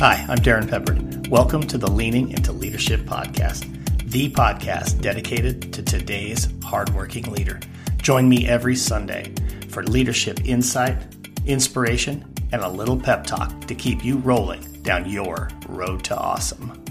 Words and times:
Hi, 0.00 0.26
I'm 0.28 0.38
Darrin 0.38 0.66
Peppard. 0.66 1.28
Welcome 1.28 1.62
to 1.68 1.78
the 1.78 1.88
Leaning 1.88 2.32
into 2.32 2.50
Leadership 2.50 3.02
podcast, 3.02 3.64
the 4.10 4.28
podcast 4.28 5.00
dedicated 5.00 5.72
to 5.72 5.82
today's 5.82 6.48
hardworking 6.64 7.30
leader. 7.30 7.60
Join 7.98 8.28
me 8.28 8.48
every 8.48 8.74
Sunday 8.74 9.32
for 9.68 9.84
leadership 9.84 10.44
insight, 10.44 10.98
inspiration, 11.46 12.24
and 12.50 12.62
a 12.62 12.68
little 12.68 12.98
pep 12.98 13.24
talk 13.24 13.66
to 13.66 13.74
keep 13.76 14.04
you 14.04 14.18
rolling 14.18 14.62
down 14.82 15.08
your 15.08 15.48
road 15.68 16.02
to 16.04 16.16
awesome. 16.16 16.83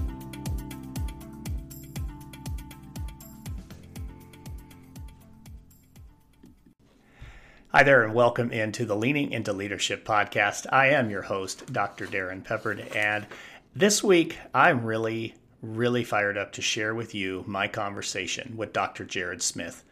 Hi 7.83 7.87
there, 7.87 8.05
and 8.05 8.13
welcome 8.13 8.49
into 8.49 8.85
the 8.85 8.95
Leaning 8.95 9.33
into 9.33 9.51
Leadership 9.51 10.05
podcast. 10.05 10.65
I 10.71 10.91
am 10.91 11.09
your 11.09 11.23
host, 11.23 11.65
Dr. 11.73 12.05
Darrin 12.05 12.41
Peppard, 12.41 12.95
and 12.95 13.27
this 13.75 14.01
week 14.01 14.37
I'm 14.53 14.85
really, 14.85 15.35
really 15.61 16.05
fired 16.05 16.37
up 16.37 16.53
to 16.53 16.61
share 16.61 16.95
with 16.95 17.13
you 17.13 17.43
my 17.45 17.67
conversation 17.67 18.55
with 18.55 18.71
Dr. 18.71 19.03
Jared 19.03 19.41
Smith. 19.41 19.83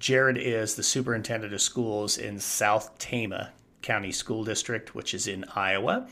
Jared 0.00 0.38
is 0.38 0.74
the 0.74 0.82
superintendent 0.82 1.54
of 1.54 1.60
schools 1.60 2.18
in 2.18 2.40
South 2.40 2.98
Tama 2.98 3.52
County 3.80 4.10
School 4.10 4.42
District, 4.42 4.96
which 4.96 5.14
is 5.14 5.28
in 5.28 5.44
Iowa, 5.54 6.08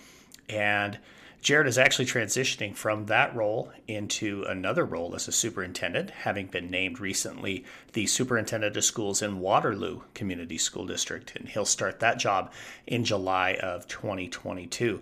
and 0.49 0.99
Jared 1.41 1.69
is 1.69 1.79
actually 1.79 2.07
transitioning 2.07 2.75
from 2.75 3.07
that 3.07 3.35
role 3.35 3.71
into 3.87 4.45
another 4.49 4.85
role 4.85 5.15
as 5.15 5.29
a 5.29 5.33
superintendent, 5.33 6.11
having 6.11 6.47
been 6.47 6.71
named 6.71 6.99
recently 6.99 7.65
the 7.93 8.07
superintendent 8.07 8.77
of 8.77 8.85
schools 8.85 9.23
in 9.23 9.39
Waterloo 9.39 10.01
Community 10.15 10.59
School 10.59 10.85
District. 10.85 11.33
And 11.37 11.49
he'll 11.49 11.65
start 11.65 12.01
that 12.01 12.19
job 12.19 12.53
in 12.87 13.05
July 13.05 13.55
of 13.63 13.87
2022. 13.87 15.01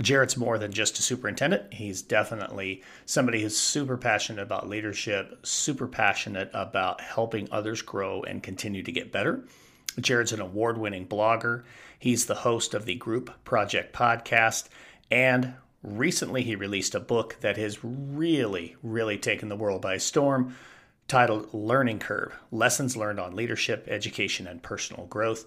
Jared's 0.00 0.36
more 0.36 0.56
than 0.56 0.72
just 0.72 0.98
a 0.98 1.02
superintendent. 1.02 1.74
He's 1.74 2.00
definitely 2.00 2.82
somebody 3.04 3.42
who's 3.42 3.58
super 3.58 3.96
passionate 3.96 4.42
about 4.42 4.68
leadership, 4.68 5.38
super 5.42 5.86
passionate 5.86 6.50
about 6.54 7.00
helping 7.00 7.48
others 7.50 7.82
grow 7.82 8.22
and 8.22 8.42
continue 8.42 8.82
to 8.82 8.92
get 8.92 9.12
better. 9.12 9.44
Jared's 10.00 10.32
an 10.32 10.40
award 10.40 10.78
winning 10.78 11.06
blogger. 11.06 11.64
He's 11.98 12.26
the 12.26 12.36
host 12.36 12.72
of 12.72 12.86
the 12.86 12.94
Group 12.94 13.44
Project 13.44 13.94
podcast 13.94 14.68
and 15.10 15.54
Recently, 15.82 16.44
he 16.44 16.54
released 16.54 16.94
a 16.94 17.00
book 17.00 17.36
that 17.40 17.56
has 17.56 17.82
really, 17.82 18.76
really 18.84 19.18
taken 19.18 19.48
the 19.48 19.56
world 19.56 19.82
by 19.82 19.96
storm 19.96 20.54
titled 21.08 21.52
Learning 21.52 21.98
Curve 21.98 22.34
Lessons 22.52 22.96
Learned 22.96 23.18
on 23.18 23.34
Leadership, 23.34 23.86
Education, 23.88 24.46
and 24.46 24.62
Personal 24.62 25.06
Growth. 25.06 25.46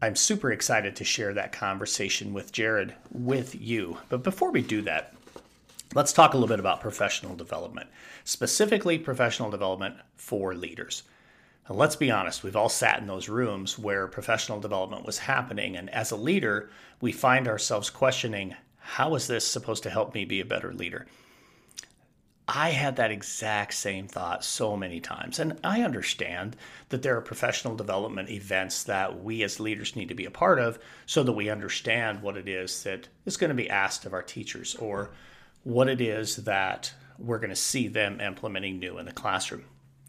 I'm 0.00 0.14
super 0.14 0.52
excited 0.52 0.94
to 0.96 1.04
share 1.04 1.34
that 1.34 1.50
conversation 1.50 2.32
with 2.32 2.52
Jared 2.52 2.94
with 3.10 3.60
you. 3.60 3.98
But 4.08 4.22
before 4.22 4.52
we 4.52 4.62
do 4.62 4.82
that, 4.82 5.14
let's 5.94 6.12
talk 6.12 6.32
a 6.32 6.36
little 6.36 6.48
bit 6.48 6.60
about 6.60 6.80
professional 6.80 7.34
development, 7.34 7.90
specifically 8.22 8.98
professional 8.98 9.50
development 9.50 9.96
for 10.14 10.54
leaders. 10.54 11.02
And 11.66 11.76
let's 11.76 11.96
be 11.96 12.10
honest, 12.10 12.44
we've 12.44 12.56
all 12.56 12.68
sat 12.68 13.00
in 13.00 13.08
those 13.08 13.28
rooms 13.28 13.78
where 13.78 14.06
professional 14.06 14.60
development 14.60 15.04
was 15.04 15.18
happening. 15.18 15.76
And 15.76 15.90
as 15.90 16.12
a 16.12 16.16
leader, 16.16 16.70
we 17.00 17.10
find 17.10 17.48
ourselves 17.48 17.90
questioning 17.90 18.54
how 18.82 19.14
is 19.14 19.26
this 19.26 19.46
supposed 19.46 19.84
to 19.84 19.90
help 19.90 20.14
me 20.14 20.24
be 20.24 20.40
a 20.40 20.44
better 20.44 20.72
leader? 20.72 21.06
I 22.48 22.70
had 22.70 22.96
that 22.96 23.12
exact 23.12 23.72
same 23.72 24.08
thought 24.08 24.44
so 24.44 24.76
many 24.76 25.00
times. 25.00 25.38
And 25.38 25.58
I 25.62 25.82
understand 25.82 26.56
that 26.88 27.02
there 27.02 27.16
are 27.16 27.22
professional 27.22 27.76
development 27.76 28.28
events 28.28 28.82
that 28.84 29.22
we 29.22 29.42
as 29.44 29.60
leaders 29.60 29.94
need 29.94 30.08
to 30.08 30.14
be 30.14 30.26
a 30.26 30.30
part 30.30 30.58
of 30.58 30.78
so 31.06 31.22
that 31.22 31.32
we 31.32 31.48
understand 31.48 32.20
what 32.20 32.36
it 32.36 32.48
is 32.48 32.82
that 32.82 33.08
is 33.24 33.36
going 33.36 33.48
to 33.48 33.54
be 33.54 33.70
asked 33.70 34.04
of 34.04 34.12
our 34.12 34.22
teachers 34.22 34.74
or 34.74 35.12
what 35.62 35.88
it 35.88 36.00
is 36.00 36.36
that 36.36 36.92
we're 37.18 37.38
going 37.38 37.50
to 37.50 37.56
see 37.56 37.86
them 37.86 38.20
implementing 38.20 38.80
new 38.80 38.98
in 38.98 39.06
the 39.06 39.12
classroom. 39.12 39.64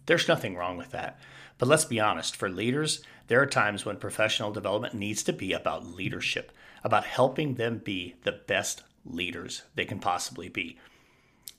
There's 0.08 0.28
nothing 0.28 0.56
wrong 0.56 0.76
with 0.76 0.92
that. 0.92 1.20
But 1.60 1.70
let's 1.70 1.86
be 1.86 2.00
honest, 2.00 2.36
for 2.36 2.50
leaders, 2.50 3.04
there 3.28 3.42
are 3.42 3.46
times 3.46 3.86
when 3.86 3.98
professional 3.98 4.52
development 4.52 4.96
needs 4.96 5.24
to 5.24 5.34
be 5.34 5.54
about 5.54 5.86
leadership 5.86 6.52
about 6.84 7.06
helping 7.06 7.56
them 7.56 7.78
be 7.78 8.16
the 8.24 8.32
best 8.32 8.84
leaders 9.06 9.64
they 9.76 9.86
can 9.86 10.00
possibly 10.00 10.50
be. 10.50 10.78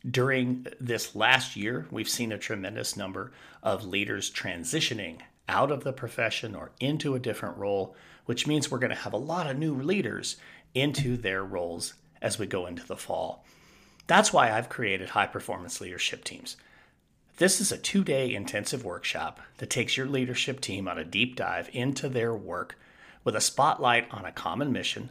During 0.08 0.66
this 0.78 1.16
last 1.16 1.56
year, 1.56 1.86
we've 1.90 2.08
seen 2.08 2.30
a 2.30 2.38
tremendous 2.38 2.96
number 2.96 3.32
of 3.62 3.86
leaders 3.86 4.30
transitioning 4.30 5.20
out 5.48 5.70
of 5.70 5.84
the 5.84 5.92
profession 5.92 6.54
or 6.54 6.72
into 6.78 7.14
a 7.14 7.20
different 7.20 7.56
role, 7.56 7.96
which 8.26 8.46
means 8.46 8.70
we're 8.70 8.78
going 8.78 8.90
to 8.90 8.96
have 8.96 9.12
a 9.12 9.18
lot 9.18 9.48
of 9.48 9.58
new 9.58 9.74
leaders 9.74 10.36
into 10.74 11.16
their 11.16 11.42
roles 11.42 11.94
as 12.20 12.38
we 12.38 12.46
go 12.46 12.66
into 12.66 12.86
the 12.86 12.96
fall. 12.96 13.44
That's 14.06 14.32
why 14.32 14.52
I've 14.52 14.68
created 14.68 15.10
high 15.10 15.26
performance 15.26 15.80
leadership 15.80 16.24
teams. 16.24 16.56
This 17.38 17.60
is 17.60 17.72
a 17.72 17.78
two 17.78 18.04
day 18.04 18.34
intensive 18.34 18.84
workshop 18.84 19.40
that 19.58 19.70
takes 19.70 19.96
your 19.96 20.06
leadership 20.06 20.60
team 20.60 20.86
on 20.86 20.98
a 20.98 21.04
deep 21.04 21.34
dive 21.36 21.68
into 21.72 22.08
their 22.08 22.34
work 22.34 22.78
with 23.24 23.34
a 23.34 23.40
spotlight 23.40 24.06
on 24.12 24.24
a 24.24 24.32
common 24.32 24.70
mission, 24.70 25.10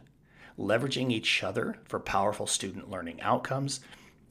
leveraging 0.58 1.10
each 1.10 1.42
other 1.42 1.76
for 1.84 1.98
powerful 1.98 2.46
student 2.46 2.88
learning 2.88 3.20
outcomes, 3.20 3.80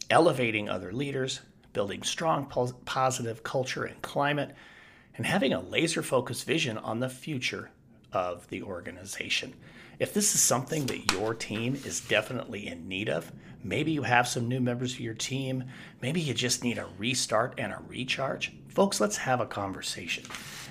elevating 0.09 0.69
other 0.69 0.91
leaders, 0.91 1.41
building 1.73 2.01
strong 2.01 2.45
positive 2.85 3.43
culture 3.43 3.83
and 3.83 4.01
climate, 4.01 4.55
and 5.15 5.25
having 5.25 5.53
a 5.53 5.59
laser 5.59 6.01
focused 6.01 6.45
vision 6.45 6.77
on 6.77 6.99
the 6.99 7.09
future 7.09 7.69
of 8.11 8.47
the 8.49 8.63
organization. 8.63 9.53
If 9.99 10.13
this 10.13 10.33
is 10.33 10.41
something 10.41 10.85
that 10.87 11.11
your 11.11 11.33
team 11.33 11.75
is 11.75 12.01
definitely 12.01 12.67
in 12.67 12.87
need 12.87 13.09
of, 13.09 13.31
maybe 13.63 13.91
you 13.91 14.03
have 14.03 14.27
some 14.27 14.47
new 14.47 14.59
members 14.59 14.93
of 14.93 14.99
your 14.99 15.13
team, 15.13 15.65
maybe 16.01 16.19
you 16.19 16.33
just 16.33 16.63
need 16.63 16.77
a 16.77 16.87
restart 16.97 17.53
and 17.57 17.71
a 17.71 17.79
recharge, 17.87 18.53
folks, 18.69 18.99
let's 18.99 19.17
have 19.17 19.39
a 19.39 19.45
conversation. 19.45 20.23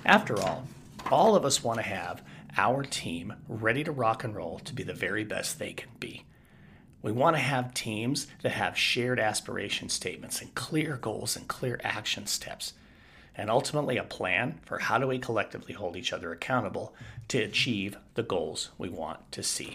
After 0.05 0.39
all, 0.41 0.67
all 1.09 1.35
of 1.35 1.45
us 1.45 1.63
want 1.63 1.79
to 1.79 1.83
have 1.83 2.21
our 2.57 2.83
team 2.83 3.33
ready 3.47 3.83
to 3.83 3.91
rock 3.91 4.23
and 4.23 4.35
roll 4.35 4.59
to 4.59 4.73
be 4.73 4.83
the 4.83 4.93
very 4.93 5.23
best 5.23 5.59
they 5.59 5.73
can 5.73 5.89
be. 5.99 6.25
We 7.01 7.11
want 7.11 7.35
to 7.35 7.41
have 7.41 7.73
teams 7.73 8.27
that 8.43 8.53
have 8.53 8.77
shared 8.77 9.19
aspiration 9.19 9.89
statements 9.89 10.41
and 10.41 10.55
clear 10.55 10.95
goals 10.97 11.35
and 11.35 11.47
clear 11.47 11.79
action 11.83 12.27
steps, 12.27 12.73
and 13.35 13.49
ultimately 13.49 13.97
a 13.97 14.03
plan 14.03 14.59
for 14.63 14.79
how 14.79 14.97
do 14.97 15.07
we 15.07 15.19
collectively 15.19 15.73
hold 15.73 15.97
each 15.97 16.13
other 16.13 16.31
accountable 16.31 16.93
to 17.27 17.39
achieve 17.39 17.97
the 18.13 18.23
goals 18.23 18.71
we 18.77 18.87
want 18.87 19.31
to 19.33 19.43
see. 19.43 19.73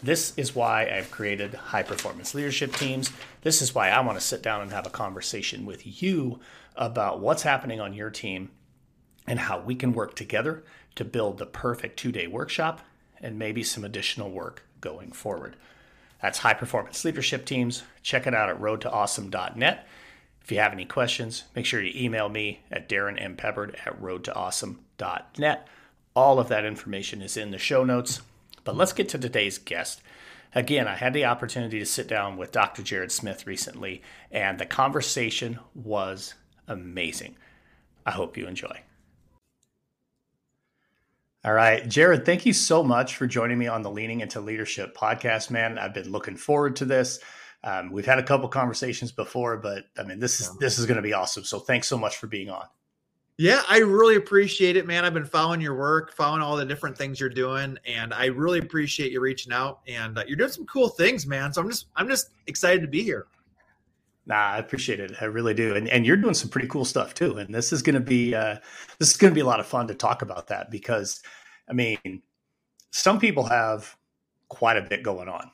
This 0.00 0.32
is 0.36 0.54
why 0.54 0.88
I've 0.88 1.10
created 1.10 1.54
high 1.54 1.82
performance 1.82 2.32
leadership 2.32 2.72
teams. 2.74 3.10
This 3.42 3.60
is 3.60 3.74
why 3.74 3.88
I 3.88 4.00
want 4.00 4.16
to 4.16 4.24
sit 4.24 4.42
down 4.42 4.60
and 4.60 4.70
have 4.70 4.86
a 4.86 4.90
conversation 4.90 5.66
with 5.66 6.00
you 6.00 6.38
about 6.76 7.18
what's 7.18 7.42
happening 7.42 7.80
on 7.80 7.92
your 7.92 8.10
team 8.10 8.50
and 9.26 9.40
how 9.40 9.58
we 9.58 9.74
can 9.74 9.92
work 9.92 10.14
together 10.14 10.62
to 10.98 11.04
build 11.04 11.38
the 11.38 11.46
perfect 11.46 11.96
two 11.96 12.12
day 12.12 12.26
workshop 12.26 12.80
and 13.20 13.38
maybe 13.38 13.62
some 13.62 13.84
additional 13.84 14.30
work 14.30 14.64
going 14.80 15.12
forward. 15.12 15.56
That's 16.20 16.38
high 16.38 16.54
performance 16.54 17.04
leadership 17.04 17.46
teams. 17.46 17.84
Check 18.02 18.26
it 18.26 18.34
out 18.34 18.50
at 18.50 18.60
roadtoawesome.net. 18.60 19.86
If 20.42 20.52
you 20.52 20.58
have 20.58 20.72
any 20.72 20.84
questions, 20.84 21.44
make 21.54 21.66
sure 21.66 21.80
you 21.80 21.92
email 21.94 22.28
me 22.28 22.60
at 22.70 22.88
darrinmpeppard 22.88 23.86
at 23.86 24.00
roadtoawesome.net. 24.00 25.68
All 26.16 26.40
of 26.40 26.48
that 26.48 26.64
information 26.64 27.22
is 27.22 27.36
in 27.36 27.52
the 27.52 27.58
show 27.58 27.84
notes. 27.84 28.20
But 28.64 28.76
let's 28.76 28.92
get 28.92 29.08
to 29.10 29.18
today's 29.18 29.58
guest. 29.58 30.02
Again, 30.54 30.88
I 30.88 30.96
had 30.96 31.12
the 31.12 31.26
opportunity 31.26 31.78
to 31.78 31.86
sit 31.86 32.08
down 32.08 32.36
with 32.36 32.52
Dr. 32.52 32.82
Jared 32.82 33.12
Smith 33.12 33.46
recently, 33.46 34.02
and 34.32 34.58
the 34.58 34.66
conversation 34.66 35.58
was 35.74 36.34
amazing. 36.66 37.36
I 38.04 38.10
hope 38.12 38.36
you 38.36 38.46
enjoy. 38.46 38.80
All 41.48 41.54
right. 41.54 41.88
Jared, 41.88 42.26
thank 42.26 42.44
you 42.44 42.52
so 42.52 42.84
much 42.84 43.16
for 43.16 43.26
joining 43.26 43.56
me 43.56 43.68
on 43.68 43.80
the 43.80 43.90
Leaning 43.90 44.20
into 44.20 44.38
Leadership 44.38 44.94
podcast, 44.94 45.50
man. 45.50 45.78
I've 45.78 45.94
been 45.94 46.12
looking 46.12 46.36
forward 46.36 46.76
to 46.76 46.84
this. 46.84 47.20
Um, 47.64 47.90
we've 47.90 48.04
had 48.04 48.18
a 48.18 48.22
couple 48.22 48.46
conversations 48.50 49.12
before, 49.12 49.56
but 49.56 49.86
I 49.96 50.02
mean, 50.02 50.20
this 50.20 50.42
is 50.42 50.54
this 50.58 50.78
is 50.78 50.84
going 50.84 50.96
to 50.96 51.02
be 51.02 51.14
awesome. 51.14 51.44
So 51.44 51.58
thanks 51.58 51.88
so 51.88 51.96
much 51.96 52.18
for 52.18 52.26
being 52.26 52.50
on. 52.50 52.66
Yeah, 53.38 53.62
I 53.66 53.78
really 53.78 54.16
appreciate 54.16 54.76
it, 54.76 54.86
man. 54.86 55.06
I've 55.06 55.14
been 55.14 55.24
following 55.24 55.62
your 55.62 55.74
work, 55.74 56.12
following 56.12 56.42
all 56.42 56.54
the 56.54 56.66
different 56.66 56.98
things 56.98 57.18
you're 57.18 57.30
doing, 57.30 57.78
and 57.86 58.12
I 58.12 58.26
really 58.26 58.58
appreciate 58.58 59.10
you 59.10 59.22
reaching 59.22 59.54
out. 59.54 59.80
And 59.88 60.18
uh, 60.18 60.24
you're 60.28 60.36
doing 60.36 60.52
some 60.52 60.66
cool 60.66 60.90
things, 60.90 61.26
man. 61.26 61.54
So 61.54 61.62
I'm 61.62 61.70
just 61.70 61.86
I'm 61.96 62.08
just 62.08 62.28
excited 62.46 62.82
to 62.82 62.88
be 62.88 63.02
here. 63.02 63.26
Nah, 64.26 64.50
I 64.50 64.58
appreciate 64.58 65.00
it. 65.00 65.12
I 65.22 65.24
really 65.24 65.54
do. 65.54 65.74
And 65.74 65.88
and 65.88 66.04
you're 66.04 66.18
doing 66.18 66.34
some 66.34 66.50
pretty 66.50 66.68
cool 66.68 66.84
stuff 66.84 67.14
too. 67.14 67.38
And 67.38 67.54
this 67.54 67.72
is 67.72 67.80
going 67.80 67.94
to 67.94 68.00
be 68.00 68.34
uh, 68.34 68.58
this 68.98 69.10
is 69.10 69.16
going 69.16 69.30
to 69.30 69.34
be 69.34 69.40
a 69.40 69.46
lot 69.46 69.60
of 69.60 69.66
fun 69.66 69.88
to 69.88 69.94
talk 69.94 70.20
about 70.20 70.48
that 70.48 70.70
because 70.70 71.22
I 71.68 71.72
mean, 71.72 72.22
some 72.90 73.18
people 73.18 73.44
have 73.44 73.96
quite 74.48 74.76
a 74.76 74.82
bit 74.82 75.02
going 75.02 75.28
on, 75.28 75.50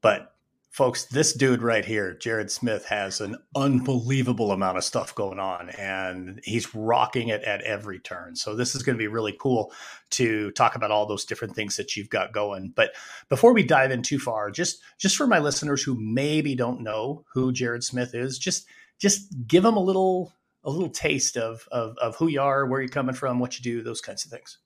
but 0.00 0.34
folks, 0.74 1.04
this 1.04 1.32
dude 1.32 1.62
right 1.62 1.84
here, 1.84 2.14
Jared 2.14 2.50
Smith, 2.50 2.84
has 2.86 3.20
an 3.20 3.36
unbelievable 3.54 4.50
amount 4.50 4.76
of 4.76 4.82
stuff 4.82 5.14
going 5.14 5.38
on 5.38 5.70
and 5.70 6.40
he's 6.42 6.74
rocking 6.74 7.28
it 7.28 7.44
at 7.44 7.62
every 7.62 8.00
turn. 8.00 8.34
So, 8.34 8.56
this 8.56 8.74
is 8.74 8.82
going 8.82 8.98
to 8.98 9.02
be 9.02 9.06
really 9.06 9.36
cool 9.38 9.72
to 10.10 10.50
talk 10.50 10.74
about 10.74 10.90
all 10.90 11.06
those 11.06 11.24
different 11.24 11.54
things 11.54 11.76
that 11.76 11.96
you've 11.96 12.10
got 12.10 12.32
going. 12.32 12.72
But 12.74 12.90
before 13.28 13.54
we 13.54 13.62
dive 13.62 13.92
in 13.92 14.02
too 14.02 14.18
far, 14.18 14.50
just 14.50 14.82
just 14.98 15.16
for 15.16 15.28
my 15.28 15.38
listeners 15.38 15.82
who 15.82 15.96
maybe 15.98 16.56
don't 16.56 16.80
know 16.80 17.24
who 17.32 17.52
Jared 17.52 17.84
Smith 17.84 18.12
is, 18.12 18.36
just 18.36 18.66
just 18.98 19.28
give 19.46 19.62
them 19.62 19.76
a 19.76 19.82
little 19.82 20.32
a 20.64 20.70
little 20.70 20.90
taste 20.90 21.36
of 21.36 21.68
of, 21.70 21.96
of 21.98 22.16
who 22.16 22.26
you 22.26 22.40
are, 22.40 22.66
where 22.66 22.80
you're 22.80 22.88
coming 22.88 23.14
from, 23.14 23.38
what 23.38 23.56
you 23.56 23.62
do, 23.62 23.82
those 23.82 24.00
kinds 24.00 24.24
of 24.24 24.32
things. 24.32 24.58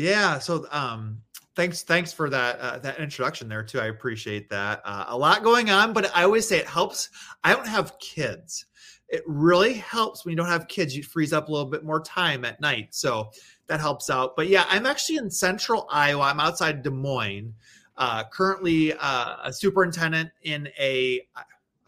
Yeah. 0.00 0.38
So, 0.38 0.66
um, 0.70 1.20
thanks 1.56 1.82
thanks 1.82 2.12
for 2.12 2.30
that 2.30 2.58
uh, 2.58 2.78
that 2.78 2.98
introduction 2.98 3.48
there 3.48 3.62
too 3.62 3.80
i 3.80 3.86
appreciate 3.86 4.48
that 4.48 4.80
uh, 4.84 5.06
a 5.08 5.18
lot 5.18 5.42
going 5.42 5.68
on 5.68 5.92
but 5.92 6.10
i 6.16 6.22
always 6.22 6.46
say 6.46 6.58
it 6.58 6.66
helps 6.66 7.10
i 7.44 7.52
don't 7.52 7.66
have 7.66 7.98
kids 7.98 8.66
it 9.08 9.22
really 9.26 9.74
helps 9.74 10.24
when 10.24 10.30
you 10.30 10.36
don't 10.36 10.46
have 10.46 10.68
kids 10.68 10.96
you 10.96 11.02
freeze 11.02 11.32
up 11.32 11.48
a 11.48 11.52
little 11.52 11.68
bit 11.68 11.84
more 11.84 12.00
time 12.00 12.44
at 12.44 12.60
night 12.60 12.88
so 12.90 13.30
that 13.66 13.80
helps 13.80 14.08
out 14.10 14.36
but 14.36 14.48
yeah 14.48 14.64
i'm 14.68 14.86
actually 14.86 15.16
in 15.16 15.30
central 15.30 15.86
iowa 15.90 16.22
i'm 16.22 16.40
outside 16.40 16.82
des 16.82 16.90
moines 16.90 17.52
uh, 17.96 18.24
currently 18.32 18.94
uh, 18.94 19.36
a 19.44 19.52
superintendent 19.52 20.30
in 20.44 20.68
a 20.78 21.20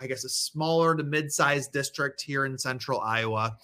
i 0.00 0.06
guess 0.06 0.24
a 0.24 0.28
smaller 0.28 0.94
to 0.94 1.04
mid-sized 1.04 1.72
district 1.72 2.20
here 2.20 2.44
in 2.44 2.58
central 2.58 3.00
iowa 3.00 3.56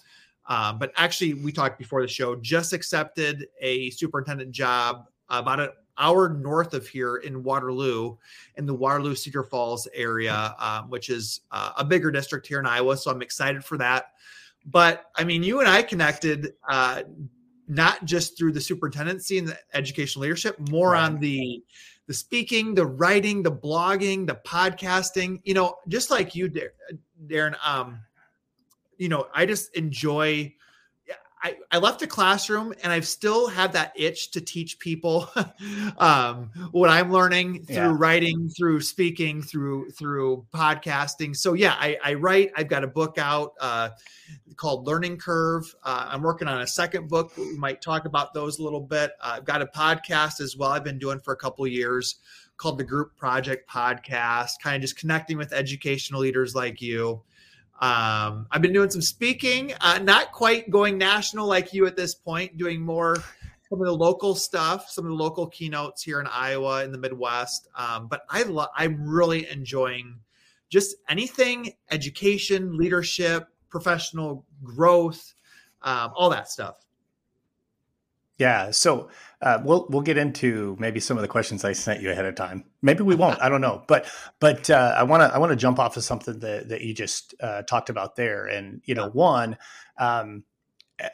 uh, 0.49 0.73
but 0.73 0.91
actually 0.97 1.35
we 1.35 1.51
talked 1.51 1.77
before 1.77 2.01
the 2.01 2.07
show 2.07 2.35
just 2.35 2.73
accepted 2.73 3.47
a 3.61 3.91
superintendent 3.91 4.51
job 4.51 5.05
about 5.29 5.59
an 5.59 5.69
hour 5.99 6.29
north 6.29 6.73
of 6.73 6.87
here 6.87 7.17
in 7.17 7.43
Waterloo, 7.43 8.17
in 8.57 8.65
the 8.65 8.73
Waterloo 8.73 9.13
Cedar 9.13 9.43
Falls 9.43 9.87
area, 9.93 10.55
um, 10.57 10.89
which 10.89 11.09
is 11.09 11.41
uh, 11.51 11.73
a 11.77 11.85
bigger 11.85 12.09
district 12.09 12.47
here 12.47 12.59
in 12.59 12.65
Iowa. 12.65 12.97
So 12.97 13.11
I'm 13.11 13.21
excited 13.21 13.63
for 13.63 13.77
that. 13.77 14.13
But 14.65 15.05
I 15.15 15.23
mean, 15.23 15.43
you 15.43 15.59
and 15.59 15.69
I 15.69 15.83
connected 15.83 16.53
uh, 16.67 17.03
not 17.67 18.03
just 18.05 18.37
through 18.37 18.53
the 18.53 18.61
superintendency 18.61 19.37
and 19.37 19.47
the 19.47 19.57
educational 19.73 20.23
leadership, 20.23 20.57
more 20.69 20.91
right. 20.91 21.03
on 21.03 21.19
the 21.19 21.63
the 22.07 22.13
speaking, 22.15 22.73
the 22.73 22.87
writing, 22.87 23.43
the 23.43 23.51
blogging, 23.51 24.25
the 24.25 24.39
podcasting. 24.45 25.41
You 25.43 25.53
know, 25.53 25.75
just 25.87 26.09
like 26.09 26.33
you, 26.33 26.51
Darrin. 27.27 27.55
Um, 27.63 27.99
you 28.99 29.09
know, 29.09 29.27
I 29.33 29.47
just 29.47 29.75
enjoy 29.75 30.53
I, 31.41 31.55
I 31.71 31.77
left 31.77 32.01
the 32.01 32.07
classroom 32.07 32.73
and 32.83 32.91
I've 32.91 33.07
still 33.07 33.47
had 33.47 33.71
that 33.71 33.93
itch 33.95 34.31
to 34.31 34.41
teach 34.41 34.77
people 34.77 35.29
um, 35.97 36.51
what 36.71 36.89
I'm 36.89 37.11
learning 37.11 37.63
through 37.63 37.75
yeah. 37.75 37.95
writing, 37.97 38.49
through 38.49 38.81
speaking, 38.81 39.41
through 39.41 39.89
through 39.91 40.45
podcasting. 40.53 41.33
So 41.35 41.53
yeah, 41.53 41.75
I, 41.79 41.97
I 42.03 42.13
write. 42.15 42.51
I've 42.57 42.67
got 42.67 42.83
a 42.83 42.87
book 42.87 43.17
out 43.17 43.53
uh, 43.61 43.91
called 44.57 44.85
Learning 44.85 45.15
Curve. 45.15 45.73
Uh, 45.83 46.09
I'm 46.09 46.21
working 46.21 46.49
on 46.49 46.61
a 46.61 46.67
second 46.67 47.07
book. 47.07 47.31
We 47.37 47.57
might 47.57 47.81
talk 47.81 48.03
about 48.03 48.33
those 48.33 48.59
a 48.59 48.63
little 48.63 48.81
bit. 48.81 49.11
Uh, 49.21 49.35
I've 49.37 49.45
got 49.45 49.61
a 49.61 49.67
podcast 49.67 50.41
as 50.41 50.57
well. 50.57 50.71
I've 50.71 50.83
been 50.83 50.99
doing 50.99 51.21
for 51.21 51.33
a 51.33 51.37
couple 51.37 51.65
years 51.67 52.15
called 52.57 52.77
the 52.77 52.83
Group 52.83 53.15
Project 53.15 53.69
Podcast. 53.69 54.59
Kind 54.61 54.75
of 54.75 54.81
just 54.81 54.97
connecting 54.97 55.37
with 55.37 55.53
educational 55.53 56.19
leaders 56.19 56.53
like 56.53 56.81
you. 56.81 57.21
Um, 57.81 58.45
I've 58.51 58.61
been 58.61 58.73
doing 58.73 58.89
some 58.89 59.01
speaking, 59.01 59.73
uh, 59.79 59.99
not 59.99 60.33
quite 60.33 60.69
going 60.69 60.97
national 60.97 61.47
like 61.47 61.73
you 61.73 61.85
at 61.87 61.95
this 61.95 62.13
point, 62.13 62.57
doing 62.57 62.81
more 62.81 63.15
some 63.69 63.79
of 63.79 63.85
the 63.85 63.95
local 63.95 64.35
stuff, 64.35 64.89
some 64.89 65.05
of 65.05 65.09
the 65.09 65.15
local 65.15 65.47
keynotes 65.47 66.01
here 66.01 66.19
in 66.19 66.27
Iowa 66.27 66.83
in 66.83 66.91
the 66.91 66.97
Midwest. 66.97 67.67
Um, 67.75 68.07
but 68.07 68.23
I 68.29 68.43
lo- 68.43 68.67
I'm 68.75 69.07
really 69.07 69.47
enjoying 69.49 70.19
just 70.69 70.97
anything 71.07 71.73
education, 71.91 72.77
leadership, 72.77 73.47
professional 73.69 74.45
growth, 74.63 75.33
um, 75.83 76.11
all 76.15 76.29
that 76.31 76.49
stuff. 76.49 76.85
Yeah. 78.37 78.71
So 78.71 79.09
uh, 79.41 79.59
we'll 79.63 79.87
we'll 79.89 80.01
get 80.01 80.17
into 80.17 80.75
maybe 80.79 80.99
some 80.99 81.17
of 81.17 81.21
the 81.21 81.27
questions 81.27 81.63
I 81.63 81.71
sent 81.71 82.01
you 82.01 82.11
ahead 82.11 82.25
of 82.25 82.35
time. 82.35 82.65
Maybe 82.81 83.03
we 83.03 83.15
won't. 83.15 83.41
I 83.41 83.47
don't 83.47 83.61
know. 83.61 83.83
But 83.87 84.05
but 84.39 84.69
uh, 84.69 84.95
I 84.97 85.03
want 85.03 85.21
to 85.21 85.33
I 85.33 85.37
want 85.37 85.51
to 85.51 85.55
jump 85.55 85.79
off 85.79 85.95
of 85.95 86.03
something 86.03 86.39
that 86.39 86.69
that 86.69 86.81
you 86.81 86.93
just 86.93 87.35
uh, 87.41 87.61
talked 87.63 87.89
about 87.89 88.15
there. 88.15 88.45
And 88.45 88.81
you 88.85 88.95
know, 88.95 89.09
one. 89.09 89.57
Um, 89.97 90.43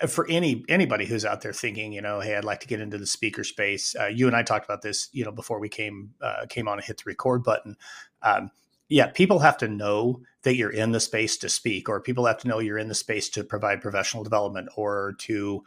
uh, 0.02 0.08
for 0.08 0.28
any 0.28 0.64
anybody 0.68 1.06
who's 1.06 1.26
out 1.26 1.42
there 1.42 1.54
thinking, 1.54 1.94
you 1.94 2.02
know, 2.02 2.20
hey, 2.20 2.36
I'd 2.36 2.44
like 2.44 2.62
to 2.62 2.68
get 2.68 2.82
into 2.82 2.98
the 2.98 3.06
speaker 3.06 3.44
space. 3.44 3.96
Uh, 4.00 4.08
you 4.08 4.26
and 4.26 4.36
I 4.36 4.42
talked 4.42 4.66
about 4.66 4.82
this, 4.82 5.10
you 5.12 5.24
know, 5.24 5.32
before 5.32 5.60
we 5.60 5.70
came 5.70 6.12
uh, 6.22 6.48
came 6.50 6.68
on 6.68 6.80
and 6.80 6.84
hit 6.84 6.98
the 6.98 7.04
record 7.06 7.44
button. 7.44 7.78
Um, 8.24 8.50
yeah, 8.88 9.08
people 9.08 9.40
have 9.40 9.58
to 9.60 9.68
know 9.68 10.22
that 10.44 10.56
you're 10.56 10.72
in 10.72 10.92
the 10.92 11.00
space 11.00 11.38
to 11.38 11.50
speak, 11.50 11.90
or 11.90 12.02
people 12.02 12.26
have 12.26 12.40
to 12.40 12.48
know 12.48 12.60
you're 12.60 12.78
in 12.78 12.88
the 12.88 12.96
space 12.96 13.30
to 13.30 13.44
provide 13.44 13.82
professional 13.82 14.24
development 14.24 14.70
or 14.76 15.16
to 15.20 15.64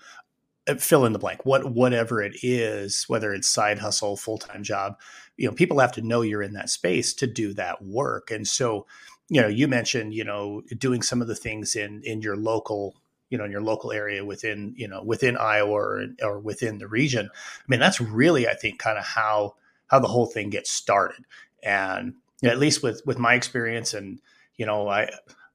Uh, 0.68 0.74
fill 0.74 1.04
in 1.06 1.12
the 1.12 1.18
blank 1.18 1.46
what 1.46 1.72
whatever 1.72 2.22
it 2.22 2.36
is 2.42 3.04
whether 3.08 3.32
it's 3.32 3.48
side 3.48 3.78
hustle 3.78 4.16
full-time 4.16 4.62
job 4.62 4.96
you 5.38 5.46
know 5.46 5.54
people 5.54 5.78
have 5.78 5.92
to 5.92 6.02
know 6.02 6.20
you're 6.20 6.42
in 6.42 6.52
that 6.52 6.68
space 6.68 7.14
to 7.14 7.26
do 7.26 7.54
that 7.54 7.82
work. 7.82 8.30
And 8.30 8.46
so 8.46 8.86
you 9.30 9.40
know 9.40 9.48
you 9.48 9.68
mentioned 9.68 10.12
you 10.12 10.24
know 10.24 10.62
doing 10.76 11.00
some 11.00 11.22
of 11.22 11.28
the 11.28 11.34
things 11.34 11.76
in 11.76 12.02
in 12.02 12.20
your 12.20 12.36
local 12.36 12.96
you 13.30 13.38
know 13.38 13.44
in 13.44 13.50
your 13.50 13.62
local 13.62 13.92
area 13.92 14.24
within 14.24 14.74
you 14.76 14.88
know 14.88 15.02
within 15.02 15.36
Iowa 15.36 15.70
or, 15.70 16.06
or 16.22 16.38
within 16.40 16.78
the 16.78 16.88
region. 16.88 17.30
I 17.32 17.64
mean 17.68 17.80
that's 17.80 18.00
really 18.00 18.48
i 18.48 18.54
think 18.54 18.78
kind 18.78 18.98
of 18.98 19.04
how 19.04 19.54
how 19.86 20.00
the 20.00 20.08
whole 20.08 20.26
thing 20.26 20.50
gets 20.50 20.70
started. 20.70 21.24
And 21.62 22.14
you 22.42 22.48
know, 22.48 22.52
at 22.52 22.58
least 22.58 22.82
with 22.82 23.00
with 23.06 23.18
my 23.18 23.34
experience 23.34 23.94
and 23.94 24.20
you 24.56 24.66
know 24.66 24.88
i 24.88 25.08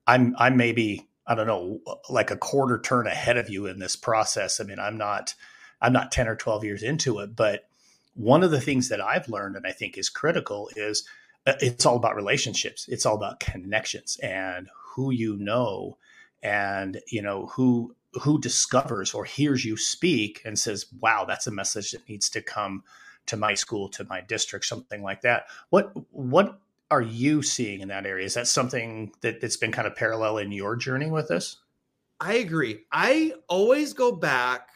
i'm 0.06 0.34
i'm 0.38 0.56
maybe 0.56 1.06
I 1.26 1.34
don't 1.34 1.46
know, 1.46 1.80
like 2.10 2.30
a 2.30 2.36
quarter 2.36 2.78
turn 2.78 3.06
ahead 3.06 3.36
of 3.36 3.48
you 3.48 3.66
in 3.66 3.78
this 3.78 3.96
process. 3.96 4.60
I 4.60 4.64
mean, 4.64 4.78
I'm 4.78 4.98
not, 4.98 5.34
I'm 5.80 5.92
not 5.92 6.12
10 6.12 6.28
or 6.28 6.36
12 6.36 6.64
years 6.64 6.82
into 6.82 7.18
it, 7.20 7.34
but 7.34 7.66
one 8.14 8.44
of 8.44 8.50
the 8.50 8.60
things 8.60 8.88
that 8.88 9.00
I've 9.00 9.28
learned 9.28 9.56
and 9.56 9.66
I 9.66 9.72
think 9.72 9.98
is 9.98 10.08
critical 10.08 10.70
is 10.76 11.06
uh, 11.46 11.54
it's 11.60 11.84
all 11.86 11.96
about 11.96 12.16
relationships. 12.16 12.86
It's 12.88 13.06
all 13.06 13.16
about 13.16 13.40
connections 13.40 14.18
and 14.22 14.68
who 14.94 15.10
you 15.10 15.36
know 15.36 15.96
and, 16.42 17.00
you 17.08 17.22
know, 17.22 17.46
who, 17.46 17.94
who 18.20 18.40
discovers 18.40 19.14
or 19.14 19.24
hears 19.24 19.64
you 19.64 19.76
speak 19.76 20.42
and 20.44 20.58
says, 20.58 20.86
wow, 21.00 21.24
that's 21.26 21.46
a 21.46 21.50
message 21.50 21.90
that 21.92 22.08
needs 22.08 22.28
to 22.30 22.42
come 22.42 22.84
to 23.26 23.36
my 23.36 23.54
school, 23.54 23.88
to 23.88 24.04
my 24.04 24.20
district, 24.20 24.66
something 24.66 25.02
like 25.02 25.22
that. 25.22 25.46
What, 25.70 25.92
what 26.12 26.58
are 26.94 27.02
you 27.02 27.42
seeing 27.42 27.80
in 27.80 27.88
that 27.88 28.06
area? 28.06 28.24
Is 28.24 28.34
that 28.34 28.46
something 28.46 29.12
that, 29.20 29.40
that's 29.40 29.56
been 29.56 29.72
kind 29.72 29.86
of 29.86 29.96
parallel 29.96 30.38
in 30.38 30.52
your 30.52 30.76
journey 30.76 31.10
with 31.10 31.28
this? 31.28 31.58
I 32.20 32.34
agree. 32.34 32.82
I 32.92 33.34
always 33.48 33.92
go 33.92 34.12
back. 34.12 34.68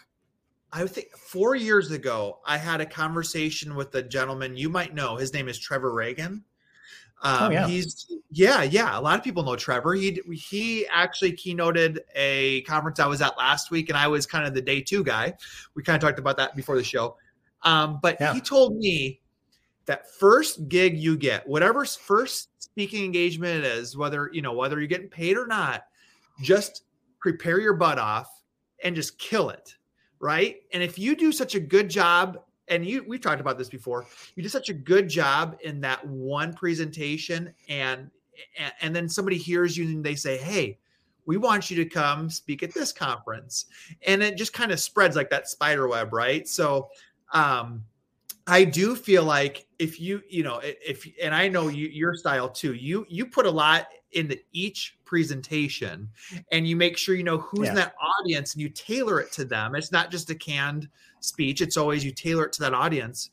I 0.72 0.84
think 0.86 1.16
four 1.16 1.54
years 1.54 1.92
ago, 1.92 2.40
I 2.44 2.58
had 2.58 2.80
a 2.80 2.86
conversation 2.86 3.76
with 3.76 3.94
a 3.94 4.02
gentleman 4.02 4.56
you 4.56 4.68
might 4.68 4.94
know. 4.94 5.16
His 5.16 5.32
name 5.32 5.48
is 5.48 5.58
Trevor 5.58 5.92
Ragan. 5.92 6.42
Oh, 7.22 7.34
um, 7.34 7.42
oh, 7.42 7.50
yeah. 7.50 7.66
He's 7.68 8.12
yeah, 8.30 8.62
yeah. 8.64 8.98
A 8.98 9.00
lot 9.00 9.16
of 9.16 9.24
people 9.24 9.44
know 9.44 9.56
Trevor. 9.56 9.94
He 9.94 10.20
he 10.32 10.86
actually 10.88 11.32
keynoted 11.32 11.98
a 12.14 12.62
conference 12.62 13.00
I 13.00 13.06
was 13.06 13.22
at 13.22 13.38
last 13.38 13.70
week, 13.70 13.88
and 13.88 13.96
I 13.96 14.08
was 14.08 14.26
kind 14.26 14.46
of 14.46 14.54
the 14.54 14.60
day 14.60 14.80
two 14.80 15.02
guy. 15.02 15.34
We 15.74 15.82
kind 15.82 15.96
of 15.96 16.06
talked 16.06 16.18
about 16.18 16.36
that 16.36 16.54
before 16.54 16.76
the 16.76 16.84
show. 16.84 17.16
Um, 17.62 17.98
but 18.02 18.18
yeah. 18.20 18.34
he 18.34 18.40
told 18.40 18.76
me 18.76 19.20
that 19.88 20.10
first 20.10 20.68
gig 20.68 20.96
you 20.98 21.16
get, 21.16 21.48
whatever 21.48 21.84
first 21.84 22.50
speaking 22.62 23.04
engagement 23.04 23.64
it 23.64 23.64
is, 23.64 23.96
whether 23.96 24.30
you 24.32 24.42
know 24.42 24.52
whether 24.52 24.78
you're 24.78 24.86
getting 24.86 25.08
paid 25.08 25.36
or 25.36 25.46
not, 25.46 25.86
just 26.42 26.84
prepare 27.18 27.58
your 27.58 27.74
butt 27.74 27.98
off 27.98 28.42
and 28.84 28.94
just 28.94 29.18
kill 29.18 29.50
it, 29.50 29.74
right? 30.20 30.56
And 30.72 30.82
if 30.82 30.98
you 30.98 31.16
do 31.16 31.32
such 31.32 31.54
a 31.54 31.60
good 31.60 31.88
job, 31.90 32.38
and 32.68 32.86
you 32.86 33.02
we've 33.08 33.20
talked 33.20 33.40
about 33.40 33.58
this 33.58 33.70
before, 33.70 34.06
you 34.36 34.42
do 34.42 34.48
such 34.48 34.68
a 34.68 34.74
good 34.74 35.08
job 35.08 35.56
in 35.62 35.80
that 35.80 36.06
one 36.06 36.52
presentation, 36.52 37.52
and 37.68 38.10
and, 38.58 38.72
and 38.82 38.94
then 38.94 39.08
somebody 39.08 39.38
hears 39.38 39.76
you 39.76 39.86
and 39.86 40.04
they 40.04 40.14
say, 40.14 40.36
"Hey." 40.36 40.78
We 41.26 41.36
want 41.36 41.70
you 41.70 41.76
to 41.76 41.84
come 41.84 42.30
speak 42.30 42.62
at 42.62 42.72
this 42.72 42.90
conference. 42.90 43.66
And 44.06 44.22
it 44.22 44.38
just 44.38 44.54
kind 44.54 44.72
of 44.72 44.80
spreads 44.80 45.14
like 45.14 45.28
that 45.28 45.46
spider 45.46 45.86
web, 45.86 46.14
right? 46.14 46.48
So 46.48 46.88
um, 47.34 47.84
I 48.48 48.64
do 48.64 48.96
feel 48.96 49.24
like 49.24 49.66
if 49.78 50.00
you, 50.00 50.22
you 50.28 50.42
know, 50.42 50.60
if 50.62 51.06
and 51.22 51.34
I 51.34 51.48
know 51.48 51.68
you, 51.68 51.88
your 51.88 52.14
style 52.14 52.48
too. 52.48 52.74
You 52.74 53.04
you 53.08 53.26
put 53.26 53.44
a 53.44 53.50
lot 53.50 53.88
into 54.12 54.38
each 54.52 54.96
presentation, 55.04 56.08
and 56.50 56.66
you 56.66 56.74
make 56.74 56.96
sure 56.96 57.14
you 57.14 57.24
know 57.24 57.38
who's 57.38 57.64
yeah. 57.64 57.70
in 57.70 57.74
that 57.76 57.94
audience, 58.00 58.54
and 58.54 58.62
you 58.62 58.70
tailor 58.70 59.20
it 59.20 59.30
to 59.32 59.44
them. 59.44 59.74
It's 59.74 59.92
not 59.92 60.10
just 60.10 60.30
a 60.30 60.34
canned 60.34 60.88
speech. 61.20 61.60
It's 61.60 61.76
always 61.76 62.04
you 62.04 62.10
tailor 62.10 62.46
it 62.46 62.52
to 62.54 62.60
that 62.62 62.72
audience. 62.72 63.30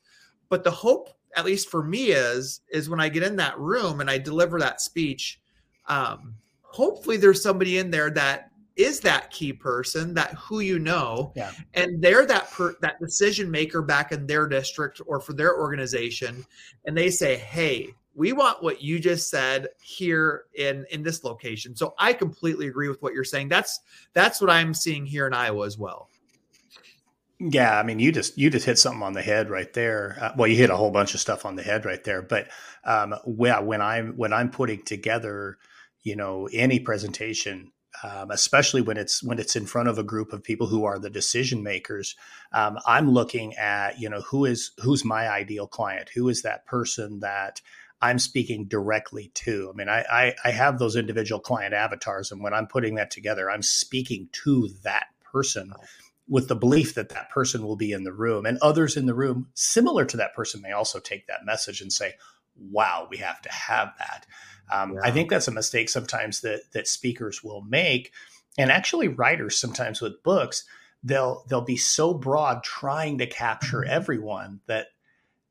But 0.50 0.66
the 0.66 0.72
hope, 0.72 1.10
at 1.38 1.46
least 1.46 1.70
for 1.70 1.82
me, 1.82 2.08
is 2.08 2.62
is 2.70 2.90
when 2.90 3.00
I 3.00 3.08
get 3.08 3.24
in 3.24 3.38
that 3.38 3.58
room 3.58 4.02
and 4.02 4.10
I 4.10 4.18
deliver 4.18 4.60
that 4.60 4.82
speech. 4.82 5.40
Um, 5.88 6.36
hopefully, 6.62 7.16
there's 7.16 7.42
somebody 7.42 7.78
in 7.78 7.90
there 7.90 8.10
that 8.12 8.52
is 8.76 9.00
that 9.00 9.32
key 9.32 9.54
person 9.54 10.14
that 10.14 10.34
who 10.34 10.60
you 10.60 10.80
know 10.80 11.32
yeah. 11.36 11.52
and 11.74 12.02
they're 12.02 12.26
that 12.26 12.52
per, 12.52 12.76
that 12.82 13.00
decision 13.00 13.50
maker 13.50 13.82
back 13.82 14.12
in 14.12 14.28
their 14.28 14.48
district 14.48 15.02
or 15.08 15.20
for 15.20 15.34
their 15.34 15.58
organization 15.58 16.46
and 16.86 16.98
they 16.98 17.10
say 17.10 17.36
hey 17.36 17.94
we 18.16 18.32
want 18.32 18.64
what 18.64 18.82
you 18.82 18.98
just 18.98 19.30
said 19.30 19.68
here 19.82 20.46
in 20.56 20.86
in 20.90 21.04
this 21.04 21.24
location. 21.24 21.76
So 21.76 21.94
i 22.00 22.14
completely 22.14 22.68
agree 22.68 22.88
with 22.88 23.02
what 23.02 23.14
you're 23.14 23.24
saying. 23.24 23.50
That's 23.50 23.80
that's 24.14 24.42
what 24.42 24.50
i'm 24.50 24.74
seeing 24.74 25.06
here 25.06 25.28
in 25.28 25.34
iowa 25.34 25.66
as 25.66 25.78
well. 25.78 26.10
Yeah 27.40 27.78
i 27.78 27.84
mean 27.84 28.00
you 28.00 28.12
just 28.12 28.38
you 28.38 28.50
just 28.50 28.66
hit 28.66 28.80
something 28.80 29.04
on 29.04 29.14
the 29.14 29.22
head 29.22 29.50
right 29.50 29.72
there. 29.74 30.18
Uh, 30.20 30.32
well 30.38 30.48
you 30.48 30.56
hit 30.56 30.70
a 30.70 30.78
whole 30.78 30.92
bunch 30.92 31.14
of 31.14 31.20
stuff 31.20 31.46
on 31.46 31.56
the 31.56 31.64
head 31.64 31.86
right 31.86 32.04
there 32.04 32.22
but 32.22 32.48
um 32.86 33.14
when, 33.26 33.66
when 33.66 33.82
i'm 33.82 34.14
when 34.14 34.32
i'm 34.32 34.50
putting 34.50 34.82
together 34.84 35.58
you 36.04 36.16
know 36.16 36.48
any 36.54 36.80
presentation 36.80 37.72
um, 38.04 38.32
especially 38.32 38.82
when 38.82 38.98
it's 38.98 39.24
when 39.24 39.40
it's 39.40 39.56
in 39.56 39.66
front 39.66 39.90
of 39.90 39.98
a 39.98 40.04
group 40.04 40.34
of 40.34 40.44
people 40.44 40.68
who 40.68 40.86
are 40.86 41.00
the 41.00 41.10
decision 41.10 41.64
makers. 41.64 42.16
Um, 42.54 42.80
I'm 42.86 43.12
looking 43.12 43.56
at 43.56 44.00
you 44.00 44.10
know 44.10 44.22
who 44.22 44.46
is 44.46 44.72
who's 44.82 45.06
my 45.06 45.30
ideal 45.30 45.68
client, 45.68 46.10
who 46.16 46.30
is 46.30 46.42
that 46.42 46.66
person 46.66 47.20
that 47.22 47.62
I'm 48.02 48.20
speaking 48.20 48.66
directly 48.66 49.32
to. 49.36 49.72
I 49.74 49.78
mean, 49.78 49.90
I, 49.90 50.06
I, 50.12 50.36
I 50.44 50.52
have 50.52 50.80
those 50.80 50.96
individual 50.96 51.40
client 51.40 51.74
avatars, 51.74 52.32
and 52.32 52.44
when 52.44 52.54
I'm 52.54 52.68
putting 52.68 52.96
that 52.96 53.12
together, 53.12 53.50
I'm 53.50 53.64
speaking 53.64 54.30
to 54.44 54.70
that 54.84 55.08
person 55.24 55.74
with 56.28 56.48
the 56.48 56.56
belief 56.56 56.96
that 56.96 57.10
that 57.10 57.30
person 57.30 57.64
will 57.64 57.76
be 57.76 57.92
in 57.92 58.04
the 58.04 58.14
room, 58.14 58.46
and 58.46 58.58
others 58.60 58.98
in 58.98 59.06
the 59.06 59.14
room 59.14 59.48
similar 59.54 60.06
to 60.06 60.18
that 60.18 60.34
person 60.34 60.62
may 60.62 60.72
also 60.72 61.00
take 61.00 61.28
that 61.28 61.46
message 61.46 61.82
and 61.82 61.92
say, 61.92 62.14
"Wow, 62.56 63.08
we 63.10 63.18
have 63.18 63.42
to 63.42 63.52
have 63.52 63.94
that." 64.00 64.26
Um, 64.72 64.94
yeah. 64.94 65.00
I 65.04 65.12
think 65.12 65.30
that's 65.30 65.48
a 65.48 65.52
mistake 65.52 65.90
sometimes 65.90 66.42
that 66.42 66.72
that 66.74 66.88
speakers 66.88 67.44
will 67.44 67.62
make, 67.62 68.12
and 68.58 68.72
actually 68.72 69.08
writers 69.08 69.60
sometimes 69.60 70.02
with 70.02 70.24
books 70.24 70.66
they'll 71.06 71.46
they'll 71.48 71.62
be 71.62 71.78
so 71.78 72.14
broad 72.14 72.64
trying 72.64 73.20
to 73.20 73.28
capture 73.28 73.82
mm-hmm. 73.82 73.92
everyone 73.92 74.60
that 74.66 74.88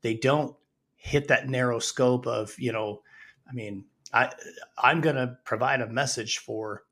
they 0.01 0.13
don't 0.13 0.55
hit 0.95 1.29
that 1.29 1.47
narrow 1.47 1.79
scope 1.79 2.27
of 2.27 2.53
you 2.59 2.71
know 2.71 3.01
i 3.49 3.53
mean 3.53 3.85
i 4.13 4.31
i'm 4.77 5.01
going 5.01 5.15
to 5.15 5.37
provide 5.45 5.81
a 5.81 5.87
message 5.87 6.39
for 6.39 6.83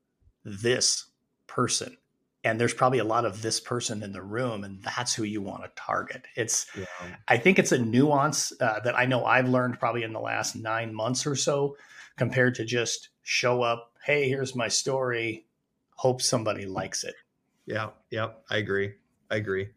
this 0.44 1.06
person 1.46 1.96
and 2.42 2.60
there's 2.60 2.74
probably 2.74 2.98
a 2.98 3.04
lot 3.04 3.24
of 3.24 3.42
this 3.42 3.60
person 3.60 4.02
in 4.02 4.12
the 4.12 4.22
room 4.22 4.64
and 4.64 4.82
that's 4.82 5.14
who 5.14 5.24
you 5.24 5.42
want 5.42 5.62
to 5.62 5.70
target 5.76 6.24
it's 6.34 6.66
yeah. 6.76 6.86
i 7.28 7.36
think 7.36 7.58
it's 7.58 7.72
a 7.72 7.78
nuance 7.78 8.52
uh, 8.60 8.80
that 8.80 8.96
i 8.96 9.04
know 9.04 9.24
i've 9.26 9.48
learned 9.48 9.78
probably 9.78 10.02
in 10.02 10.12
the 10.12 10.20
last 10.20 10.56
nine 10.56 10.94
months 10.94 11.26
or 11.26 11.36
so 11.36 11.76
compared 12.16 12.54
to 12.56 12.64
just 12.64 13.10
show 13.22 13.62
up, 13.62 13.92
hey, 14.04 14.28
here's 14.28 14.54
my 14.54 14.68
story, 14.68 15.46
hope 15.96 16.22
somebody 16.22 16.66
likes 16.66 17.04
it. 17.04 17.14
Yeah, 17.66 17.90
yeah, 18.10 18.30
I 18.50 18.58
agree. 18.58 18.94
I 19.30 19.36
agree. 19.36 19.68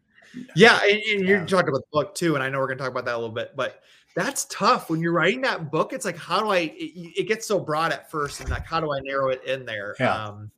Yeah, 0.54 0.78
and, 0.82 1.00
and 1.10 1.26
you're 1.26 1.38
yeah. 1.38 1.46
talking 1.46 1.68
about 1.68 1.80
the 1.80 1.92
book 1.92 2.14
too, 2.14 2.34
and 2.34 2.44
I 2.44 2.48
know 2.48 2.58
we're 2.58 2.66
going 2.66 2.78
to 2.78 2.84
talk 2.84 2.90
about 2.90 3.06
that 3.06 3.14
a 3.14 3.18
little 3.18 3.34
bit, 3.34 3.52
but 3.56 3.82
that's 4.14 4.44
tough 4.46 4.90
when 4.90 5.00
you're 5.00 5.12
writing 5.12 5.40
that 5.42 5.70
book. 5.70 5.92
It's 5.92 6.04
like, 6.04 6.16
how 6.16 6.40
do 6.40 6.48
I? 6.50 6.58
It, 6.58 7.20
it, 7.20 7.28
gets 7.28 7.46
so 7.46 7.58
broad 7.58 7.92
at 7.92 8.10
first, 8.10 8.40
and 8.40 8.50
like, 8.50 8.66
how 8.66 8.80
do 8.80 8.92
I 8.92 9.00
narrow 9.00 9.28
it 9.30 9.42
in 9.44 9.64
there? 9.64 9.94
Yeah. 9.98 10.26
Um, 10.26 10.50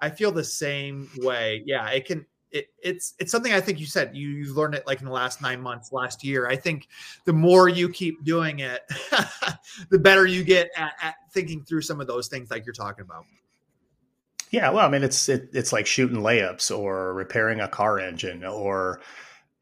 I 0.00 0.10
feel 0.10 0.32
the 0.32 0.42
same 0.42 1.08
way. 1.18 1.62
Yeah, 1.64 1.88
it 1.90 2.06
can 2.06 2.26
it, 2.52 2.66
it's 2.82 3.14
it's 3.18 3.32
something 3.32 3.52
I 3.52 3.60
think 3.60 3.80
you 3.80 3.86
said 3.86 4.14
you 4.14 4.28
you've 4.28 4.56
learned 4.56 4.74
it 4.74 4.86
like 4.86 5.00
in 5.00 5.06
the 5.06 5.12
last 5.12 5.40
nine 5.40 5.60
months, 5.60 5.90
last 5.92 6.22
year. 6.22 6.46
I 6.46 6.56
think 6.56 6.88
the 7.24 7.32
more 7.32 7.68
you 7.68 7.88
keep 7.88 8.22
doing 8.24 8.60
it, 8.60 8.82
the 9.90 9.98
better 9.98 10.26
you 10.26 10.44
get 10.44 10.70
at, 10.76 10.92
at, 11.02 11.14
thinking 11.32 11.64
through 11.64 11.82
some 11.82 12.00
of 12.00 12.06
those 12.06 12.28
things 12.28 12.50
like 12.50 12.66
you're 12.66 12.74
talking 12.74 13.04
about. 13.04 13.24
Yeah, 14.50 14.68
well, 14.70 14.86
I 14.86 14.90
mean, 14.90 15.02
it's 15.02 15.28
it, 15.30 15.48
it's 15.54 15.72
like 15.72 15.86
shooting 15.86 16.18
layups 16.18 16.76
or 16.76 17.14
repairing 17.14 17.60
a 17.60 17.68
car 17.68 17.98
engine 17.98 18.44
or 18.44 19.00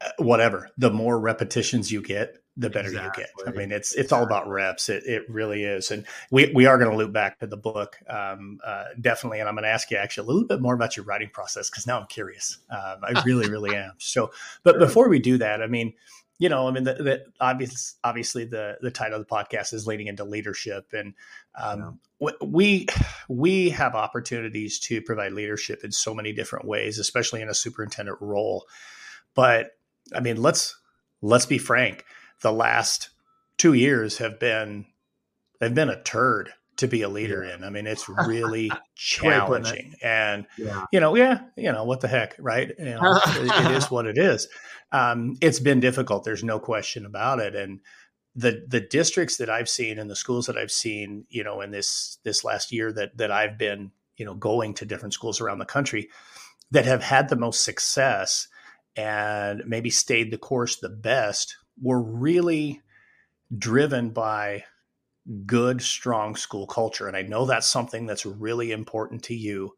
uh, 0.01 0.09
whatever. 0.17 0.69
The 0.77 0.91
more 0.91 1.17
repetitions 1.17 1.91
you 1.91 2.01
get, 2.01 2.40
the 2.57 2.69
better 2.69 2.89
exactly. 2.89 3.23
you 3.23 3.45
get. 3.45 3.53
I 3.53 3.57
mean, 3.57 3.71
it's 3.71 3.93
it's 3.95 4.11
all 4.11 4.23
about 4.23 4.47
reps. 4.47 4.89
It 4.89 5.03
it 5.05 5.29
really 5.29 5.63
is. 5.63 5.89
And 5.91 6.05
we 6.31 6.51
we 6.53 6.65
are 6.65 6.77
going 6.77 6.91
to 6.91 6.97
loop 6.97 7.13
back 7.13 7.39
to 7.39 7.47
the 7.47 7.57
book 7.57 7.97
um, 8.09 8.59
uh, 8.63 8.85
definitely. 8.99 9.39
And 9.39 9.47
I'm 9.47 9.55
going 9.55 9.63
to 9.63 9.69
ask 9.69 9.89
you 9.89 9.97
actually 9.97 10.25
a 10.25 10.27
little 10.27 10.47
bit 10.47 10.61
more 10.61 10.73
about 10.73 10.97
your 10.97 11.05
writing 11.05 11.29
process 11.31 11.69
because 11.69 11.87
now 11.87 11.99
I'm 11.99 12.07
curious. 12.07 12.57
Um, 12.69 12.97
I 13.03 13.21
really 13.25 13.49
really 13.49 13.75
am. 13.75 13.93
So, 13.99 14.31
but 14.63 14.79
before 14.79 15.07
we 15.07 15.19
do 15.19 15.37
that, 15.37 15.61
I 15.61 15.67
mean, 15.67 15.93
you 16.39 16.49
know, 16.49 16.67
I 16.67 16.71
mean, 16.71 16.83
the, 16.83 16.95
the 16.95 17.25
obvious 17.39 17.95
obviously 18.03 18.43
the 18.43 18.77
the 18.81 18.91
title 18.91 19.21
of 19.21 19.27
the 19.27 19.33
podcast 19.33 19.73
is 19.73 19.87
leaning 19.87 20.07
into 20.07 20.25
leadership, 20.25 20.87
and 20.91 21.13
um, 21.55 21.99
yeah. 22.19 22.31
we 22.43 22.87
we 23.29 23.69
have 23.69 23.95
opportunities 23.95 24.77
to 24.79 25.01
provide 25.01 25.31
leadership 25.31 25.85
in 25.85 25.91
so 25.93 26.13
many 26.13 26.33
different 26.33 26.65
ways, 26.65 26.99
especially 26.99 27.41
in 27.41 27.47
a 27.47 27.53
superintendent 27.53 28.17
role. 28.19 28.65
But 29.35 29.77
I 30.13 30.19
mean, 30.19 30.41
let's 30.41 30.77
let's 31.21 31.45
be 31.45 31.57
frank 31.57 32.03
the 32.41 32.51
last 32.51 33.09
two 33.57 33.73
years 33.73 34.17
have 34.17 34.39
been 34.39 34.85
they've 35.59 35.73
been 35.73 35.89
a 35.89 36.01
turd 36.01 36.51
to 36.77 36.87
be 36.87 37.03
a 37.03 37.09
leader 37.09 37.45
yeah. 37.45 37.55
in. 37.55 37.63
I 37.63 37.69
mean, 37.69 37.87
it's 37.87 38.09
really 38.27 38.71
challenging, 38.95 39.93
it. 39.93 40.03
and 40.03 40.45
yeah. 40.57 40.85
you 40.91 40.99
know, 40.99 41.15
yeah, 41.15 41.41
you 41.55 41.71
know, 41.71 41.83
what 41.83 42.01
the 42.01 42.07
heck, 42.07 42.35
right? 42.39 42.71
You 42.77 42.85
know, 42.85 43.19
it 43.25 43.71
is 43.71 43.89
what 43.89 44.07
it 44.07 44.17
is. 44.17 44.47
Um, 44.91 45.37
it's 45.41 45.59
been 45.59 45.79
difficult. 45.79 46.23
There's 46.23 46.43
no 46.43 46.59
question 46.59 47.05
about 47.05 47.39
it, 47.39 47.55
and 47.55 47.79
the 48.35 48.65
the 48.67 48.81
districts 48.81 49.37
that 49.37 49.49
I've 49.49 49.69
seen 49.69 49.99
and 49.99 50.09
the 50.09 50.15
schools 50.15 50.47
that 50.47 50.57
I've 50.57 50.71
seen, 50.71 51.25
you 51.29 51.43
know, 51.43 51.61
in 51.61 51.71
this 51.71 52.17
this 52.23 52.43
last 52.43 52.71
year 52.71 52.91
that 52.93 53.17
that 53.17 53.31
I've 53.31 53.57
been, 53.57 53.91
you 54.17 54.25
know, 54.25 54.33
going 54.33 54.73
to 54.75 54.85
different 54.85 55.13
schools 55.13 55.41
around 55.41 55.59
the 55.59 55.65
country 55.65 56.09
that 56.71 56.85
have 56.85 57.03
had 57.03 57.29
the 57.29 57.35
most 57.35 57.63
success 57.63 58.47
and 58.95 59.63
maybe 59.65 59.89
stayed 59.89 60.31
the 60.31 60.37
course 60.37 60.77
the 60.77 60.89
best 60.89 61.57
were 61.81 62.01
really 62.01 62.81
driven 63.57 64.11
by 64.11 64.63
good, 65.45 65.81
strong 65.81 66.35
school 66.35 66.67
culture. 66.67 67.07
And 67.07 67.15
I 67.15 67.21
know 67.21 67.45
that's 67.45 67.67
something 67.67 68.05
that's 68.05 68.25
really 68.25 68.71
important 68.71 69.23
to 69.23 69.35
you. 69.35 69.73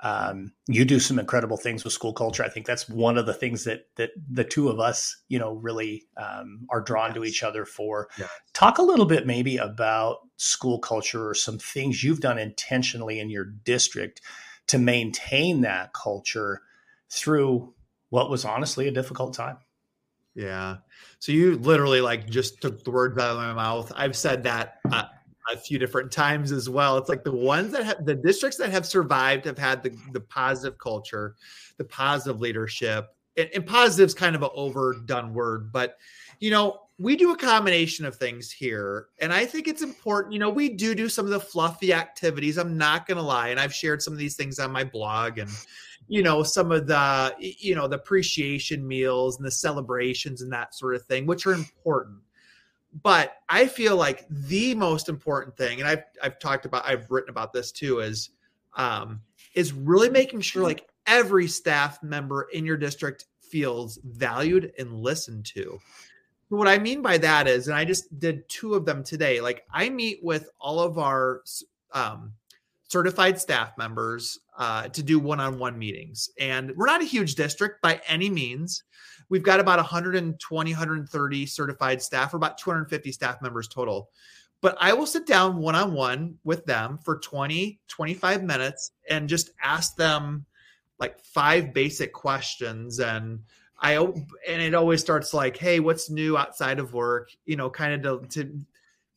Um, 0.00 0.52
you 0.66 0.84
do 0.84 1.00
some 1.00 1.18
incredible 1.18 1.56
things 1.56 1.82
with 1.82 1.92
school 1.92 2.12
culture. 2.12 2.44
I 2.44 2.48
think 2.48 2.66
that's 2.66 2.88
one 2.88 3.16
of 3.16 3.26
the 3.26 3.32
things 3.32 3.64
that 3.64 3.86
that 3.96 4.10
the 4.28 4.44
two 4.44 4.68
of 4.68 4.78
us, 4.78 5.16
you 5.28 5.38
know, 5.38 5.54
really 5.54 6.04
um, 6.16 6.66
are 6.68 6.82
drawn 6.82 7.10
yes. 7.10 7.14
to 7.14 7.24
each 7.24 7.42
other 7.42 7.64
for. 7.64 8.08
Yes. 8.18 8.28
Talk 8.52 8.78
a 8.78 8.82
little 8.82 9.06
bit 9.06 9.26
maybe 9.26 9.56
about 9.56 10.18
school 10.36 10.78
culture 10.78 11.28
or 11.28 11.34
some 11.34 11.58
things 11.58 12.04
you've 12.04 12.20
done 12.20 12.38
intentionally 12.38 13.18
in 13.18 13.30
your 13.30 13.44
district 13.44 14.20
to 14.66 14.78
maintain 14.78 15.62
that 15.62 15.94
culture 15.94 16.60
through 17.08 17.72
what 18.10 18.30
was 18.30 18.44
honestly 18.44 18.88
a 18.88 18.92
difficult 18.92 19.32
time. 19.32 19.58
Yeah. 20.34 20.76
So 21.20 21.32
you 21.32 21.56
literally 21.58 22.00
like 22.00 22.28
just 22.28 22.60
took 22.60 22.82
the 22.84 22.90
words 22.90 23.18
out 23.18 23.30
of 23.30 23.36
my 23.36 23.52
mouth. 23.52 23.92
I've 23.94 24.16
said 24.16 24.42
that 24.44 24.80
uh, 24.90 25.04
a 25.52 25.56
few 25.56 25.78
different 25.78 26.10
times 26.10 26.50
as 26.52 26.68
well. 26.68 26.98
It's 26.98 27.08
like 27.08 27.24
the 27.24 27.32
ones 27.32 27.72
that 27.72 27.84
have 27.84 28.04
the 28.04 28.14
districts 28.14 28.58
that 28.58 28.70
have 28.70 28.86
survived 28.86 29.44
have 29.44 29.58
had 29.58 29.82
the, 29.82 29.96
the 30.12 30.20
positive 30.20 30.78
culture, 30.78 31.36
the 31.78 31.84
positive 31.84 32.40
leadership, 32.40 33.08
and, 33.36 33.48
and 33.54 33.66
positive 33.66 34.08
is 34.08 34.14
kind 34.14 34.34
of 34.34 34.42
an 34.42 34.50
overdone 34.54 35.34
word, 35.34 35.72
but 35.72 35.98
you 36.40 36.50
know, 36.50 36.80
we 36.98 37.16
do 37.16 37.32
a 37.32 37.36
combination 37.36 38.04
of 38.04 38.16
things 38.16 38.50
here. 38.50 39.06
And 39.20 39.32
I 39.32 39.46
think 39.46 39.66
it's 39.66 39.82
important, 39.82 40.32
you 40.32 40.38
know, 40.38 40.50
we 40.50 40.68
do 40.68 40.94
do 40.94 41.08
some 41.08 41.24
of 41.24 41.32
the 41.32 41.40
fluffy 41.40 41.92
activities. 41.92 42.56
I'm 42.56 42.76
not 42.76 43.06
going 43.06 43.16
to 43.16 43.22
lie. 43.22 43.48
And 43.48 43.58
I've 43.58 43.74
shared 43.74 44.02
some 44.02 44.12
of 44.12 44.18
these 44.18 44.36
things 44.36 44.58
on 44.58 44.70
my 44.70 44.84
blog 44.84 45.38
and, 45.38 45.50
you 46.08 46.22
know 46.22 46.42
some 46.42 46.72
of 46.72 46.86
the 46.86 47.34
you 47.38 47.74
know 47.74 47.88
the 47.88 47.96
appreciation 47.96 48.86
meals 48.86 49.36
and 49.36 49.46
the 49.46 49.50
celebrations 49.50 50.42
and 50.42 50.52
that 50.52 50.74
sort 50.74 50.94
of 50.94 51.04
thing 51.04 51.26
which 51.26 51.46
are 51.46 51.54
important. 51.54 52.18
But 53.02 53.38
i 53.48 53.66
feel 53.66 53.96
like 53.96 54.24
the 54.28 54.74
most 54.74 55.08
important 55.08 55.56
thing 55.56 55.80
and 55.80 55.88
i've 55.88 56.04
i've 56.22 56.38
talked 56.38 56.64
about 56.64 56.86
i've 56.86 57.10
written 57.10 57.30
about 57.30 57.52
this 57.52 57.72
too 57.72 57.98
is 57.98 58.30
um 58.76 59.20
is 59.54 59.72
really 59.72 60.08
making 60.10 60.40
sure 60.40 60.62
like 60.62 60.86
every 61.06 61.48
staff 61.48 62.02
member 62.02 62.46
in 62.52 62.64
your 62.64 62.76
district 62.76 63.26
feels 63.40 63.98
valued 64.04 64.72
and 64.78 64.92
listened 64.92 65.44
to. 65.44 65.78
What 66.48 66.68
i 66.68 66.78
mean 66.78 67.02
by 67.02 67.18
that 67.18 67.48
is 67.48 67.66
and 67.66 67.76
i 67.76 67.84
just 67.84 68.16
did 68.20 68.48
two 68.48 68.74
of 68.74 68.84
them 68.84 69.02
today 69.02 69.40
like 69.40 69.64
i 69.72 69.88
meet 69.88 70.20
with 70.22 70.50
all 70.60 70.78
of 70.78 70.98
our 70.98 71.40
um 71.92 72.32
certified 72.86 73.40
staff 73.40 73.76
members 73.76 74.38
uh, 74.56 74.88
to 74.88 75.02
do 75.02 75.18
one-on-one 75.18 75.78
meetings. 75.78 76.30
And 76.38 76.72
we're 76.76 76.86
not 76.86 77.02
a 77.02 77.06
huge 77.06 77.34
district 77.34 77.82
by 77.82 78.00
any 78.06 78.30
means. 78.30 78.84
We've 79.28 79.42
got 79.42 79.60
about 79.60 79.78
120 79.78 80.72
130 80.72 81.46
certified 81.46 82.02
staff. 82.02 82.32
Or 82.34 82.36
about 82.36 82.58
250 82.58 83.12
staff 83.12 83.42
members 83.42 83.68
total. 83.68 84.10
But 84.60 84.76
i 84.80 84.94
will 84.94 85.06
sit 85.06 85.26
down 85.26 85.58
one-on-one 85.58 86.38
with 86.44 86.64
them 86.64 86.98
for 87.04 87.18
20 87.18 87.80
25 87.88 88.42
minutes 88.44 88.92
and 89.10 89.28
just 89.28 89.50
ask 89.62 89.94
them 89.96 90.46
like 90.98 91.22
five 91.22 91.74
basic 91.74 92.12
questions. 92.12 92.98
And 93.00 93.40
I 93.78 93.96
and 93.96 94.62
it 94.62 94.74
always 94.74 95.00
starts 95.00 95.34
like, 95.34 95.56
hey, 95.56 95.80
what's 95.80 96.08
new 96.08 96.38
outside 96.38 96.78
of 96.78 96.94
work? 96.94 97.30
You 97.44 97.56
know, 97.56 97.68
kind 97.68 98.06
of 98.06 98.28
to, 98.30 98.42
to 98.42 98.64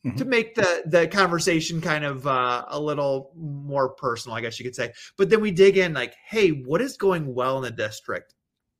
mm-hmm. 0.04 0.16
to 0.16 0.24
make 0.24 0.54
the 0.54 0.82
the 0.86 1.06
conversation 1.08 1.80
kind 1.80 2.04
of 2.04 2.26
uh, 2.26 2.64
a 2.68 2.80
little 2.80 3.32
more 3.36 3.90
personal, 3.90 4.36
I 4.36 4.40
guess 4.40 4.58
you 4.58 4.64
could 4.64 4.76
say. 4.76 4.92
But 5.16 5.30
then 5.30 5.40
we 5.40 5.50
dig 5.50 5.76
in, 5.76 5.94
like, 5.94 6.14
hey, 6.26 6.50
what 6.50 6.80
is 6.80 6.96
going 6.96 7.34
well 7.34 7.56
in 7.58 7.62
the 7.64 7.70
district? 7.70 8.34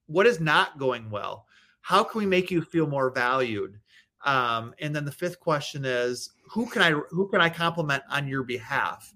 What 0.06 0.26
is 0.26 0.40
not 0.40 0.78
going 0.78 1.10
well? 1.10 1.46
How 1.80 2.02
can 2.02 2.18
we 2.18 2.26
make 2.26 2.50
you 2.50 2.62
feel 2.62 2.86
more 2.86 3.10
valued? 3.10 3.78
Um, 4.24 4.74
and 4.80 4.94
then 4.94 5.04
the 5.04 5.12
fifth 5.12 5.40
question 5.40 5.84
is 5.84 6.30
who 6.50 6.66
can 6.66 6.82
I 6.82 6.90
who 7.10 7.28
can 7.28 7.40
I 7.40 7.48
compliment 7.48 8.02
on 8.10 8.26
your 8.26 8.42
behalf? 8.42 9.14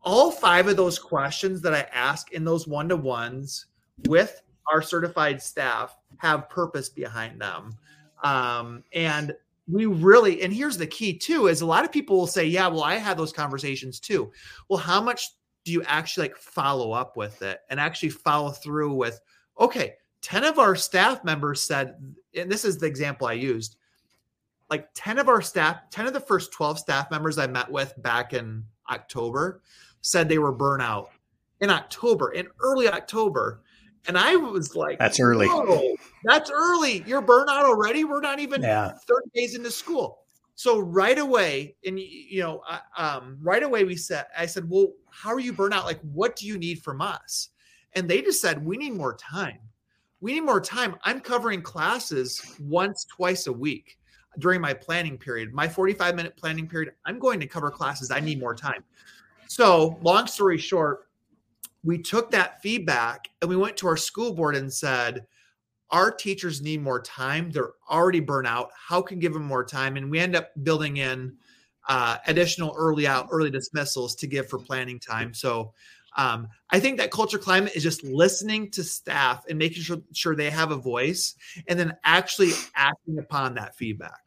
All 0.00 0.32
five 0.32 0.66
of 0.68 0.76
those 0.76 0.98
questions 0.98 1.60
that 1.62 1.74
I 1.74 1.86
ask 1.92 2.32
in 2.32 2.44
those 2.44 2.66
one 2.66 2.88
to 2.88 2.96
ones 2.96 3.66
with 4.08 4.42
our 4.70 4.82
certified 4.82 5.40
staff 5.42 5.96
have 6.18 6.48
purpose 6.48 6.88
behind 6.88 7.40
them. 7.40 7.76
Um, 8.24 8.84
and 8.92 9.34
we 9.72 9.86
really, 9.86 10.42
and 10.42 10.52
here's 10.52 10.76
the 10.76 10.86
key 10.86 11.16
too, 11.16 11.46
is 11.46 11.60
a 11.60 11.66
lot 11.66 11.84
of 11.84 11.92
people 11.92 12.18
will 12.18 12.26
say, 12.26 12.46
yeah, 12.46 12.68
well, 12.68 12.82
I 12.82 12.96
had 12.96 13.16
those 13.16 13.32
conversations 13.32 13.98
too. 13.98 14.30
Well, 14.68 14.78
how 14.78 15.00
much 15.00 15.28
do 15.64 15.72
you 15.72 15.82
actually 15.84 16.28
like 16.28 16.36
follow 16.36 16.92
up 16.92 17.16
with 17.16 17.42
it 17.42 17.60
and 17.70 17.80
actually 17.80 18.10
follow 18.10 18.50
through 18.50 18.94
with, 18.94 19.20
okay, 19.58 19.94
10 20.22 20.44
of 20.44 20.58
our 20.58 20.76
staff 20.76 21.24
members 21.24 21.60
said, 21.60 21.96
and 22.36 22.50
this 22.50 22.64
is 22.64 22.78
the 22.78 22.86
example 22.86 23.26
I 23.26 23.32
used, 23.32 23.76
like 24.70 24.88
10 24.94 25.18
of 25.18 25.28
our 25.28 25.42
staff, 25.42 25.78
10 25.90 26.06
of 26.06 26.12
the 26.12 26.20
first 26.20 26.52
12 26.52 26.78
staff 26.78 27.10
members 27.10 27.38
I 27.38 27.46
met 27.46 27.70
with 27.70 27.94
back 28.02 28.32
in 28.32 28.64
October 28.90 29.62
said 30.00 30.28
they 30.28 30.38
were 30.38 30.54
burnout 30.54 31.08
in 31.60 31.70
October, 31.70 32.32
in 32.32 32.46
early 32.60 32.88
October. 32.88 33.61
And 34.08 34.18
I 34.18 34.34
was 34.36 34.74
like, 34.74 34.98
That's 34.98 35.20
early. 35.20 35.48
that's 36.24 36.50
early. 36.52 37.04
You're 37.06 37.22
burnout 37.22 37.64
already. 37.64 38.04
We're 38.04 38.20
not 38.20 38.40
even 38.40 38.62
Yeah. 38.62 38.92
30 39.06 39.30
days 39.34 39.54
into 39.54 39.70
school. 39.70 40.18
So 40.54 40.80
right 40.80 41.18
away, 41.18 41.76
and 41.86 41.98
you 41.98 42.40
know, 42.42 42.62
I- 42.68 42.80
um, 42.96 43.38
right 43.40 43.62
away 43.62 43.84
we 43.84 43.96
said, 43.96 44.26
I 44.36 44.46
said, 44.46 44.68
well, 44.68 44.92
how 45.10 45.30
are 45.30 45.40
you 45.40 45.52
burnout? 45.52 45.84
Like, 45.84 46.00
what 46.00 46.36
do 46.36 46.46
you 46.46 46.58
need 46.58 46.82
from 46.82 47.00
us? 47.00 47.48
And 47.94 48.08
they 48.08 48.22
just 48.22 48.40
said, 48.40 48.64
we 48.64 48.76
need 48.76 48.92
more 48.94 49.14
time. 49.16 49.58
We 50.20 50.34
need 50.34 50.42
more 50.42 50.60
time. 50.60 50.96
I'm 51.02 51.20
covering 51.20 51.62
classes 51.62 52.56
once, 52.60 53.04
twice 53.04 53.46
a 53.46 53.52
week 53.52 53.98
during 54.38 54.60
my 54.60 54.72
planning 54.72 55.18
period. 55.18 55.52
My 55.52 55.68
45 55.68 56.14
minute 56.14 56.36
planning 56.36 56.68
period, 56.68 56.92
I'm 57.04 57.18
going 57.18 57.40
to 57.40 57.46
cover 57.46 57.70
classes. 57.70 58.10
I 58.10 58.20
need 58.20 58.38
more 58.40 58.54
time. 58.54 58.84
So, 59.48 59.98
long 60.02 60.26
story 60.26 60.58
short, 60.58 61.08
we 61.84 61.98
took 61.98 62.30
that 62.30 62.62
feedback 62.62 63.28
and 63.40 63.48
we 63.48 63.56
went 63.56 63.76
to 63.78 63.86
our 63.88 63.96
school 63.96 64.34
board 64.34 64.56
and 64.56 64.72
said, 64.72 65.26
our 65.90 66.10
teachers 66.10 66.62
need 66.62 66.82
more 66.82 67.02
time. 67.02 67.50
They're 67.50 67.72
already 67.90 68.20
burnt 68.20 68.46
out. 68.46 68.70
How 68.88 69.02
can 69.02 69.18
give 69.18 69.34
them 69.34 69.44
more 69.44 69.64
time? 69.64 69.96
And 69.96 70.10
we 70.10 70.18
end 70.18 70.34
up 70.34 70.50
building 70.62 70.96
in 70.96 71.36
uh, 71.88 72.16
additional 72.26 72.74
early 72.78 73.06
out, 73.06 73.28
early 73.30 73.50
dismissals 73.50 74.14
to 74.16 74.26
give 74.26 74.48
for 74.48 74.58
planning 74.58 74.98
time. 74.98 75.34
So 75.34 75.74
um, 76.16 76.48
I 76.70 76.80
think 76.80 76.98
that 76.98 77.10
culture 77.10 77.38
climate 77.38 77.72
is 77.74 77.82
just 77.82 78.04
listening 78.04 78.70
to 78.72 78.84
staff 78.84 79.44
and 79.48 79.58
making 79.58 79.82
sure, 79.82 79.98
sure 80.14 80.36
they 80.36 80.50
have 80.50 80.70
a 80.70 80.76
voice 80.76 81.34
and 81.68 81.78
then 81.78 81.94
actually 82.04 82.52
acting 82.74 83.18
upon 83.18 83.54
that 83.54 83.76
feedback. 83.76 84.21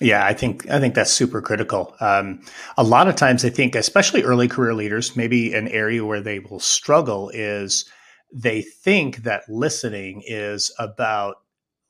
Yeah, 0.00 0.24
I 0.24 0.32
think 0.32 0.68
I 0.70 0.78
think 0.78 0.94
that's 0.94 1.10
super 1.10 1.42
critical. 1.42 1.94
Um, 2.00 2.40
a 2.76 2.84
lot 2.84 3.08
of 3.08 3.16
times, 3.16 3.44
I 3.44 3.50
think, 3.50 3.74
especially 3.74 4.22
early 4.22 4.46
career 4.46 4.74
leaders, 4.74 5.16
maybe 5.16 5.52
an 5.54 5.66
area 5.68 6.04
where 6.04 6.20
they 6.20 6.38
will 6.38 6.60
struggle 6.60 7.30
is 7.30 7.84
they 8.32 8.62
think 8.62 9.18
that 9.24 9.42
listening 9.48 10.22
is 10.26 10.72
about 10.78 11.36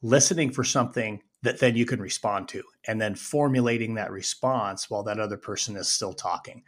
listening 0.00 0.50
for 0.52 0.64
something 0.64 1.20
that 1.42 1.60
then 1.60 1.76
you 1.76 1.84
can 1.84 2.00
respond 2.00 2.48
to, 2.48 2.62
and 2.86 3.00
then 3.00 3.14
formulating 3.14 3.94
that 3.94 4.10
response 4.10 4.88
while 4.88 5.02
that 5.02 5.20
other 5.20 5.36
person 5.36 5.76
is 5.76 5.88
still 5.88 6.14
talking. 6.14 6.62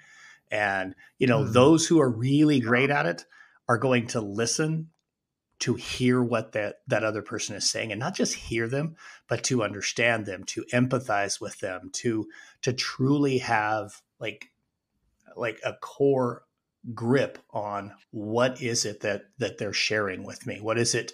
And 0.50 0.94
you 1.18 1.26
know, 1.26 1.44
Mm. 1.44 1.52
those 1.54 1.86
who 1.86 2.00
are 2.00 2.10
really 2.10 2.60
great 2.60 2.90
at 2.90 3.06
it 3.06 3.24
are 3.68 3.78
going 3.78 4.08
to 4.08 4.20
listen 4.20 4.90
to 5.60 5.74
hear 5.74 6.22
what 6.22 6.52
that 6.52 6.76
that 6.86 7.04
other 7.04 7.22
person 7.22 7.54
is 7.54 7.70
saying 7.70 7.92
and 7.92 8.00
not 8.00 8.14
just 8.14 8.34
hear 8.34 8.68
them 8.68 8.96
but 9.28 9.44
to 9.44 9.62
understand 9.62 10.26
them 10.26 10.44
to 10.44 10.64
empathize 10.72 11.40
with 11.40 11.58
them 11.60 11.90
to 11.92 12.26
to 12.62 12.72
truly 12.72 13.38
have 13.38 14.02
like 14.18 14.50
like 15.36 15.60
a 15.64 15.74
core 15.74 16.42
grip 16.94 17.38
on 17.50 17.92
what 18.10 18.60
is 18.62 18.84
it 18.84 19.00
that 19.00 19.22
that 19.38 19.58
they're 19.58 19.72
sharing 19.72 20.24
with 20.24 20.46
me? 20.46 20.60
What 20.60 20.78
is 20.78 20.94
it 20.94 21.12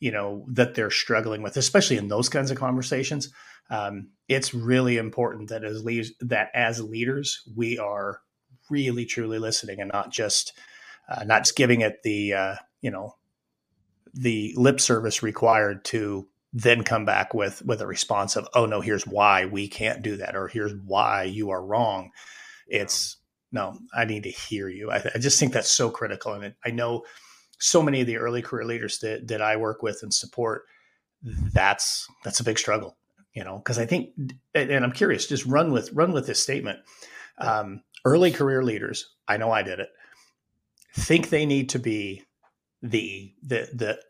you 0.00 0.12
know 0.12 0.46
that 0.48 0.74
they're 0.74 0.90
struggling 0.90 1.42
with? 1.42 1.56
Especially 1.56 1.96
in 1.96 2.08
those 2.08 2.28
kinds 2.28 2.50
of 2.50 2.58
conversations 2.58 3.30
um, 3.70 4.08
it's 4.28 4.54
really 4.54 4.96
important 4.96 5.48
that 5.50 5.64
as 5.64 5.84
leaders 5.84 6.12
that 6.20 6.50
as 6.54 6.82
leaders 6.82 7.42
we 7.54 7.78
are 7.78 8.20
really 8.70 9.04
truly 9.04 9.38
listening 9.38 9.80
and 9.80 9.90
not 9.92 10.10
just 10.10 10.52
uh, 11.08 11.24
not 11.24 11.44
just 11.44 11.56
giving 11.56 11.80
it 11.80 12.02
the 12.02 12.32
uh, 12.32 12.54
you 12.80 12.90
know 12.90 13.14
the 14.14 14.54
lip 14.56 14.80
service 14.80 15.22
required 15.22 15.84
to 15.86 16.28
then 16.52 16.82
come 16.82 17.04
back 17.04 17.34
with 17.34 17.62
with 17.64 17.80
a 17.80 17.86
response 17.86 18.34
of 18.36 18.48
oh 18.54 18.66
no 18.66 18.80
here's 18.80 19.06
why 19.06 19.44
we 19.46 19.68
can't 19.68 20.02
do 20.02 20.16
that 20.16 20.34
or 20.34 20.48
here's 20.48 20.74
why 20.86 21.24
you 21.24 21.50
are 21.50 21.64
wrong. 21.64 22.10
It's 22.66 23.16
no 23.52 23.78
i 23.94 24.04
need 24.04 24.24
to 24.24 24.30
hear 24.30 24.68
you. 24.68 24.90
I, 24.90 25.02
I 25.14 25.18
just 25.18 25.38
think 25.38 25.52
that's 25.52 25.70
so 25.70 25.90
critical 25.90 26.32
and 26.32 26.44
it, 26.44 26.56
i 26.64 26.70
know 26.70 27.04
so 27.58 27.82
many 27.82 28.00
of 28.00 28.06
the 28.06 28.18
early 28.18 28.42
career 28.42 28.64
leaders 28.64 28.98
that, 29.00 29.28
that 29.28 29.42
i 29.42 29.56
work 29.56 29.82
with 29.82 30.02
and 30.02 30.12
support 30.12 30.64
that's 31.22 32.06
that's 32.24 32.40
a 32.40 32.44
big 32.44 32.58
struggle 32.58 32.96
you 33.34 33.42
know 33.42 33.58
because 33.58 33.78
i 33.78 33.86
think 33.86 34.10
and, 34.54 34.70
and 34.70 34.84
i'm 34.84 34.92
curious 34.92 35.26
just 35.26 35.46
run 35.46 35.72
with 35.72 35.92
run 35.92 36.12
with 36.12 36.26
this 36.26 36.40
statement. 36.40 36.78
Um, 37.38 37.82
early 38.04 38.32
career 38.32 38.62
leaders 38.62 39.14
i 39.28 39.36
know 39.36 39.50
i 39.50 39.62
did 39.62 39.80
it 39.80 39.90
think 40.94 41.28
they 41.28 41.46
need 41.46 41.68
to 41.70 41.78
be 41.78 42.24
the 42.82 43.32
the 43.42 43.68
the 43.74 44.00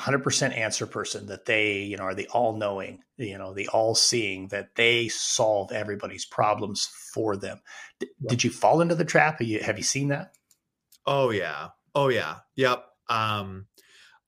100% 0.00 0.56
answer 0.56 0.86
person 0.86 1.26
that 1.26 1.44
they 1.44 1.82
you 1.82 1.96
know 1.96 2.02
are 2.02 2.16
the 2.16 2.26
all 2.28 2.56
knowing 2.56 3.00
you 3.16 3.38
know 3.38 3.54
the 3.54 3.68
all 3.68 3.94
seeing 3.94 4.48
that 4.48 4.74
they 4.74 5.06
solve 5.06 5.70
everybody's 5.70 6.24
problems 6.24 6.90
for 7.12 7.36
them 7.36 7.60
D- 8.00 8.08
Yep. 8.20 8.28
did 8.30 8.44
you 8.44 8.50
fall 8.50 8.80
into 8.80 8.96
the 8.96 9.04
trap 9.04 9.38
have 9.38 9.46
you, 9.46 9.60
have 9.60 9.78
you 9.78 9.84
seen 9.84 10.08
that 10.08 10.32
Oh 11.06 11.30
yeah. 11.30 11.68
Oh 11.94 12.08
yeah. 12.08 12.36
Yep. 12.56 12.84
Um 13.08 13.66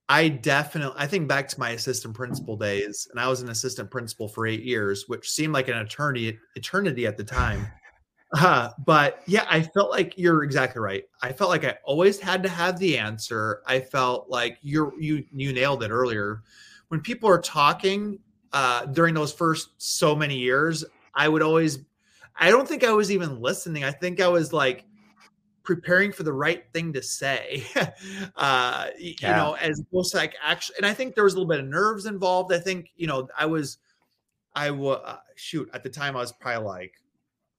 I 0.09 0.29
definitely 0.29 0.95
I 0.99 1.07
think 1.07 1.27
back 1.27 1.49
to 1.49 1.59
my 1.59 1.71
assistant 1.71 2.15
principal 2.15 2.57
days 2.57 3.09
and 3.11 3.19
I 3.19 3.29
was 3.29 3.41
an 3.41 3.49
assistant 3.49 3.91
principal 3.91 4.29
for 4.29 4.47
8 4.47 4.63
years 4.63 5.05
which 5.09 5.29
seemed 5.29 5.53
like 5.53 5.69
an 5.69 5.77
eternity 5.77 6.39
eternity 6.55 7.07
at 7.07 7.17
the 7.17 7.25
time. 7.25 7.67
Uh, 8.33 8.71
but 8.85 9.23
yeah, 9.27 9.47
I 9.49 9.63
felt 9.63 9.91
like 9.91 10.19
you're 10.19 10.43
exactly 10.43 10.81
right. 10.81 11.05
I 11.23 11.33
felt 11.33 11.49
like 11.51 11.65
I 11.65 11.77
always 11.85 12.19
had 12.19 12.43
to 12.43 12.49
have 12.49 12.79
the 12.79 12.99
answer. 12.99 13.63
I 13.67 13.81
felt 13.81 14.29
like 14.29 14.59
you're 14.63 14.93
you 15.01 15.25
you 15.33 15.53
nailed 15.53 15.83
it 15.85 15.91
earlier. 15.91 16.43
When 16.89 17.01
people 17.01 17.29
are 17.29 17.41
talking 17.41 18.19
uh 18.53 18.87
during 18.87 19.15
those 19.15 19.33
first 19.33 19.71
so 19.79 20.17
many 20.17 20.37
years, 20.39 20.85
I 21.15 21.29
would 21.29 21.43
always 21.43 21.79
I 22.39 22.51
don't 22.51 22.69
think 22.69 22.85
I 22.85 22.93
was 22.93 23.13
even 23.13 23.41
listening. 23.41 23.85
I 23.85 23.93
think 23.93 24.21
I 24.21 24.29
was 24.29 24.53
like 24.53 24.85
preparing 25.63 26.13
for 26.13 26.23
the 26.23 26.33
right 26.33 26.65
thing 26.73 26.93
to 26.93 27.03
say 27.03 27.65
uh 28.37 28.87
Yeah. 28.99 29.31
you 29.31 29.35
know 29.35 29.55
as 29.55 29.83
most 29.93 30.15
like 30.15 30.35
actually 30.41 30.77
and 30.77 30.87
i 30.87 30.95
think 30.95 31.17
there 31.17 31.25
was 31.25 31.35
a 31.35 31.37
little 31.37 31.49
bit 31.49 31.59
of 31.59 31.67
nerves 31.67 32.07
involved 32.07 32.53
i 32.53 32.59
think 32.59 32.91
you 32.97 33.09
know 33.09 33.29
i 33.37 33.45
was 33.45 33.79
i 34.55 34.71
was 34.71 35.01
uh, 35.05 35.17
shoot 35.35 35.69
at 35.75 35.83
the 35.83 35.91
time 35.91 36.17
i 36.17 36.21
was 36.21 36.31
probably 36.31 36.65
like 36.65 36.95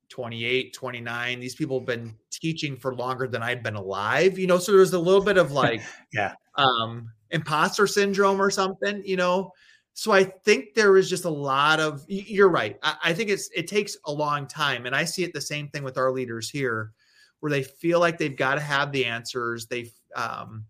28 0.09 0.73
29 0.73 1.39
these 1.39 1.55
people 1.55 1.79
have 1.79 1.85
been 1.85 2.15
teaching 2.31 2.77
for 2.77 2.95
longer 2.95 3.27
than 3.27 3.43
I've 3.43 3.63
been 3.63 3.75
alive 3.75 4.39
you 4.39 4.47
know 4.47 4.57
so 4.57 4.71
there 4.71 4.81
was 4.81 4.93
a 4.93 4.99
little 4.99 5.23
bit 5.23 5.37
of 5.37 5.51
like 5.63 5.81
Yeah. 6.13 6.33
um 6.55 7.11
imposter 7.31 7.87
syndrome 7.87 8.41
or 8.41 8.49
something 8.49 9.01
you 9.05 9.17
know 9.17 9.51
so 9.93 10.11
i 10.11 10.23
think 10.23 10.73
there 10.75 10.91
was 10.91 11.09
just 11.09 11.25
a 11.25 11.29
lot 11.29 11.79
of 11.79 12.05
you're 12.07 12.49
right 12.49 12.77
I, 12.83 12.95
I 13.05 13.13
think 13.13 13.29
it's 13.29 13.49
it 13.55 13.67
takes 13.67 13.97
a 14.05 14.11
long 14.11 14.47
time 14.47 14.85
and 14.85 14.95
i 14.95 15.03
see 15.03 15.23
it 15.23 15.33
the 15.33 15.41
same 15.41 15.67
thing 15.69 15.83
with 15.83 15.97
our 15.97 16.11
leaders 16.11 16.49
here 16.49 16.93
where 17.39 17.49
they 17.49 17.63
feel 17.63 17.99
like 17.99 18.17
they've 18.17 18.35
got 18.35 18.55
to 18.55 18.61
have 18.61 18.91
the 18.91 19.05
answers 19.05 19.65
they 19.65 19.91
um 20.15 20.63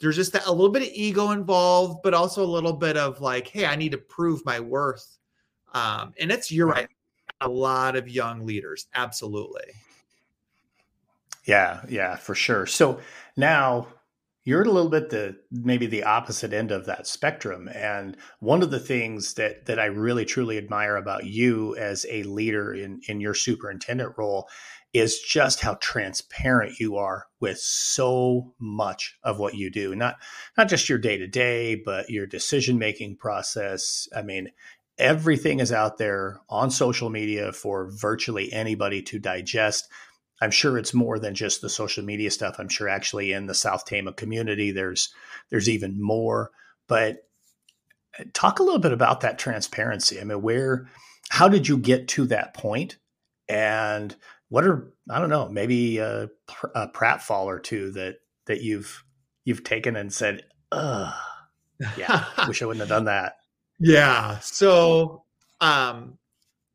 there's 0.00 0.16
just 0.16 0.32
that, 0.32 0.46
a 0.46 0.50
little 0.50 0.70
bit 0.70 0.82
of 0.82 0.88
ego 0.94 1.30
involved 1.32 2.00
but 2.02 2.14
also 2.14 2.42
a 2.42 2.46
little 2.46 2.72
bit 2.72 2.96
of 2.96 3.20
like 3.20 3.48
hey 3.48 3.66
i 3.66 3.76
need 3.76 3.92
to 3.92 3.98
prove 3.98 4.42
my 4.46 4.58
worth 4.60 5.18
um 5.74 6.14
and 6.18 6.32
it's 6.32 6.50
you're 6.50 6.68
right 6.68 6.88
a 7.40 7.48
lot 7.48 7.96
of 7.96 8.08
young 8.08 8.46
leaders 8.46 8.86
absolutely 8.94 9.62
Yeah, 11.44 11.80
yeah, 11.88 12.16
for 12.16 12.34
sure. 12.34 12.66
So 12.66 13.00
now 13.36 13.88
you're 14.44 14.62
a 14.62 14.70
little 14.70 14.90
bit 14.90 15.10
the 15.10 15.36
maybe 15.50 15.86
the 15.86 16.04
opposite 16.04 16.52
end 16.52 16.70
of 16.70 16.86
that 16.86 17.06
spectrum. 17.06 17.68
And 17.74 18.16
one 18.40 18.62
of 18.62 18.70
the 18.70 18.80
things 18.80 19.34
that 19.34 19.66
that 19.66 19.78
I 19.78 19.86
really 19.86 20.24
truly 20.24 20.58
admire 20.58 20.96
about 20.96 21.24
you 21.26 21.76
as 21.76 22.06
a 22.10 22.22
leader 22.24 22.74
in 22.74 23.00
in 23.08 23.20
your 23.20 23.34
superintendent 23.34 24.14
role 24.18 24.48
is 24.94 25.20
just 25.20 25.60
how 25.60 25.74
transparent 25.82 26.80
you 26.80 26.96
are 26.96 27.26
with 27.40 27.58
so 27.58 28.54
much 28.58 29.18
of 29.22 29.38
what 29.38 29.54
you 29.54 29.70
do. 29.70 29.94
Not 29.94 30.16
not 30.56 30.68
just 30.68 30.88
your 30.88 30.98
day 30.98 31.18
to 31.18 31.26
day, 31.26 31.74
but 31.74 32.10
your 32.10 32.26
decision 32.26 32.78
making 32.78 33.16
process. 33.16 34.08
I 34.16 34.22
mean, 34.22 34.48
everything 34.98 35.60
is 35.60 35.72
out 35.72 35.98
there 35.98 36.40
on 36.48 36.70
social 36.70 37.10
media 37.10 37.52
for 37.52 37.90
virtually 37.90 38.52
anybody 38.52 39.02
to 39.02 39.18
digest. 39.18 39.88
I'm 40.40 40.50
sure 40.50 40.78
it's 40.78 40.94
more 40.94 41.18
than 41.18 41.34
just 41.34 41.60
the 41.60 41.68
social 41.68 42.04
media 42.04 42.30
stuff. 42.30 42.56
I'm 42.58 42.68
sure 42.68 42.88
actually 42.88 43.32
in 43.32 43.46
the 43.46 43.54
South 43.54 43.84
Tama 43.84 44.12
community, 44.12 44.70
there's 44.70 45.12
there's 45.50 45.68
even 45.68 46.00
more. 46.00 46.50
But 46.86 47.28
uh, 48.18 48.24
talk 48.32 48.58
a 48.58 48.62
little 48.62 48.78
bit 48.80 48.92
about 48.92 49.20
that 49.20 49.38
transparency. 49.38 50.20
I 50.20 50.24
mean, 50.24 50.42
where, 50.42 50.88
how 51.28 51.48
did 51.48 51.68
you 51.68 51.76
get 51.76 52.08
to 52.08 52.26
that 52.26 52.54
point, 52.54 52.96
and 53.48 54.14
what 54.48 54.64
are 54.64 54.92
I 55.10 55.18
don't 55.18 55.30
know, 55.30 55.48
maybe 55.48 55.98
a, 55.98 56.28
a 56.74 56.88
pratfall 56.88 57.46
or 57.46 57.58
two 57.58 57.90
that 57.92 58.16
that 58.46 58.62
you've 58.62 59.04
you've 59.44 59.64
taken 59.64 59.96
and 59.96 60.12
said, 60.12 60.44
"Ugh, 60.70 61.14
yeah, 61.96 62.24
wish 62.46 62.62
I 62.62 62.66
wouldn't 62.66 62.80
have 62.80 62.88
done 62.88 63.06
that." 63.06 63.37
Yeah. 63.80 64.38
So, 64.40 65.24
um, 65.60 66.18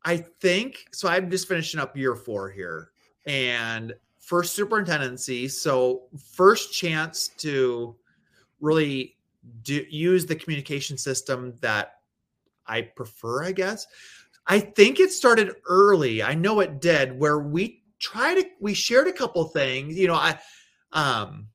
I 0.04 0.18
think 0.18 0.86
so. 0.92 1.08
I'm 1.08 1.30
just 1.30 1.48
finishing 1.48 1.80
up 1.80 1.96
year 1.96 2.14
four 2.14 2.50
here, 2.50 2.90
and 3.26 3.94
first 4.20 4.54
superintendency. 4.54 5.48
So 5.48 6.04
first 6.32 6.72
chance 6.72 7.28
to 7.38 7.96
really 8.60 9.16
do, 9.62 9.84
use 9.88 10.26
the 10.26 10.36
communication 10.36 10.96
system 10.98 11.54
that 11.60 12.00
I 12.66 12.82
prefer, 12.82 13.44
I 13.44 13.52
guess. 13.52 13.86
I 14.46 14.60
think 14.60 15.00
it 15.00 15.10
started 15.10 15.54
early. 15.68 16.22
I 16.22 16.34
know 16.34 16.60
it 16.60 16.80
did, 16.80 17.18
where 17.18 17.38
we 17.38 17.82
tried 17.98 18.34
to 18.36 18.46
we 18.60 18.74
shared 18.74 19.06
a 19.08 19.12
couple 19.12 19.42
things. 19.44 19.98
You 19.98 20.08
know, 20.08 20.14
I 20.14 20.38
um 20.92 21.48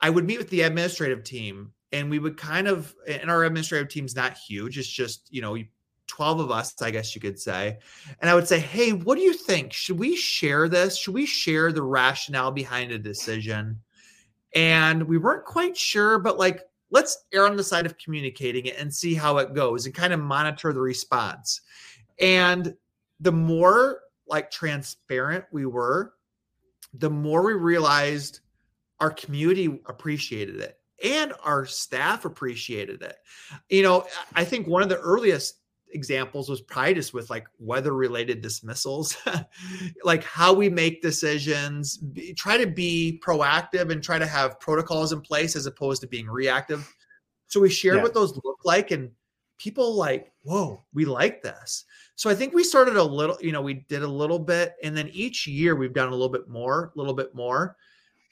I 0.00 0.10
would 0.10 0.24
meet 0.24 0.38
with 0.38 0.50
the 0.50 0.62
administrative 0.62 1.24
team 1.24 1.72
and 1.92 2.10
we 2.10 2.18
would 2.18 2.36
kind 2.36 2.68
of 2.68 2.94
and 3.06 3.30
our 3.30 3.44
administrative 3.44 3.88
team's 3.88 4.16
not 4.16 4.36
huge. 4.36 4.78
It's 4.78 4.88
just, 4.88 5.28
you 5.30 5.42
know, 5.42 5.56
12 6.08 6.40
of 6.40 6.50
us, 6.50 6.74
I 6.82 6.90
guess 6.90 7.14
you 7.14 7.20
could 7.20 7.38
say. 7.38 7.78
And 8.20 8.28
I 8.28 8.34
would 8.34 8.46
say, 8.46 8.58
hey, 8.58 8.92
what 8.92 9.16
do 9.16 9.22
you 9.22 9.32
think? 9.32 9.72
Should 9.72 9.98
we 9.98 10.16
share 10.16 10.68
this? 10.68 10.96
Should 10.96 11.14
we 11.14 11.26
share 11.26 11.72
the 11.72 11.82
rationale 11.82 12.50
behind 12.50 12.92
a 12.92 12.98
decision? 12.98 13.80
And 14.54 15.04
we 15.04 15.16
weren't 15.16 15.46
quite 15.46 15.76
sure, 15.76 16.18
but 16.18 16.38
like, 16.38 16.60
let's 16.90 17.24
err 17.32 17.46
on 17.46 17.56
the 17.56 17.64
side 17.64 17.86
of 17.86 17.96
communicating 17.96 18.66
it 18.66 18.76
and 18.78 18.92
see 18.92 19.14
how 19.14 19.38
it 19.38 19.54
goes 19.54 19.86
and 19.86 19.94
kind 19.94 20.12
of 20.12 20.20
monitor 20.20 20.72
the 20.74 20.80
response. 20.80 21.62
And 22.20 22.74
the 23.20 23.32
more 23.32 24.00
like 24.26 24.50
transparent 24.50 25.46
we 25.50 25.64
were, 25.64 26.12
the 26.92 27.10
more 27.10 27.42
we 27.42 27.54
realized 27.54 28.40
our 29.00 29.10
community 29.10 29.80
appreciated 29.86 30.56
it 30.60 30.78
and 31.02 31.32
our 31.42 31.66
staff 31.66 32.24
appreciated 32.24 33.02
it. 33.02 33.16
You 33.68 33.82
know, 33.82 34.06
I 34.34 34.44
think 34.44 34.66
one 34.66 34.82
of 34.82 34.88
the 34.88 34.98
earliest 34.98 35.58
examples 35.94 36.48
was 36.48 36.60
probably 36.60 36.94
just 36.94 37.14
with 37.14 37.30
like 37.30 37.46
weather 37.58 37.92
related 37.92 38.40
dismissals, 38.40 39.16
like 40.04 40.24
how 40.24 40.52
we 40.52 40.68
make 40.68 41.02
decisions, 41.02 41.98
be, 41.98 42.32
try 42.34 42.56
to 42.56 42.66
be 42.66 43.20
proactive 43.24 43.90
and 43.90 44.02
try 44.02 44.18
to 44.18 44.26
have 44.26 44.60
protocols 44.60 45.12
in 45.12 45.20
place 45.20 45.56
as 45.56 45.66
opposed 45.66 46.00
to 46.02 46.08
being 46.08 46.26
reactive. 46.26 46.92
So 47.48 47.60
we 47.60 47.70
shared 47.70 47.96
yeah. 47.96 48.02
what 48.02 48.14
those 48.14 48.38
look 48.44 48.60
like 48.64 48.90
and 48.90 49.10
people 49.58 49.94
like, 49.94 50.32
whoa, 50.42 50.82
we 50.92 51.04
like 51.04 51.42
this. 51.42 51.84
So 52.16 52.30
I 52.30 52.34
think 52.34 52.54
we 52.54 52.64
started 52.64 52.96
a 52.96 53.02
little, 53.02 53.36
you 53.40 53.52
know, 53.52 53.62
we 53.62 53.74
did 53.88 54.02
a 54.02 54.08
little 54.08 54.38
bit 54.38 54.74
and 54.82 54.96
then 54.96 55.08
each 55.12 55.46
year 55.46 55.76
we've 55.76 55.92
done 55.92 56.08
a 56.08 56.12
little 56.12 56.28
bit 56.28 56.48
more, 56.48 56.92
a 56.94 56.98
little 56.98 57.14
bit 57.14 57.34
more. 57.34 57.76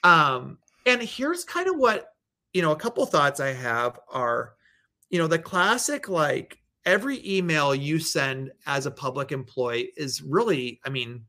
Um, 0.02 0.58
and 0.86 1.02
here's 1.02 1.44
kind 1.44 1.68
of 1.68 1.76
what, 1.76 2.08
you 2.52 2.62
know, 2.62 2.72
a 2.72 2.76
couple 2.76 3.04
thoughts 3.06 3.40
I 3.40 3.52
have 3.52 3.98
are, 4.10 4.54
you 5.08 5.18
know, 5.18 5.26
the 5.26 5.38
classic 5.38 6.08
like 6.08 6.58
every 6.84 7.20
email 7.28 7.74
you 7.74 7.98
send 7.98 8.50
as 8.66 8.86
a 8.86 8.90
public 8.90 9.32
employee 9.32 9.92
is 9.96 10.22
really, 10.22 10.80
I 10.84 10.90
mean, 10.90 11.24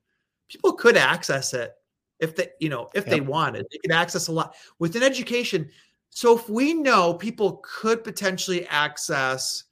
people 0.49 0.73
could 0.73 0.97
access 0.97 1.53
it 1.53 1.73
if 2.19 2.35
they, 2.35 2.49
you 2.59 2.69
know, 2.69 2.89
if 2.93 3.05
yep. 3.05 3.11
they 3.11 3.21
wanted. 3.21 3.65
They 3.71 3.77
could 3.79 3.91
access 3.91 4.27
a 4.27 4.31
lot 4.31 4.55
within 4.79 5.03
education. 5.03 5.69
So 6.09 6.37
if 6.37 6.49
we 6.49 6.73
know 6.73 7.13
people 7.13 7.61
could 7.63 8.03
potentially 8.03 8.67
access 8.67 9.63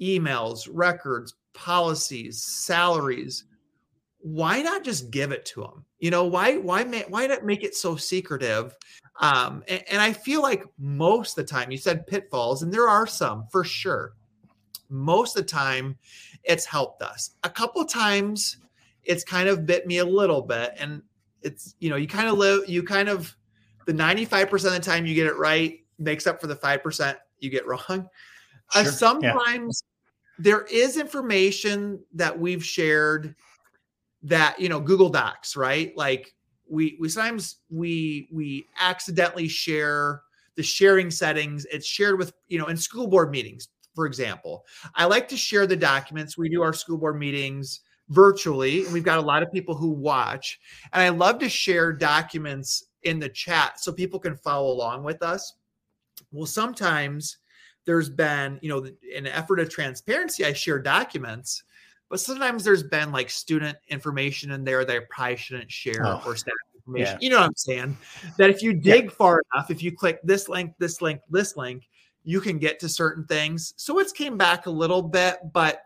emails, 0.00 0.68
records, 0.70 1.34
policies, 1.52 2.42
salaries, 2.42 3.44
why 4.18 4.62
not 4.62 4.84
just 4.84 5.10
give 5.10 5.32
it 5.32 5.44
to 5.46 5.62
them? 5.62 5.84
You 6.00 6.10
know, 6.10 6.24
why 6.24 6.56
why 6.56 6.84
make 6.84 7.06
why 7.08 7.26
not 7.26 7.44
make 7.44 7.62
it 7.62 7.74
so 7.74 7.96
secretive? 7.96 8.74
Um, 9.20 9.62
and, 9.68 9.84
and 9.90 10.02
I 10.02 10.12
feel 10.12 10.42
like 10.42 10.64
most 10.78 11.36
of 11.36 11.46
the 11.46 11.52
time, 11.52 11.70
you 11.70 11.76
said 11.76 12.06
pitfalls, 12.06 12.62
and 12.62 12.72
there 12.72 12.88
are 12.88 13.06
some 13.06 13.46
for 13.50 13.64
sure 13.64 14.14
most 14.90 15.36
of 15.36 15.44
the 15.44 15.48
time 15.48 15.96
it's 16.44 16.64
helped 16.64 17.02
us. 17.02 17.30
A 17.44 17.48
couple 17.48 17.84
times 17.84 18.58
it's 19.04 19.24
kind 19.24 19.48
of 19.48 19.64
bit 19.64 19.86
me 19.86 19.98
a 19.98 20.04
little 20.04 20.42
bit 20.42 20.74
and 20.78 21.02
it's 21.42 21.74
you 21.78 21.88
know 21.88 21.96
you 21.96 22.06
kind 22.06 22.28
of 22.28 22.36
live 22.36 22.68
you 22.68 22.82
kind 22.82 23.08
of 23.08 23.34
the 23.86 23.92
95% 23.92 24.52
of 24.52 24.72
the 24.72 24.80
time 24.80 25.06
you 25.06 25.14
get 25.14 25.26
it 25.26 25.36
right 25.38 25.78
makes 25.98 26.26
up 26.26 26.40
for 26.40 26.48
the 26.48 26.56
5% 26.56 27.16
you 27.38 27.50
get 27.50 27.66
wrong. 27.66 27.80
Uh, 28.74 28.82
sure. 28.82 28.82
Uh, 28.82 28.84
sometimes 28.84 29.82
yeah. 29.82 30.34
there 30.38 30.62
is 30.70 30.98
information 30.98 32.00
that 32.12 32.38
we've 32.38 32.64
shared 32.64 33.34
that 34.22 34.58
you 34.60 34.68
know 34.68 34.80
Google 34.80 35.08
Docs, 35.08 35.56
right? 35.56 35.96
Like 35.96 36.34
we 36.68 36.96
we 37.00 37.08
sometimes 37.08 37.56
we 37.70 38.28
we 38.32 38.66
accidentally 38.78 39.48
share 39.48 40.22
the 40.56 40.62
sharing 40.62 41.10
settings. 41.10 41.66
It's 41.72 41.86
shared 41.86 42.18
with 42.18 42.32
you 42.48 42.58
know 42.58 42.66
in 42.66 42.76
school 42.76 43.06
board 43.06 43.30
meetings 43.30 43.68
for 43.94 44.06
example. 44.06 44.64
I 44.94 45.04
like 45.04 45.28
to 45.28 45.36
share 45.36 45.66
the 45.66 45.76
documents. 45.76 46.38
We 46.38 46.48
do 46.48 46.62
our 46.62 46.72
school 46.72 46.98
board 46.98 47.18
meetings 47.18 47.80
virtually, 48.08 48.84
and 48.84 48.92
we've 48.92 49.04
got 49.04 49.18
a 49.18 49.22
lot 49.22 49.42
of 49.42 49.52
people 49.52 49.74
who 49.74 49.90
watch. 49.90 50.58
And 50.92 51.02
I 51.02 51.08
love 51.10 51.38
to 51.40 51.48
share 51.48 51.92
documents 51.92 52.84
in 53.02 53.18
the 53.18 53.28
chat 53.28 53.80
so 53.80 53.92
people 53.92 54.18
can 54.18 54.36
follow 54.36 54.72
along 54.72 55.04
with 55.04 55.22
us. 55.22 55.54
Well, 56.32 56.46
sometimes 56.46 57.38
there's 57.86 58.10
been, 58.10 58.58
you 58.62 58.68
know, 58.68 58.86
an 59.16 59.26
effort 59.26 59.58
of 59.60 59.70
transparency, 59.70 60.44
I 60.44 60.52
share 60.52 60.78
documents, 60.78 61.62
but 62.10 62.20
sometimes 62.20 62.64
there's 62.64 62.82
been 62.82 63.12
like 63.12 63.30
student 63.30 63.78
information 63.88 64.50
in 64.50 64.64
there 64.64 64.84
that 64.84 64.94
I 64.94 65.00
probably 65.08 65.36
shouldn't 65.36 65.70
share 65.70 66.04
oh, 66.04 66.20
or 66.26 66.36
staff 66.36 66.52
information. 66.74 67.18
Yeah. 67.20 67.24
You 67.24 67.30
know 67.30 67.40
what 67.40 67.46
I'm 67.46 67.56
saying? 67.56 67.96
That 68.36 68.50
if 68.50 68.62
you 68.62 68.74
dig 68.74 69.04
yeah. 69.04 69.10
far 69.10 69.42
enough, 69.54 69.70
if 69.70 69.82
you 69.82 69.96
click 69.96 70.20
this 70.24 70.48
link, 70.48 70.74
this 70.78 71.00
link, 71.00 71.20
this 71.30 71.56
link, 71.56 71.88
you 72.24 72.40
can 72.40 72.58
get 72.58 72.80
to 72.80 72.88
certain 72.88 73.24
things. 73.24 73.72
So 73.76 73.98
it's 74.00 74.12
came 74.12 74.36
back 74.36 74.66
a 74.66 74.70
little 74.70 75.02
bit, 75.02 75.38
but 75.52 75.82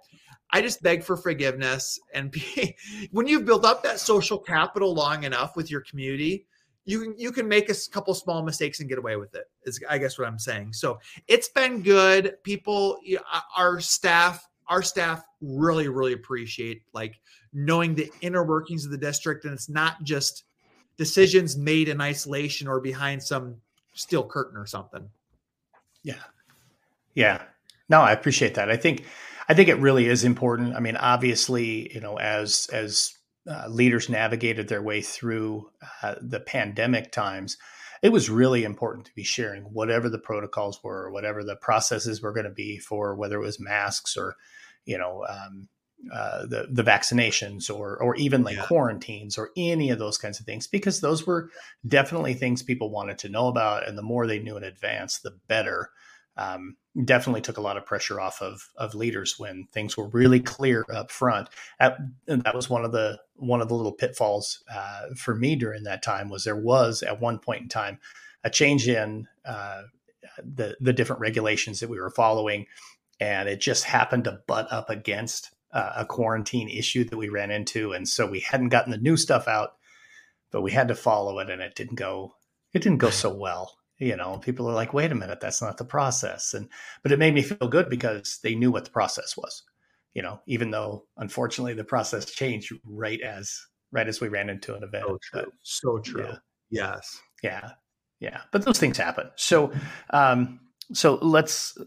I 0.50 0.62
just 0.62 0.82
beg 0.82 1.04
for 1.04 1.16
forgiveness. 1.16 2.00
And 2.14 2.30
be, 2.30 2.76
when 3.10 3.26
you've 3.26 3.44
built 3.44 3.64
up 3.64 3.82
that 3.82 4.00
social 4.00 4.38
capital 4.38 4.94
long 4.94 5.24
enough 5.24 5.56
with 5.56 5.70
your 5.70 5.82
community, 5.82 6.46
you 6.87 7.00
can 7.00 7.14
you 7.18 7.32
can 7.32 7.48
make 7.48 7.70
a 7.70 7.74
couple 7.90 8.12
small 8.14 8.42
mistakes 8.42 8.80
and 8.80 8.88
get 8.88 8.98
away 8.98 9.16
with 9.16 9.34
it. 9.34 9.44
Is 9.64 9.80
I 9.88 9.98
guess 9.98 10.18
what 10.18 10.28
I'm 10.28 10.38
saying. 10.38 10.74
So 10.74 10.98
it's 11.28 11.48
been 11.48 11.82
good. 11.82 12.37
People, 12.42 12.98
our 13.56 13.80
staff, 13.80 14.46
our 14.68 14.83
staff 14.83 15.24
really 15.40 15.88
really 15.88 16.12
appreciate 16.12 16.83
like 16.92 17.20
knowing 17.53 17.94
the 17.94 18.11
inner 18.20 18.44
workings 18.44 18.85
of 18.85 18.90
the 18.90 18.98
district, 18.98 19.44
and 19.44 19.55
it's 19.55 19.68
not 19.68 20.03
just 20.03 20.44
decisions 20.96 21.57
made 21.57 21.88
in 21.88 22.00
isolation 22.00 22.68
or 22.68 22.81
behind 22.81 23.22
some 23.22 23.57
steel 23.94 24.24
curtain 24.24 24.57
or 24.57 24.66
something. 24.66 25.09
Yeah. 26.03 26.22
Yeah. 27.14 27.42
No, 27.88 28.00
I 28.00 28.12
appreciate 28.12 28.55
that. 28.55 28.70
I 28.70 28.77
think 28.77 29.05
I 29.48 29.55
think 29.55 29.68
it 29.68 29.79
really 29.79 30.07
is 30.07 30.24
important. 30.24 30.74
I 30.74 30.81
mean, 30.81 30.96
obviously, 30.96 31.92
you 31.92 32.00
know, 32.00 32.18
as 32.18 32.68
as 32.72 33.14
uh, 33.48 33.68
leaders 33.68 34.09
navigated 34.09 34.68
their 34.68 34.83
way 34.83 35.03
through 35.03 35.70
uh, 36.03 36.14
the 36.20 36.40
pandemic 36.40 37.12
times, 37.12 37.59
it 38.04 38.12
was 38.12 38.28
really 38.28 38.64
important 38.64 39.06
to 39.06 39.14
be 39.14 39.22
sharing 39.22 39.62
whatever 39.62 40.10
the 40.10 40.18
protocols 40.18 40.78
were, 40.84 41.10
whatever 41.10 41.42
the 41.42 41.56
processes 41.56 42.20
were 42.20 42.34
going 42.34 42.44
to 42.44 42.50
be 42.50 42.76
for 42.76 43.14
whether 43.14 43.36
it 43.36 43.44
was 43.44 43.58
masks 43.58 44.14
or, 44.14 44.36
you 44.84 44.98
know, 44.98 45.24
um, 45.26 45.68
uh, 46.12 46.44
the 46.44 46.66
the 46.70 46.82
vaccinations 46.82 47.74
or 47.74 47.96
or 47.96 48.14
even 48.16 48.42
like 48.42 48.56
yeah. 48.56 48.66
quarantines 48.66 49.38
or 49.38 49.48
any 49.56 49.88
of 49.88 49.98
those 49.98 50.18
kinds 50.18 50.38
of 50.38 50.44
things 50.44 50.66
because 50.66 51.00
those 51.00 51.26
were 51.26 51.48
definitely 51.88 52.34
things 52.34 52.62
people 52.62 52.90
wanted 52.90 53.16
to 53.16 53.30
know 53.30 53.48
about 53.48 53.88
and 53.88 53.96
the 53.96 54.02
more 54.02 54.26
they 54.26 54.38
knew 54.38 54.58
in 54.58 54.64
advance 54.64 55.20
the 55.20 55.34
better 55.48 55.88
um, 56.36 56.76
definitely 57.04 57.40
took 57.40 57.58
a 57.58 57.62
lot 57.62 57.76
of 57.76 57.86
pressure 57.86 58.20
off 58.20 58.42
of 58.42 58.70
of 58.76 58.94
leaders 58.94 59.38
when 59.38 59.66
things 59.72 59.96
were 59.96 60.08
really 60.08 60.40
clear 60.40 60.84
up 60.92 61.10
front 61.10 61.48
At, 61.80 61.98
that 62.26 62.54
was 62.54 62.70
one 62.70 62.84
of 62.84 62.92
the 62.92 63.20
one 63.36 63.60
of 63.60 63.68
the 63.68 63.74
little 63.74 63.92
pitfalls 63.92 64.62
uh, 64.72 65.14
for 65.16 65.34
me 65.34 65.56
during 65.56 65.84
that 65.84 66.02
time 66.02 66.28
was 66.28 66.44
there 66.44 66.56
was 66.56 67.02
at 67.02 67.20
one 67.20 67.38
point 67.38 67.62
in 67.62 67.68
time 67.68 67.98
a 68.42 68.50
change 68.50 68.88
in 68.88 69.26
uh, 69.44 69.82
the 70.38 70.76
the 70.80 70.92
different 70.92 71.20
regulations 71.20 71.80
that 71.80 71.90
we 71.90 72.00
were 72.00 72.10
following 72.10 72.66
and 73.20 73.48
it 73.48 73.60
just 73.60 73.84
happened 73.84 74.24
to 74.24 74.40
butt 74.46 74.70
up 74.72 74.90
against 74.90 75.54
uh, 75.72 75.92
a 75.96 76.06
quarantine 76.06 76.68
issue 76.68 77.04
that 77.04 77.16
we 77.16 77.28
ran 77.28 77.50
into, 77.50 77.92
and 77.92 78.08
so 78.08 78.26
we 78.26 78.40
hadn't 78.40 78.68
gotten 78.68 78.92
the 78.92 78.98
new 78.98 79.16
stuff 79.16 79.48
out, 79.48 79.76
but 80.50 80.62
we 80.62 80.70
had 80.70 80.88
to 80.88 80.94
follow 80.94 81.38
it, 81.40 81.50
and 81.50 81.60
it 81.60 81.74
didn't 81.74 81.96
go. 81.96 82.34
It 82.72 82.82
didn't 82.82 82.98
go 82.98 83.10
so 83.10 83.34
well. 83.34 83.76
You 83.98 84.16
know, 84.16 84.38
people 84.38 84.68
are 84.68 84.74
like, 84.74 84.92
"Wait 84.92 85.12
a 85.12 85.14
minute, 85.14 85.40
that's 85.40 85.62
not 85.62 85.76
the 85.78 85.85
process," 85.85 86.52
and 86.54 86.68
but 87.02 87.12
it 87.12 87.18
made 87.18 87.35
me 87.35 87.42
feel 87.42 87.68
good 87.68 87.88
because 87.88 88.38
they 88.42 88.54
knew 88.54 88.72
what 88.72 88.85
the 88.85 88.90
process 88.90 89.37
was. 89.37 89.62
You 90.14 90.22
know, 90.22 90.40
even 90.46 90.70
though 90.70 91.07
unfortunately 91.16 91.74
the 91.74 91.85
process 91.85 92.24
changed 92.26 92.72
right 92.85 93.20
as 93.20 93.57
right 93.92 94.09
as 94.09 94.20
we 94.20 94.28
ran 94.28 94.50
into 94.50 94.74
an 94.74 94.83
event. 94.83 95.04
So 95.07 95.18
true. 95.22 95.42
But, 95.44 95.48
so 95.62 95.98
true. 95.98 96.26
Yeah. 96.26 96.37
Yes. 96.70 97.20
Yeah. 97.42 97.70
Yeah. 98.20 98.40
But 98.52 98.64
those 98.64 98.78
things 98.78 98.96
happen. 98.98 99.30
So, 99.37 99.72
um, 100.11 100.61
so 100.92 101.14
let's 101.16 101.78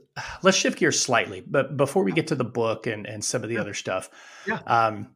let's 0.44 0.58
shift 0.58 0.80
gears 0.80 1.00
slightly, 1.00 1.42
but 1.46 1.76
before 1.78 2.04
we 2.04 2.12
get 2.14 2.28
to 2.28 2.36
the 2.36 2.44
book 2.46 2.88
and 2.88 3.06
and 3.06 3.24
some 3.24 3.44
of 3.44 3.50
the 3.50 3.56
Yeah. 3.56 3.62
other 3.62 3.74
stuff, 3.74 4.10
Yeah. 4.46 4.60
um, 4.66 5.14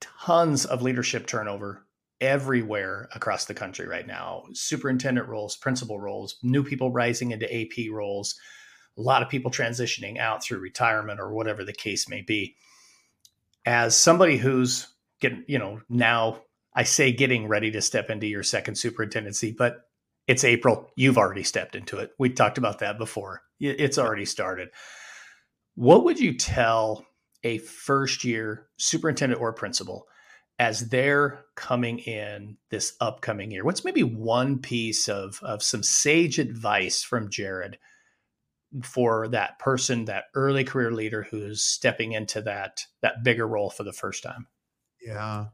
tons 0.00 0.66
of 0.66 0.82
leadership 0.82 1.26
turnover 1.26 1.83
everywhere 2.24 3.08
across 3.14 3.44
the 3.44 3.54
country 3.54 3.86
right 3.86 4.06
now. 4.06 4.44
Superintendent 4.54 5.28
roles, 5.28 5.56
principal 5.56 6.00
roles, 6.00 6.36
new 6.42 6.64
people 6.64 6.90
rising 6.90 7.32
into 7.32 7.54
AP 7.54 7.92
roles, 7.92 8.34
a 8.96 9.02
lot 9.02 9.22
of 9.22 9.28
people 9.28 9.50
transitioning 9.50 10.18
out 10.18 10.42
through 10.42 10.58
retirement 10.58 11.20
or 11.20 11.34
whatever 11.34 11.64
the 11.64 11.72
case 11.72 12.08
may 12.08 12.22
be. 12.22 12.56
As 13.66 13.94
somebody 13.94 14.38
who's 14.38 14.88
getting, 15.20 15.44
you 15.46 15.58
know, 15.58 15.80
now 15.88 16.40
I 16.74 16.84
say 16.84 17.12
getting 17.12 17.46
ready 17.46 17.70
to 17.72 17.82
step 17.82 18.08
into 18.08 18.26
your 18.26 18.42
second 18.42 18.76
superintendency, 18.76 19.52
but 19.52 19.82
it's 20.26 20.44
April. 20.44 20.90
You've 20.96 21.18
already 21.18 21.42
stepped 21.42 21.76
into 21.76 21.98
it. 21.98 22.12
We 22.18 22.30
talked 22.30 22.56
about 22.56 22.78
that 22.78 22.98
before. 22.98 23.42
It's 23.60 23.98
already 23.98 24.24
started. 24.24 24.70
What 25.74 26.04
would 26.04 26.18
you 26.18 26.36
tell 26.38 27.04
a 27.42 27.58
first 27.58 28.24
year 28.24 28.68
superintendent 28.78 29.40
or 29.40 29.52
principal 29.52 30.06
as 30.58 30.88
they're 30.88 31.44
coming 31.56 31.98
in 31.98 32.56
this 32.70 32.94
upcoming 33.00 33.50
year? 33.50 33.64
What's 33.64 33.84
maybe 33.84 34.02
one 34.02 34.58
piece 34.58 35.08
of, 35.08 35.40
of 35.42 35.62
some 35.62 35.82
sage 35.82 36.38
advice 36.38 37.02
from 37.02 37.30
Jared 37.30 37.78
for 38.82 39.28
that 39.28 39.58
person, 39.58 40.06
that 40.06 40.24
early 40.34 40.64
career 40.64 40.90
leader 40.90 41.22
who's 41.22 41.64
stepping 41.64 42.12
into 42.12 42.42
that 42.42 42.84
that 43.02 43.22
bigger 43.22 43.46
role 43.46 43.70
for 43.70 43.84
the 43.84 43.92
first 43.92 44.22
time? 44.22 44.46
Yeah. 45.04 45.46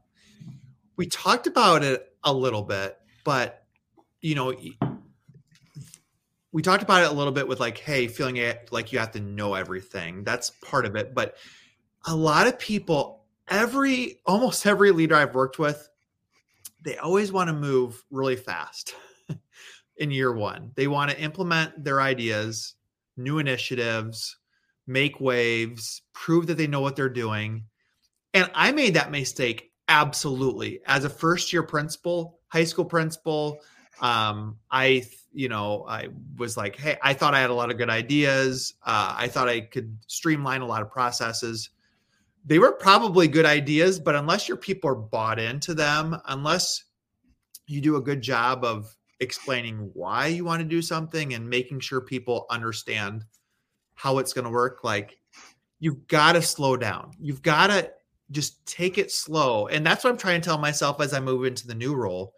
We 0.95 1.07
talked 1.07 1.47
about 1.47 1.83
it 1.83 2.07
a 2.23 2.33
little 2.33 2.63
bit, 2.63 2.97
but 3.23 3.63
you 4.21 4.35
know, 4.35 4.53
we 6.51 6.61
talked 6.61 6.83
about 6.83 7.03
it 7.03 7.09
a 7.09 7.13
little 7.13 7.33
bit 7.33 7.47
with 7.47 7.59
like, 7.59 7.77
hey, 7.77 8.07
feeling 8.07 8.37
it 8.37 8.69
like 8.71 8.91
you 8.91 8.99
have 8.99 9.11
to 9.11 9.19
know 9.19 9.53
everything. 9.55 10.23
That's 10.23 10.49
part 10.49 10.85
of 10.85 10.95
it. 10.95 11.13
But 11.15 11.37
a 12.05 12.15
lot 12.15 12.47
of 12.47 12.59
people, 12.59 13.20
every 13.51 14.19
almost 14.25 14.65
every 14.65 14.91
leader 14.91 15.15
I've 15.15 15.35
worked 15.35 15.59
with, 15.59 15.87
they 16.81 16.97
always 16.97 17.31
want 17.31 17.49
to 17.49 17.53
move 17.53 18.03
really 18.09 18.35
fast 18.35 18.95
in 19.97 20.09
year 20.09 20.33
one. 20.33 20.71
They 20.75 20.87
want 20.87 21.11
to 21.11 21.21
implement 21.21 21.83
their 21.83 22.01
ideas, 22.01 22.75
new 23.17 23.37
initiatives, 23.37 24.37
make 24.87 25.19
waves, 25.19 26.01
prove 26.13 26.47
that 26.47 26.57
they 26.57 26.67
know 26.67 26.81
what 26.81 26.95
they're 26.95 27.09
doing. 27.09 27.65
And 28.33 28.49
I 28.55 28.71
made 28.71 28.95
that 28.95 29.11
mistake 29.11 29.71
absolutely 29.87 30.79
as 30.87 31.03
a 31.03 31.09
first 31.09 31.51
year 31.51 31.63
principal, 31.63 32.39
high 32.47 32.63
school 32.63 32.85
principal. 32.85 33.59
Um, 34.01 34.57
I, 34.71 35.03
you 35.33 35.49
know, 35.49 35.85
I 35.87 36.07
was 36.37 36.57
like, 36.57 36.77
hey, 36.77 36.97
I 37.03 37.13
thought 37.13 37.35
I 37.35 37.41
had 37.41 37.49
a 37.49 37.53
lot 37.53 37.69
of 37.69 37.77
good 37.77 37.89
ideas. 37.89 38.73
Uh, 38.83 39.13
I 39.17 39.27
thought 39.27 39.49
I 39.49 39.61
could 39.61 39.97
streamline 40.07 40.61
a 40.61 40.65
lot 40.65 40.81
of 40.81 40.89
processes. 40.89 41.69
They 42.45 42.59
were 42.59 42.71
probably 42.71 43.27
good 43.27 43.45
ideas, 43.45 43.99
but 43.99 44.15
unless 44.15 44.47
your 44.47 44.57
people 44.57 44.89
are 44.89 44.95
bought 44.95 45.39
into 45.39 45.73
them, 45.73 46.17
unless 46.25 46.83
you 47.67 47.81
do 47.81 47.97
a 47.97 48.01
good 48.01 48.21
job 48.21 48.63
of 48.63 48.95
explaining 49.19 49.91
why 49.93 50.27
you 50.27 50.43
want 50.43 50.61
to 50.61 50.67
do 50.67 50.81
something 50.81 51.33
and 51.33 51.49
making 51.49 51.79
sure 51.79 52.01
people 52.01 52.47
understand 52.49 53.23
how 53.93 54.17
it's 54.17 54.33
going 54.33 54.45
to 54.45 54.51
work, 54.51 54.83
like 54.83 55.19
you've 55.79 56.07
got 56.07 56.33
to 56.33 56.41
slow 56.41 56.75
down. 56.75 57.11
You've 57.19 57.43
got 57.43 57.67
to 57.67 57.91
just 58.31 58.65
take 58.65 58.97
it 58.97 59.11
slow. 59.11 59.67
And 59.67 59.85
that's 59.85 60.03
what 60.03 60.09
I'm 60.09 60.17
trying 60.17 60.41
to 60.41 60.45
tell 60.45 60.57
myself 60.57 60.99
as 61.01 61.13
I 61.13 61.19
move 61.19 61.45
into 61.45 61.67
the 61.67 61.75
new 61.75 61.95
role. 61.95 62.33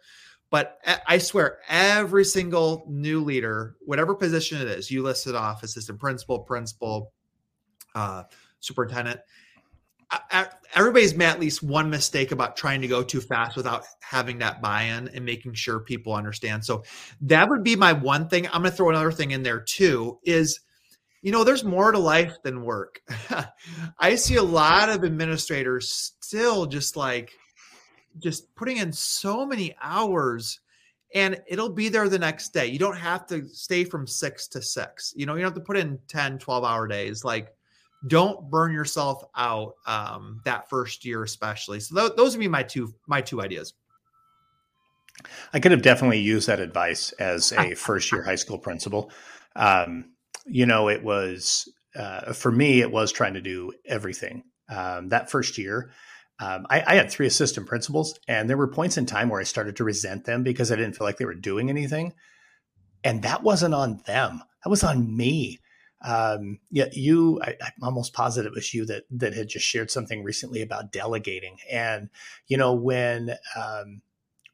But 0.50 0.78
I 1.08 1.18
swear, 1.18 1.58
every 1.68 2.24
single 2.24 2.84
new 2.88 3.24
leader, 3.24 3.74
whatever 3.80 4.14
position 4.14 4.60
it 4.60 4.68
is, 4.68 4.88
you 4.88 5.02
listed 5.02 5.34
off 5.34 5.64
assistant 5.64 5.98
principal, 5.98 6.40
principal, 6.40 7.12
uh, 7.96 8.24
superintendent. 8.60 9.20
Everybody's 10.74 11.14
made 11.14 11.26
at 11.26 11.40
least 11.40 11.62
one 11.62 11.88
mistake 11.88 12.32
about 12.32 12.56
trying 12.56 12.80
to 12.80 12.88
go 12.88 13.02
too 13.02 13.20
fast 13.20 13.56
without 13.56 13.84
having 14.00 14.38
that 14.38 14.60
buy-in 14.60 15.08
and 15.08 15.24
making 15.24 15.54
sure 15.54 15.80
people 15.80 16.14
understand. 16.14 16.64
So 16.64 16.84
that 17.22 17.48
would 17.48 17.62
be 17.62 17.76
my 17.76 17.92
one 17.92 18.28
thing. 18.28 18.46
I'm 18.46 18.62
going 18.62 18.70
to 18.70 18.76
throw 18.76 18.90
another 18.90 19.12
thing 19.12 19.30
in 19.30 19.42
there 19.42 19.60
too. 19.60 20.18
Is 20.24 20.60
you 21.22 21.32
know, 21.32 21.42
there's 21.42 21.64
more 21.64 21.90
to 21.90 21.98
life 21.98 22.36
than 22.42 22.64
work. 22.64 23.00
I 23.98 24.14
see 24.14 24.36
a 24.36 24.42
lot 24.42 24.90
of 24.90 25.04
administrators 25.04 26.12
still 26.20 26.66
just 26.66 26.98
like 26.98 27.32
just 28.18 28.54
putting 28.54 28.76
in 28.76 28.92
so 28.92 29.46
many 29.46 29.74
hours 29.80 30.60
and 31.14 31.40
it'll 31.46 31.70
be 31.70 31.88
there 31.88 32.08
the 32.08 32.18
next 32.18 32.52
day. 32.52 32.66
You 32.66 32.78
don't 32.78 32.96
have 32.96 33.26
to 33.28 33.48
stay 33.48 33.84
from 33.84 34.06
6 34.06 34.48
to 34.48 34.60
6. 34.60 35.14
You 35.16 35.26
know, 35.26 35.34
you 35.34 35.42
don't 35.42 35.52
have 35.52 35.62
to 35.62 35.64
put 35.64 35.76
in 35.76 35.98
10, 36.08 36.38
12 36.38 36.64
hour 36.64 36.88
days. 36.88 37.24
Like 37.24 37.53
don't 38.06 38.50
burn 38.50 38.72
yourself 38.72 39.24
out 39.36 39.74
um, 39.86 40.40
that 40.44 40.68
first 40.68 41.04
year 41.04 41.22
especially. 41.22 41.80
So 41.80 41.94
th- 41.94 42.16
those 42.16 42.34
would 42.34 42.40
be 42.40 42.48
my 42.48 42.62
two 42.62 42.94
my 43.06 43.20
two 43.20 43.40
ideas. 43.40 43.74
I 45.52 45.60
could 45.60 45.70
have 45.70 45.82
definitely 45.82 46.20
used 46.20 46.48
that 46.48 46.60
advice 46.60 47.12
as 47.12 47.52
a 47.52 47.74
first 47.74 48.10
year 48.12 48.22
high 48.22 48.34
school 48.34 48.58
principal. 48.58 49.10
Um, 49.56 50.12
you 50.46 50.66
know, 50.66 50.88
it 50.88 51.02
was 51.02 51.68
uh, 51.96 52.32
for 52.32 52.50
me, 52.50 52.80
it 52.80 52.90
was 52.90 53.12
trying 53.12 53.34
to 53.34 53.40
do 53.40 53.72
everything. 53.86 54.44
Um, 54.68 55.10
that 55.10 55.30
first 55.30 55.58
year, 55.58 55.92
um, 56.40 56.66
I, 56.68 56.82
I, 56.86 56.94
had 56.96 57.10
three 57.10 57.26
assistant 57.26 57.68
principals, 57.68 58.18
and 58.26 58.50
there 58.50 58.56
were 58.56 58.66
points 58.66 58.96
in 58.96 59.06
time 59.06 59.28
where 59.28 59.40
I 59.40 59.44
started 59.44 59.76
to 59.76 59.84
resent 59.84 60.24
them 60.24 60.42
because 60.42 60.72
I 60.72 60.76
didn't 60.76 60.96
feel 60.96 61.06
like 61.06 61.18
they 61.18 61.26
were 61.26 61.34
doing 61.34 61.70
anything. 61.70 62.14
And 63.04 63.22
that 63.22 63.42
wasn't 63.42 63.74
on 63.74 64.00
them, 64.06 64.42
that 64.64 64.70
was 64.70 64.82
on 64.82 65.16
me. 65.16 65.60
Um, 66.04 66.58
yeah, 66.70 66.86
you, 66.92 67.40
I, 67.42 67.56
I'm 67.60 67.72
almost 67.82 68.12
positive 68.12 68.52
it 68.52 68.54
was 68.54 68.74
you 68.74 68.84
that, 68.86 69.04
that 69.10 69.34
had 69.34 69.48
just 69.48 69.66
shared 69.66 69.90
something 69.90 70.22
recently 70.22 70.60
about 70.60 70.92
delegating. 70.92 71.56
And, 71.70 72.10
you 72.46 72.56
know, 72.56 72.74
when, 72.74 73.36
um, 73.56 74.02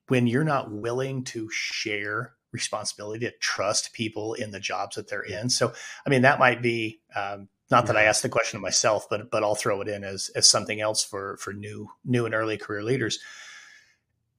when 0.06 0.26
you're 0.26 0.44
not 0.44 0.70
willing 0.70 1.24
to 1.24 1.48
share 1.50 2.34
responsibility 2.52 3.26
to 3.26 3.32
trust 3.38 3.92
people 3.92 4.34
in 4.34 4.50
the 4.50 4.60
jobs 4.60 4.96
that 4.96 5.08
they're 5.08 5.22
in. 5.22 5.50
So, 5.50 5.72
I 6.06 6.10
mean, 6.10 6.22
that 6.22 6.38
might 6.38 6.62
be 6.62 7.00
um, 7.14 7.48
not 7.70 7.86
that 7.86 7.96
I 7.96 8.04
asked 8.04 8.22
the 8.22 8.28
question 8.28 8.56
of 8.56 8.62
myself, 8.62 9.06
but 9.08 9.30
but 9.30 9.44
I'll 9.44 9.54
throw 9.54 9.80
it 9.80 9.88
in 9.88 10.02
as 10.04 10.30
as 10.34 10.48
something 10.48 10.80
else 10.80 11.04
for 11.04 11.36
for 11.36 11.52
new 11.52 11.88
new 12.04 12.26
and 12.26 12.34
early 12.34 12.56
career 12.56 12.82
leaders. 12.82 13.20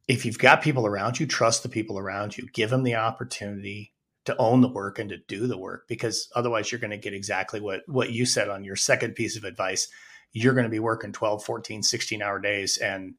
If 0.08 0.26
you've 0.26 0.40
got 0.40 0.62
people 0.62 0.86
around 0.86 1.20
you, 1.20 1.26
trust 1.26 1.64
the 1.64 1.70
people 1.70 1.98
around 1.98 2.38
you. 2.38 2.48
Give 2.52 2.70
them 2.70 2.84
the 2.84 2.96
opportunity 2.96 3.91
to 4.26 4.38
own 4.38 4.62
the 4.62 4.68
work 4.68 5.00
and 5.00 5.10
to 5.10 5.18
do 5.28 5.48
the 5.48 5.58
work, 5.58 5.88
because 5.88 6.30
otherwise, 6.36 6.72
you're 6.72 6.80
going 6.80 6.92
to 6.92 6.98
get 6.98 7.14
exactly 7.14 7.60
what 7.60 7.82
what 7.88 8.12
you 8.12 8.26
said 8.26 8.50
on 8.50 8.64
your 8.64 8.76
second 8.76 9.16
piece 9.16 9.36
of 9.36 9.44
advice. 9.44 9.88
You're 10.34 10.54
going 10.54 10.66
to 10.66 10.70
be 10.70 10.80
working 10.80 11.12
12, 11.12 11.44
14, 11.44 11.84
16 11.84 12.22
hour 12.22 12.40
days, 12.40 12.78
and 12.78 13.16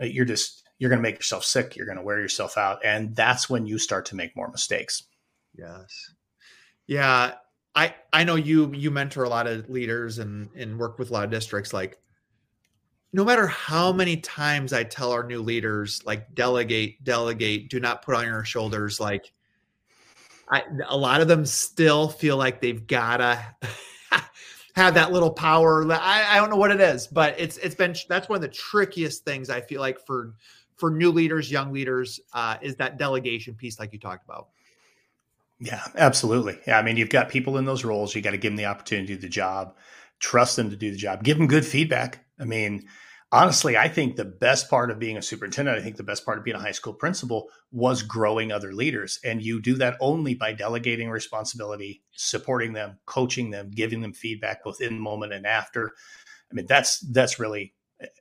uh, 0.00 0.04
you're 0.04 0.24
just 0.24 0.68
you're 0.78 0.90
going 0.90 0.98
to 0.98 1.08
make 1.08 1.16
yourself 1.16 1.44
sick. 1.44 1.76
You're 1.76 1.86
going 1.86 1.98
to 1.98 2.04
wear 2.04 2.20
yourself 2.20 2.56
out. 2.56 2.84
And 2.84 3.14
that's 3.14 3.50
when 3.50 3.66
you 3.66 3.78
start 3.78 4.06
to 4.06 4.16
make 4.16 4.36
more 4.36 4.50
mistakes. 4.50 5.02
Yes. 5.54 6.12
Yeah. 6.86 7.32
I, 7.74 7.94
I 8.12 8.24
know 8.24 8.36
you, 8.36 8.72
you 8.72 8.90
mentor 8.90 9.24
a 9.24 9.28
lot 9.28 9.46
of 9.46 9.68
leaders 9.68 10.18
and, 10.18 10.48
and 10.56 10.78
work 10.78 10.98
with 10.98 11.10
a 11.10 11.12
lot 11.12 11.24
of 11.24 11.30
districts. 11.30 11.72
Like 11.72 11.98
no 13.12 13.24
matter 13.24 13.46
how 13.46 13.92
many 13.92 14.16
times 14.18 14.72
I 14.72 14.84
tell 14.84 15.12
our 15.12 15.24
new 15.24 15.42
leaders, 15.42 16.00
like 16.04 16.34
delegate, 16.34 17.02
delegate, 17.04 17.70
do 17.70 17.80
not 17.80 18.02
put 18.02 18.14
on 18.14 18.24
your 18.24 18.44
shoulders. 18.44 19.00
Like 19.00 19.32
I, 20.50 20.62
a 20.86 20.96
lot 20.96 21.20
of 21.20 21.28
them 21.28 21.44
still 21.44 22.08
feel 22.08 22.36
like 22.36 22.60
they've 22.60 22.86
gotta 22.86 23.44
have 24.74 24.94
that 24.94 25.12
little 25.12 25.30
power. 25.30 25.90
I, 25.92 26.24
I 26.28 26.36
don't 26.36 26.50
know 26.50 26.56
what 26.56 26.70
it 26.70 26.80
is, 26.80 27.06
but 27.06 27.38
it's, 27.38 27.56
it's 27.58 27.74
been, 27.74 27.94
that's 28.08 28.28
one 28.28 28.36
of 28.36 28.42
the 28.42 28.48
trickiest 28.48 29.24
things 29.24 29.50
I 29.50 29.60
feel 29.60 29.80
like 29.80 30.04
for, 30.06 30.34
for 30.76 30.90
new 30.90 31.10
leaders, 31.10 31.50
young 31.50 31.72
leaders, 31.72 32.20
uh, 32.32 32.56
is 32.62 32.76
that 32.76 32.98
delegation 32.98 33.54
piece, 33.54 33.78
like 33.78 33.92
you 33.92 33.98
talked 33.98 34.24
about. 34.24 34.48
Yeah, 35.60 35.82
absolutely. 35.96 36.58
Yeah, 36.66 36.78
I 36.78 36.82
mean, 36.82 36.96
you've 36.96 37.10
got 37.10 37.28
people 37.28 37.58
in 37.58 37.64
those 37.64 37.84
roles. 37.84 38.14
You 38.14 38.22
got 38.22 38.30
to 38.30 38.38
give 38.38 38.52
them 38.52 38.56
the 38.56 38.66
opportunity 38.66 39.08
to 39.08 39.14
do 39.14 39.20
the 39.20 39.28
job, 39.28 39.76
trust 40.20 40.56
them 40.56 40.70
to 40.70 40.76
do 40.76 40.90
the 40.90 40.96
job, 40.96 41.24
give 41.24 41.36
them 41.36 41.48
good 41.48 41.66
feedback. 41.66 42.24
I 42.38 42.44
mean, 42.44 42.86
honestly, 43.32 43.76
I 43.76 43.88
think 43.88 44.16
the 44.16 44.24
best 44.24 44.70
part 44.70 44.90
of 44.90 44.98
being 44.98 45.16
a 45.16 45.22
superintendent, 45.22 45.78
I 45.78 45.82
think 45.82 45.96
the 45.96 46.02
best 46.02 46.24
part 46.24 46.38
of 46.38 46.44
being 46.44 46.56
a 46.56 46.60
high 46.60 46.72
school 46.72 46.94
principal 46.94 47.48
was 47.70 48.02
growing 48.02 48.52
other 48.52 48.72
leaders. 48.72 49.18
And 49.24 49.42
you 49.42 49.60
do 49.60 49.74
that 49.76 49.96
only 50.00 50.34
by 50.34 50.52
delegating 50.52 51.10
responsibility, 51.10 52.02
supporting 52.12 52.72
them, 52.72 52.98
coaching 53.06 53.50
them, 53.50 53.70
giving 53.70 54.00
them 54.00 54.12
feedback 54.12 54.64
both 54.64 54.80
in 54.80 54.94
the 54.94 55.00
moment 55.00 55.32
and 55.32 55.46
after. 55.46 55.92
I 56.50 56.54
mean, 56.54 56.66
that's 56.66 57.00
that's 57.00 57.38
really 57.38 57.74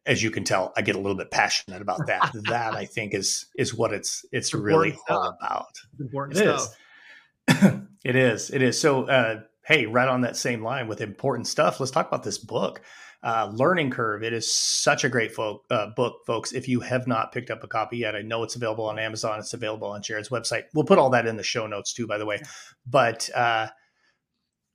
as 0.05 0.23
you 0.23 0.31
can 0.31 0.43
tell, 0.43 0.73
I 0.75 0.81
get 0.81 0.95
a 0.95 0.99
little 0.99 1.17
bit 1.17 1.31
passionate 1.31 1.81
about 1.81 2.07
that. 2.07 2.31
that 2.49 2.73
I 2.73 2.85
think 2.85 3.13
is 3.13 3.47
is 3.55 3.73
what 3.73 3.93
it's 3.93 4.25
it's 4.31 4.53
really 4.53 4.97
all 5.09 5.37
about. 5.39 5.77
It's 5.93 6.01
important 6.01 6.37
it 6.37 6.41
stuff. 6.41 6.77
Is. 7.47 7.81
it 8.03 8.15
is. 8.15 8.49
It 8.49 8.61
is. 8.61 8.79
So, 8.79 9.03
uh, 9.05 9.41
hey, 9.65 9.85
right 9.85 10.07
on 10.07 10.21
that 10.21 10.35
same 10.35 10.63
line 10.63 10.87
with 10.87 11.01
important 11.01 11.47
stuff, 11.47 11.79
let's 11.79 11.91
talk 11.91 12.07
about 12.07 12.23
this 12.23 12.37
book. 12.37 12.81
Uh, 13.23 13.51
Learning 13.53 13.89
Curve. 13.89 14.23
It 14.23 14.33
is 14.33 14.53
such 14.53 15.03
a 15.03 15.09
great 15.09 15.33
fo- 15.33 15.63
uh, 15.69 15.87
book, 15.95 16.21
folks. 16.25 16.53
If 16.53 16.67
you 16.67 16.79
have 16.81 17.07
not 17.07 17.31
picked 17.31 17.49
up 17.49 17.63
a 17.63 17.67
copy 17.67 17.97
yet, 17.97 18.15
I 18.15 18.21
know 18.21 18.43
it's 18.43 18.55
available 18.55 18.85
on 18.85 18.99
Amazon. 18.99 19.39
It's 19.39 19.53
available 19.53 19.89
on 19.89 20.01
Jared's 20.01 20.29
website. 20.29 20.63
We'll 20.73 20.85
put 20.85 20.99
all 20.99 21.09
that 21.11 21.27
in 21.27 21.37
the 21.37 21.43
show 21.43 21.67
notes 21.67 21.93
too, 21.93 22.07
by 22.07 22.17
the 22.17 22.25
way. 22.25 22.41
But 22.85 23.29
uh, 23.35 23.67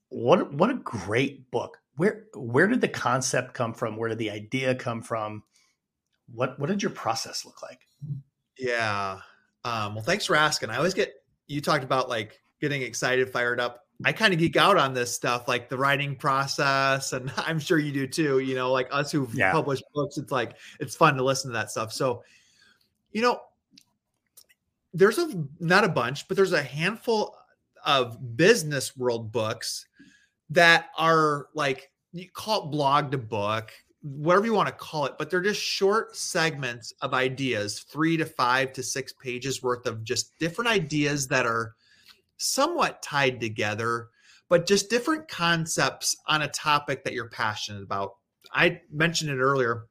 what 0.08 0.52
what 0.52 0.70
a 0.70 0.74
great 0.74 1.50
book. 1.50 1.78
Where 1.96 2.24
where 2.34 2.66
did 2.66 2.80
the 2.80 2.88
concept 2.88 3.54
come 3.54 3.74
from? 3.74 3.96
Where 3.96 4.08
did 4.08 4.18
the 4.18 4.30
idea 4.30 4.74
come 4.74 5.02
from? 5.02 5.44
What 6.32 6.58
what 6.58 6.68
did 6.68 6.82
your 6.82 6.92
process 6.92 7.44
look 7.44 7.62
like? 7.62 7.80
Yeah. 8.58 9.20
Um, 9.64 9.94
well, 9.94 10.04
thanks 10.04 10.26
for 10.26 10.36
asking. 10.36 10.70
I 10.70 10.76
always 10.76 10.94
get 10.94 11.12
you 11.46 11.60
talked 11.60 11.84
about 11.84 12.08
like 12.08 12.40
getting 12.60 12.82
excited, 12.82 13.30
fired 13.30 13.60
up. 13.60 13.84
I 14.04 14.12
kind 14.12 14.32
of 14.32 14.38
geek 14.38 14.56
out 14.56 14.76
on 14.76 14.94
this 14.94 15.14
stuff, 15.14 15.48
like 15.48 15.68
the 15.68 15.76
writing 15.76 16.16
process, 16.16 17.12
and 17.12 17.32
I'm 17.38 17.58
sure 17.58 17.78
you 17.78 17.92
do 17.92 18.06
too. 18.06 18.38
You 18.40 18.54
know, 18.54 18.72
like 18.72 18.88
us 18.90 19.10
who've 19.12 19.34
yeah. 19.34 19.52
published 19.52 19.84
books, 19.94 20.18
it's 20.18 20.32
like 20.32 20.56
it's 20.80 20.96
fun 20.96 21.16
to 21.16 21.24
listen 21.24 21.50
to 21.50 21.54
that 21.54 21.70
stuff. 21.70 21.92
So, 21.92 22.22
you 23.12 23.22
know, 23.22 23.40
there's 24.94 25.18
a 25.18 25.44
not 25.60 25.84
a 25.84 25.88
bunch, 25.88 26.28
but 26.28 26.36
there's 26.36 26.52
a 26.52 26.62
handful 26.62 27.36
of 27.84 28.36
business 28.36 28.96
world 28.96 29.32
books 29.32 29.86
that 30.50 30.86
are 30.98 31.48
like 31.54 31.90
you 32.12 32.28
call 32.30 32.64
it 32.64 32.70
blog 32.70 33.10
to 33.10 33.18
book, 33.18 33.72
whatever 34.02 34.46
you 34.46 34.52
want 34.52 34.68
to 34.68 34.74
call 34.74 35.06
it, 35.06 35.14
but 35.18 35.30
they're 35.30 35.40
just 35.40 35.60
short 35.60 36.16
segments 36.16 36.92
of 37.00 37.14
ideas, 37.14 37.80
three 37.80 38.16
to 38.16 38.26
five 38.26 38.72
to 38.74 38.82
six 38.82 39.12
pages 39.14 39.62
worth 39.62 39.86
of 39.86 40.04
just 40.04 40.38
different 40.38 40.70
ideas 40.70 41.26
that 41.28 41.46
are 41.46 41.74
somewhat 42.42 43.02
tied 43.02 43.40
together, 43.40 44.08
but 44.48 44.66
just 44.66 44.90
different 44.90 45.28
concepts 45.28 46.16
on 46.26 46.42
a 46.42 46.48
topic 46.48 47.04
that 47.04 47.12
you're 47.12 47.30
passionate 47.30 47.82
about. 47.82 48.12
I 48.52 48.80
mentioned 48.90 49.30
it 49.30 49.38
earlier. 49.38 49.86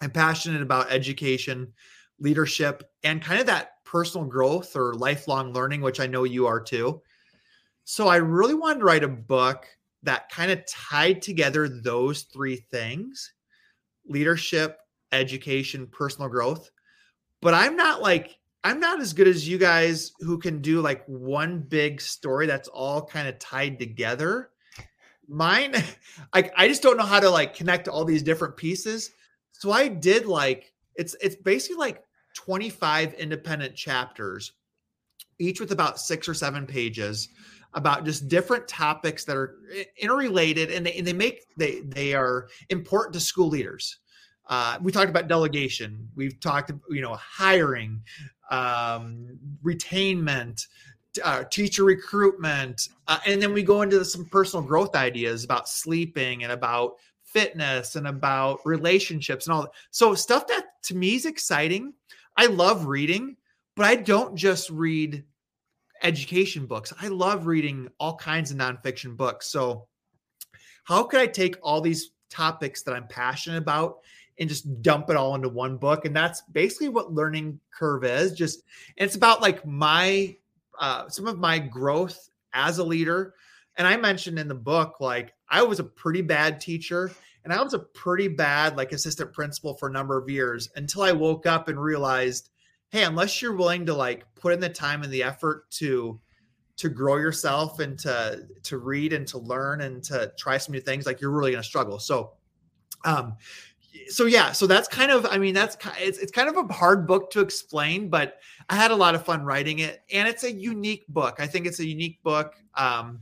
I'm 0.00 0.10
passionate 0.10 0.62
about 0.62 0.92
education, 0.92 1.72
leadership, 2.20 2.84
and 3.02 3.22
kind 3.22 3.40
of 3.40 3.46
that 3.46 3.72
personal 3.84 4.26
growth 4.26 4.76
or 4.76 4.94
lifelong 4.94 5.52
learning, 5.52 5.80
which 5.80 5.98
I 5.98 6.06
know 6.06 6.24
you 6.24 6.46
are 6.46 6.60
too. 6.60 7.00
So 7.84 8.06
I 8.06 8.16
really 8.16 8.54
wanted 8.54 8.80
to 8.80 8.84
write 8.84 9.02
a 9.02 9.08
book 9.08 9.66
that 10.02 10.28
kind 10.28 10.50
of 10.50 10.64
tied 10.66 11.22
together 11.22 11.68
those 11.68 12.22
three 12.24 12.56
things 12.70 13.32
leadership, 14.06 14.78
education, 15.12 15.86
personal 15.86 16.28
growth. 16.28 16.70
But 17.40 17.54
I'm 17.54 17.76
not 17.76 18.00
like, 18.00 18.37
I'm 18.64 18.80
not 18.80 19.00
as 19.00 19.12
good 19.12 19.28
as 19.28 19.48
you 19.48 19.58
guys 19.58 20.12
who 20.20 20.38
can 20.38 20.60
do 20.60 20.80
like 20.80 21.04
one 21.06 21.60
big 21.60 22.00
story 22.00 22.46
that's 22.46 22.68
all 22.68 23.04
kind 23.04 23.28
of 23.28 23.38
tied 23.38 23.78
together. 23.78 24.50
Mine, 25.28 25.74
I, 26.32 26.50
I 26.56 26.68
just 26.68 26.82
don't 26.82 26.96
know 26.96 27.04
how 27.04 27.20
to 27.20 27.30
like 27.30 27.54
connect 27.54 27.88
all 27.88 28.04
these 28.04 28.22
different 28.22 28.56
pieces. 28.56 29.10
So 29.52 29.70
I 29.70 29.88
did 29.88 30.26
like, 30.26 30.72
it's, 30.96 31.14
it's 31.20 31.36
basically 31.36 31.76
like 31.76 32.02
25 32.34 33.14
independent 33.14 33.74
chapters, 33.74 34.52
each 35.38 35.60
with 35.60 35.72
about 35.72 36.00
six 36.00 36.28
or 36.28 36.34
seven 36.34 36.66
pages 36.66 37.28
about 37.74 38.04
just 38.04 38.28
different 38.28 38.66
topics 38.66 39.24
that 39.24 39.36
are 39.36 39.56
interrelated 40.00 40.70
and 40.70 40.86
they, 40.86 40.94
and 40.94 41.06
they 41.06 41.12
make 41.12 41.44
they 41.56 41.80
they 41.80 42.14
are 42.14 42.48
important 42.70 43.12
to 43.12 43.20
school 43.20 43.48
leaders 43.48 43.98
uh, 44.48 44.78
we 44.82 44.92
talked 44.92 45.10
about 45.10 45.28
delegation 45.28 46.08
we've 46.14 46.38
talked 46.40 46.72
you 46.90 47.00
know 47.00 47.14
hiring 47.14 48.00
um, 48.50 49.38
retainment 49.64 50.66
uh, 51.24 51.44
teacher 51.44 51.84
recruitment 51.84 52.88
uh, 53.08 53.18
and 53.26 53.42
then 53.42 53.52
we 53.52 53.62
go 53.62 53.82
into 53.82 54.04
some 54.04 54.24
personal 54.26 54.64
growth 54.64 54.94
ideas 54.94 55.44
about 55.44 55.68
sleeping 55.68 56.44
and 56.44 56.52
about 56.52 56.92
fitness 57.24 57.96
and 57.96 58.06
about 58.06 58.58
relationships 58.64 59.46
and 59.46 59.54
all 59.54 59.62
that. 59.62 59.72
so 59.90 60.14
stuff 60.14 60.46
that 60.46 60.64
to 60.82 60.94
me 60.94 61.14
is 61.14 61.26
exciting 61.26 61.92
i 62.36 62.46
love 62.46 62.86
reading 62.86 63.36
but 63.76 63.84
i 63.84 63.94
don't 63.94 64.34
just 64.36 64.70
read 64.70 65.24
education 66.02 66.66
books. 66.66 66.92
I 67.00 67.08
love 67.08 67.46
reading 67.46 67.88
all 67.98 68.16
kinds 68.16 68.50
of 68.50 68.56
nonfiction 68.56 69.16
books. 69.16 69.50
So, 69.50 69.86
how 70.84 71.02
could 71.04 71.20
I 71.20 71.26
take 71.26 71.56
all 71.62 71.80
these 71.80 72.10
topics 72.30 72.82
that 72.82 72.94
I'm 72.94 73.06
passionate 73.08 73.58
about 73.58 73.98
and 74.38 74.48
just 74.48 74.82
dump 74.82 75.10
it 75.10 75.16
all 75.16 75.34
into 75.34 75.48
one 75.48 75.76
book? 75.76 76.04
And 76.04 76.14
that's 76.14 76.42
basically 76.52 76.88
what 76.88 77.12
Learning 77.12 77.58
Curve 77.70 78.04
is. 78.04 78.32
Just 78.32 78.62
it's 78.96 79.16
about 79.16 79.42
like 79.42 79.66
my 79.66 80.36
uh, 80.78 81.08
some 81.08 81.26
of 81.26 81.38
my 81.38 81.58
growth 81.58 82.30
as 82.52 82.78
a 82.78 82.84
leader. 82.84 83.34
And 83.76 83.86
I 83.86 83.96
mentioned 83.96 84.38
in 84.38 84.48
the 84.48 84.54
book, 84.54 85.00
like 85.00 85.34
I 85.48 85.62
was 85.62 85.80
a 85.80 85.84
pretty 85.84 86.22
bad 86.22 86.60
teacher 86.60 87.12
and 87.44 87.52
I 87.52 87.62
was 87.62 87.74
a 87.74 87.78
pretty 87.78 88.28
bad 88.28 88.76
like 88.76 88.92
assistant 88.92 89.32
principal 89.32 89.74
for 89.74 89.88
a 89.88 89.92
number 89.92 90.18
of 90.18 90.28
years 90.28 90.68
until 90.76 91.02
I 91.02 91.12
woke 91.12 91.46
up 91.46 91.68
and 91.68 91.80
realized 91.80 92.50
hey, 92.90 93.04
unless 93.04 93.42
you're 93.42 93.54
willing 93.54 93.84
to 93.86 93.94
like 93.94 94.24
put 94.34 94.52
in 94.52 94.60
the 94.60 94.68
time 94.68 95.02
and 95.02 95.12
the 95.12 95.22
effort 95.22 95.70
to 95.72 96.20
to 96.76 96.88
grow 96.88 97.16
yourself 97.16 97.80
and 97.80 97.98
to 97.98 98.46
to 98.62 98.78
read 98.78 99.12
and 99.12 99.26
to 99.28 99.38
learn 99.38 99.82
and 99.82 100.02
to 100.04 100.32
try 100.38 100.56
some 100.56 100.72
new 100.72 100.80
things, 100.80 101.06
like 101.06 101.20
you're 101.20 101.30
really 101.30 101.52
to 101.52 101.62
struggle. 101.62 101.98
So, 101.98 102.32
um, 103.04 103.36
so 104.08 104.26
yeah, 104.26 104.52
so 104.52 104.66
that's 104.66 104.88
kind 104.88 105.10
of, 105.10 105.26
I 105.26 105.38
mean, 105.38 105.54
that's 105.54 105.76
it's 105.98 106.18
it's 106.18 106.32
kind 106.32 106.48
of 106.48 106.56
a 106.56 106.72
hard 106.72 107.06
book 107.06 107.30
to 107.32 107.40
explain, 107.40 108.08
but 108.08 108.38
I 108.68 108.76
had 108.76 108.90
a 108.90 108.96
lot 108.96 109.14
of 109.14 109.24
fun 109.24 109.44
writing 109.44 109.80
it, 109.80 110.02
and 110.12 110.28
it's 110.28 110.44
a 110.44 110.52
unique 110.52 111.06
book. 111.08 111.36
I 111.38 111.46
think 111.46 111.66
it's 111.66 111.80
a 111.80 111.86
unique 111.86 112.22
book 112.22 112.54
um, 112.74 113.20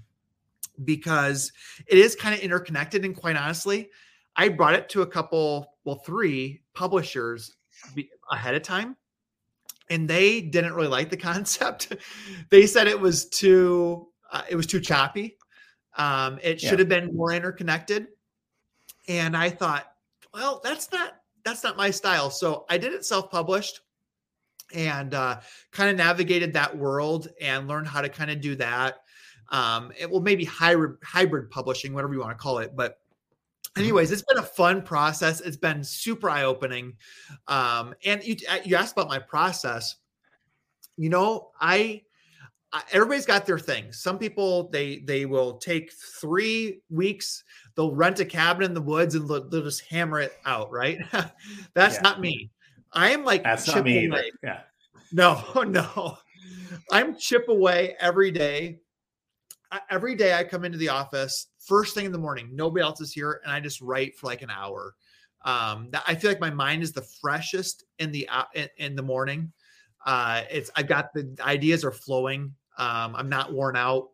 because 0.85 1.53
it 1.87 1.99
is 1.99 2.15
kind 2.15 2.35
of 2.35 2.41
interconnected, 2.41 3.05
and 3.05 3.17
quite 3.17 3.37
honestly, 3.37 3.91
I 4.37 4.49
brought 4.49 4.75
it 4.75 4.89
to 4.91 5.03
a 5.03 5.07
couple, 5.07 5.75
well, 5.85 5.97
three 5.97 6.63
publishers 6.75 7.57
ahead 8.31 8.55
of 8.55 8.63
time 8.63 8.97
and 9.91 10.09
they 10.09 10.41
didn't 10.41 10.75
really 10.75 10.89
like 10.89 11.11
the 11.11 11.17
concept. 11.17 11.95
they 12.51 12.67
said 12.67 12.87
it 12.87 13.01
was 13.01 13.27
too 13.27 14.09
uh, 14.33 14.43
it 14.49 14.57
was 14.57 14.67
too 14.67 14.81
choppy. 14.81 15.37
Um, 15.97 16.39
it 16.43 16.61
should 16.61 16.79
have 16.79 16.89
been 16.89 17.17
more 17.17 17.33
interconnected. 17.33 18.09
And 19.09 19.37
I 19.37 19.51
thought, 19.51 19.87
well, 20.37 20.61
that's 20.63 20.93
not 20.93 21.15
that's 21.45 21.65
not 21.65 21.77
my 21.79 21.91
style. 21.91 22.29
So 22.29 22.67
I 22.69 22.77
did 22.77 22.93
it 22.93 23.07
self-published 23.07 23.81
and 24.75 25.15
uh, 25.15 25.41
kind 25.73 25.89
of 25.89 25.97
navigated 25.97 26.53
that 26.53 26.77
world 26.77 27.29
and 27.41 27.67
learned 27.67 27.87
how 27.87 28.03
to 28.03 28.09
kind 28.11 28.31
of 28.31 28.41
do 28.41 28.55
that. 28.57 28.97
Um, 29.51 29.93
it 29.99 30.11
will 30.11 30.21
maybe 30.21 30.45
hybrid 30.45 30.99
hybrid 31.03 31.51
publishing, 31.51 31.95
whatever 31.95 32.13
you 32.13 32.21
want 32.21 32.33
to 32.33 32.43
call 32.43 32.59
it, 32.59 32.77
but 32.77 32.99
anyways 33.79 34.11
it's 34.11 34.23
been 34.23 34.39
a 34.39 34.43
fun 34.43 34.81
process 34.81 35.43
it's 35.43 35.57
been 35.57 35.85
super 35.85 36.31
eye-opening 36.31 36.95
um, 37.47 37.95
and 38.07 38.25
you, 38.25 38.35
uh, 38.49 38.57
you 38.65 38.75
asked 38.75 38.93
about 38.93 39.07
my 39.07 39.19
process 39.19 39.97
you 40.97 41.11
know 41.11 41.51
I, 41.61 42.03
I 42.73 42.83
everybody's 42.93 43.27
got 43.27 43.45
their 43.45 43.59
thing 43.59 43.93
some 43.93 44.19
people 44.19 44.71
they 44.71 45.01
they 45.01 45.27
will 45.27 45.59
take 45.59 45.93
three 45.93 46.81
weeks 46.89 47.45
they'll 47.77 47.95
rent 47.95 48.21
a 48.21 48.25
cabin 48.25 48.65
in 48.65 48.75
the 48.75 48.81
woods 48.81 49.15
and 49.15 49.29
they'll, 49.29 49.49
they'll 49.49 49.63
just 49.63 49.85
hammer 49.87 50.21
it 50.21 50.33
out 50.45 50.71
right 50.73 50.99
that's 51.75 51.97
yeah. 51.97 52.01
not 52.03 52.21
me 52.21 52.51
i 52.93 53.11
am 53.11 53.25
like 53.25 53.43
that's 53.45 53.67
not 53.69 53.85
me 53.85 54.07
away. 54.07 54.31
yeah 54.43 54.61
no 55.13 55.43
no 55.67 56.19
i'm 56.91 57.17
chip 57.17 57.49
away 57.49 57.95
every 58.01 58.31
day 58.31 58.79
every 59.91 60.15
day 60.15 60.33
I 60.33 60.45
come 60.45 60.65
into 60.65 60.79
the 60.79 60.89
office 60.89 61.49
first 61.67 61.95
thing 61.95 62.07
in 62.07 62.13
the 62.13 62.19
morning, 62.19 62.49
nobody 62.53 62.83
else 62.83 63.01
is 63.01 63.13
here, 63.13 63.41
and 63.43 63.53
I 63.53 63.61
just 63.61 63.81
write 63.81 64.17
for 64.17 64.27
like 64.27 64.43
an 64.43 64.51
hour. 64.51 64.95
Um, 65.45 65.91
I 66.07 66.15
feel 66.15 66.31
like 66.31 66.41
my 66.41 66.51
mind 66.51 66.83
is 66.83 66.93
the 66.93 67.03
freshest 67.21 67.85
in 67.99 68.11
the 68.13 68.29
uh, 68.29 68.45
in, 68.55 68.69
in 68.79 68.97
the 68.97 69.03
morning. 69.03 69.53
Uh, 70.05 70.43
it's 70.51 70.71
I've 70.77 70.87
got 70.87 71.13
the 71.13 71.37
ideas 71.41 71.85
are 71.85 71.93
flowing. 71.93 72.55
Um, 72.79 73.17
I'm 73.17 73.29
not 73.29 73.53
worn 73.53 73.77
out. 73.77 74.11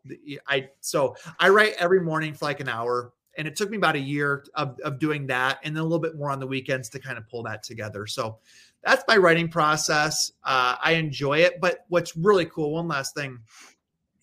I 0.47 0.69
so 0.81 1.15
I 1.39 1.49
write 1.49 1.75
every 1.79 2.01
morning 2.01 2.33
for 2.33 2.45
like 2.45 2.59
an 2.59 2.69
hour, 2.69 3.13
and 3.37 3.47
it 3.47 3.55
took 3.55 3.69
me 3.69 3.77
about 3.77 3.95
a 3.95 3.99
year 3.99 4.45
of, 4.55 4.79
of 4.83 4.99
doing 4.99 5.27
that, 5.27 5.59
and 5.63 5.75
then 5.75 5.81
a 5.81 5.85
little 5.85 5.99
bit 5.99 6.15
more 6.15 6.31
on 6.31 6.39
the 6.39 6.47
weekends 6.47 6.89
to 6.89 6.99
kind 6.99 7.17
of 7.17 7.27
pull 7.27 7.43
that 7.43 7.63
together. 7.63 8.07
So 8.07 8.39
that's 8.83 9.03
my 9.07 9.17
writing 9.17 9.47
process. 9.47 10.31
Uh, 10.43 10.75
I 10.81 10.93
enjoy 10.93 11.39
it, 11.39 11.61
but 11.61 11.85
what's 11.87 12.15
really 12.17 12.45
cool, 12.45 12.71
one 12.71 12.87
last 12.87 13.15
thing, 13.15 13.39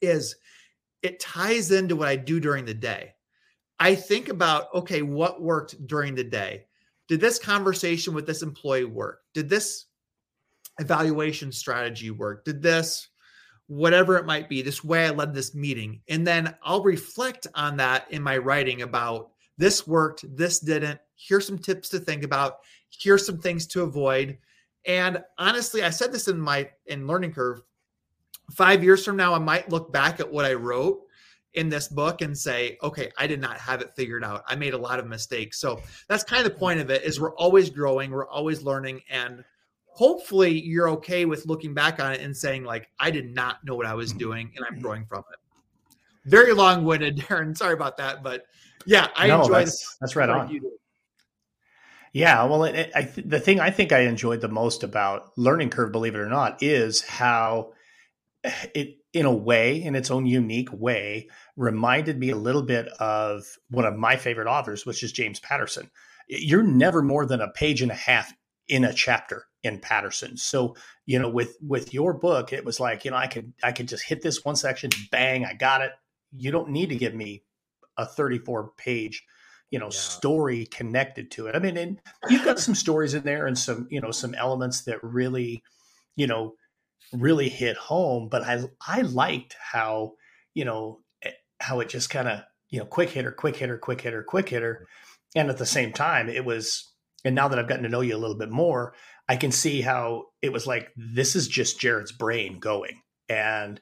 is 0.01 0.37
it 1.03 1.20
ties 1.20 1.70
into 1.70 1.96
what 1.96 2.09
I 2.09 2.16
do 2.16 2.40
during 2.40 2.64
the 2.64 2.75
day. 2.75 3.14
I 3.79 3.94
think 3.94 4.29
about, 4.29 4.66
okay, 4.75 5.03
what 5.03 5.40
worked 5.40 5.87
during 5.87 6.14
the 6.14 6.25
day? 6.25 6.66
Did 7.09 7.20
this 7.20 7.38
conversation 7.38 8.14
with 8.14 8.27
this 8.27 8.42
employee 8.42 8.85
work? 8.85 9.23
Did 9.33 9.49
this 9.49 9.87
evaluation 10.79 11.53
strategy 11.53 12.11
work? 12.11 12.44
Did 12.44 12.62
this, 12.62 13.09
whatever 13.70 14.16
it 14.16 14.26
might 14.26 14.48
be, 14.48 14.62
this 14.62 14.83
way 14.83 15.06
I 15.06 15.11
led 15.11 15.33
this 15.33 15.54
meeting? 15.54 16.00
And 16.09 16.27
then 16.27 16.54
I'll 16.62 16.83
reflect 16.83 17.46
on 17.54 17.77
that 17.77 18.06
in 18.10 18.23
my 18.23 18.37
writing 18.37 18.83
about 18.83 19.31
this 19.58 19.87
worked, 19.87 20.25
this 20.37 20.58
didn't. 20.58 20.98
Here's 21.16 21.46
some 21.46 21.58
tips 21.58 21.88
to 21.90 22.00
think 22.00 22.25
about. 22.25 22.58
Here's 22.90 23.25
some 23.25 23.38
things 23.38 23.66
to 23.68 23.83
avoid. 23.83 24.38
And 24.87 25.23
honestly, 25.38 25.83
I 25.83 25.90
said 25.90 26.12
this 26.12 26.29
in 26.29 26.40
my 26.40 26.68
in 26.87 27.06
learning 27.06 27.33
curve 27.33 27.62
five 28.50 28.83
years 28.83 29.04
from 29.04 29.16
now, 29.16 29.35
I 29.35 29.38
might 29.38 29.71
look 29.71 29.92
back 29.92 30.18
at 30.18 30.31
what 30.31 30.44
I 30.44 30.54
wrote 30.54 31.02
in 31.54 31.68
this 31.68 31.88
book 31.88 32.23
and 32.23 32.37
say, 32.37 32.79
okay, 32.83 33.10
I 33.18 33.27
did 33.27 33.40
not 33.40 33.58
have 33.58 33.81
it 33.81 33.94
figured 33.94 34.25
out. 34.25 34.44
I 34.46 34.54
made 34.54 34.75
a 34.75 34.79
lot 34.79 34.98
of 34.98 35.06
mistakes. 35.06 35.60
So 35.60 35.81
that's 36.08 36.25
kind 36.25 36.44
of 36.44 36.52
the 36.52 36.58
point 36.58 36.81
of 36.81 36.90
it 36.90 37.02
is 37.02 37.21
we're 37.21 37.35
always 37.35 37.71
growing, 37.71 38.10
we're 38.10 38.29
always 38.29 38.62
learning 38.62 39.02
and 39.10 39.44
hopefully 39.93 40.61
you're 40.61 40.88
okay 40.88 41.25
with 41.25 41.47
looking 41.47 41.75
back 41.75 42.01
on 42.01 42.13
it 42.13 42.21
and 42.21 42.37
saying 42.37 42.65
like 42.65 42.88
I 42.99 43.11
did 43.11 43.35
not 43.35 43.65
know 43.65 43.75
what 43.75 43.87
I 43.87 43.95
was 43.95 44.11
mm-hmm. 44.11 44.19
doing 44.19 44.53
and 44.57 44.65
I'm 44.65 44.75
mm-hmm. 44.75 44.83
growing 44.83 45.07
from 45.07 45.25
it. 45.33 45.38
Very 46.31 46.53
long-winded, 46.53 47.17
Darrin. 47.29 47.55
Sorry 47.55 47.75
about 47.75 47.97
that, 47.99 48.23
but 48.23 48.45
yeah, 48.87 49.09
I 49.15 49.29
no, 49.29 49.43
enjoy 49.43 49.53
that's, 49.61 49.97
that's 50.01 50.17
right 50.17 50.29
on. 50.29 50.61
Yeah, 52.13 52.45
well, 52.45 52.65
it, 52.65 52.75
it, 52.75 52.93
I 52.95 53.03
th- 53.03 53.27
the 53.27 53.38
thing 53.38 53.61
I 53.61 53.71
think 53.71 53.93
I 53.93 54.01
enjoyed 54.01 54.41
the 54.41 54.49
most 54.49 54.83
about 54.83 55.31
Learning 55.37 55.71
Curve, 55.71 55.93
believe 55.93 56.15
it 56.15 56.21
or 56.21 56.29
not, 56.29 56.63
is 56.63 57.03
how 57.03 57.73
it, 58.75 58.97
in 59.13 59.27
a 59.27 59.35
way, 59.35 59.83
in 59.83 59.95
its 59.95 60.11
own 60.11 60.27
unique 60.27 60.73
way, 60.73 61.29
reminded 61.57 62.19
me 62.19 62.31
a 62.31 62.37
little 62.37 62.63
bit 62.63 62.88
of 62.99 63.45
one 63.71 63.85
of 63.85 63.97
my 63.97 64.17
favorite 64.17 64.49
authors, 64.49 64.87
which 64.87 65.03
is 65.03 65.13
James 65.13 65.41
Patterson. 65.41 65.91
You're 66.29 66.63
never 66.63 67.03
more 67.03 67.27
than 67.27 67.41
a 67.41 67.51
page 67.51 67.83
and 67.83 67.91
a 67.91 67.95
half 67.95 68.33
in 68.71 68.85
a 68.85 68.94
chapter 68.94 69.46
in 69.62 69.81
Patterson. 69.81 70.37
So, 70.37 70.77
you 71.04 71.18
know, 71.18 71.29
with 71.29 71.56
with 71.60 71.92
your 71.92 72.14
book, 72.14 72.52
it 72.52 72.64
was 72.64 72.81
like, 72.81 73.04
you 73.04 73.10
know, 73.10 73.16
I 73.16 73.27
could 73.27 73.52
I 73.62 73.73
could 73.73 73.88
just 73.88 74.04
hit 74.04 74.23
this 74.23 74.44
one 74.44 74.56
section, 74.56 74.90
bang, 75.10 75.44
I 75.44 75.54
got 75.54 75.83
it. 75.83 75.92
You 76.35 76.52
don't 76.52 76.71
need 76.71 76.90
to 76.90 76.96
give 76.96 77.14
me 77.14 77.42
a 77.98 78.06
34 78.06 78.73
page 78.77 79.25
you 79.71 79.79
know 79.79 79.87
yeah. 79.87 79.90
story 79.90 80.66
connected 80.66 81.31
to 81.31 81.46
it 81.46 81.54
i 81.54 81.58
mean 81.58 81.77
and 81.77 82.00
you've 82.29 82.44
got 82.44 82.58
some 82.58 82.75
stories 82.75 83.14
in 83.14 83.23
there 83.23 83.46
and 83.46 83.58
some 83.58 83.87
you 83.90 84.00
know 84.00 84.10
some 84.10 84.35
elements 84.35 84.83
that 84.83 85.02
really 85.02 85.62
you 86.16 86.27
know 86.27 86.54
really 87.12 87.48
hit 87.48 87.77
home 87.77 88.29
but 88.29 88.42
i 88.42 88.62
i 88.87 89.02
liked 89.02 89.54
how 89.60 90.12
you 90.54 90.64
know 90.64 91.00
eh, 91.23 91.31
how 91.60 91.81
it 91.81 91.88
just 91.88 92.10
kind 92.10 92.29
of 92.29 92.40
you 92.68 92.79
know 92.79 92.85
quick 92.85 93.10
hitter 93.10 93.33
quick 93.33 93.56
hitter 93.56 93.79
quick 93.79 94.00
hitter 94.00 94.23
quick 94.23 94.48
hitter 94.48 94.87
and 95.37 95.50
at 95.50 95.58
the 95.58 95.66
same 95.66 95.92
time 95.92 96.29
it 96.29 96.44
was 96.44 96.90
and 97.25 97.35
now 97.35 97.48
that 97.48 97.58
i've 97.58 97.68
gotten 97.68 97.85
to 97.85 97.88
know 97.88 98.00
you 98.00 98.16
a 98.16 98.18
little 98.18 98.37
bit 98.37 98.50
more 98.50 98.94
i 99.29 99.37
can 99.37 99.52
see 99.52 99.81
how 99.81 100.25
it 100.42 100.52
was 100.52 100.66
like 100.66 100.90
this 100.96 101.37
is 101.37 101.48
just 101.48 101.81
jared's 101.81 102.12
brain 102.12 102.58
going 102.58 103.00
and 103.29 103.81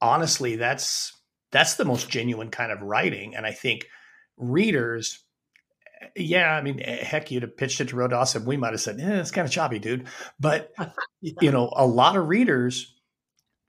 honestly 0.00 0.56
that's 0.56 1.12
that's 1.52 1.74
the 1.74 1.84
most 1.84 2.08
genuine 2.08 2.50
kind 2.50 2.72
of 2.72 2.82
writing 2.82 3.34
and 3.34 3.46
i 3.46 3.52
think 3.52 3.86
readers, 4.36 5.24
yeah, 6.14 6.52
I 6.52 6.62
mean, 6.62 6.80
eh, 6.80 7.02
heck, 7.04 7.30
you'd 7.30 7.42
have 7.42 7.56
pitched 7.56 7.80
it 7.80 7.88
to 7.88 7.96
Road 7.96 8.10
to 8.10 8.16
Awesome. 8.16 8.44
We 8.44 8.56
might 8.56 8.72
have 8.72 8.80
said, 8.80 9.00
eh, 9.00 9.20
it's 9.20 9.30
kind 9.30 9.46
of 9.46 9.52
choppy, 9.52 9.78
dude. 9.78 10.06
But, 10.38 10.72
yeah. 11.20 11.32
you 11.40 11.50
know, 11.50 11.72
a 11.74 11.86
lot 11.86 12.16
of 12.16 12.28
readers, 12.28 12.94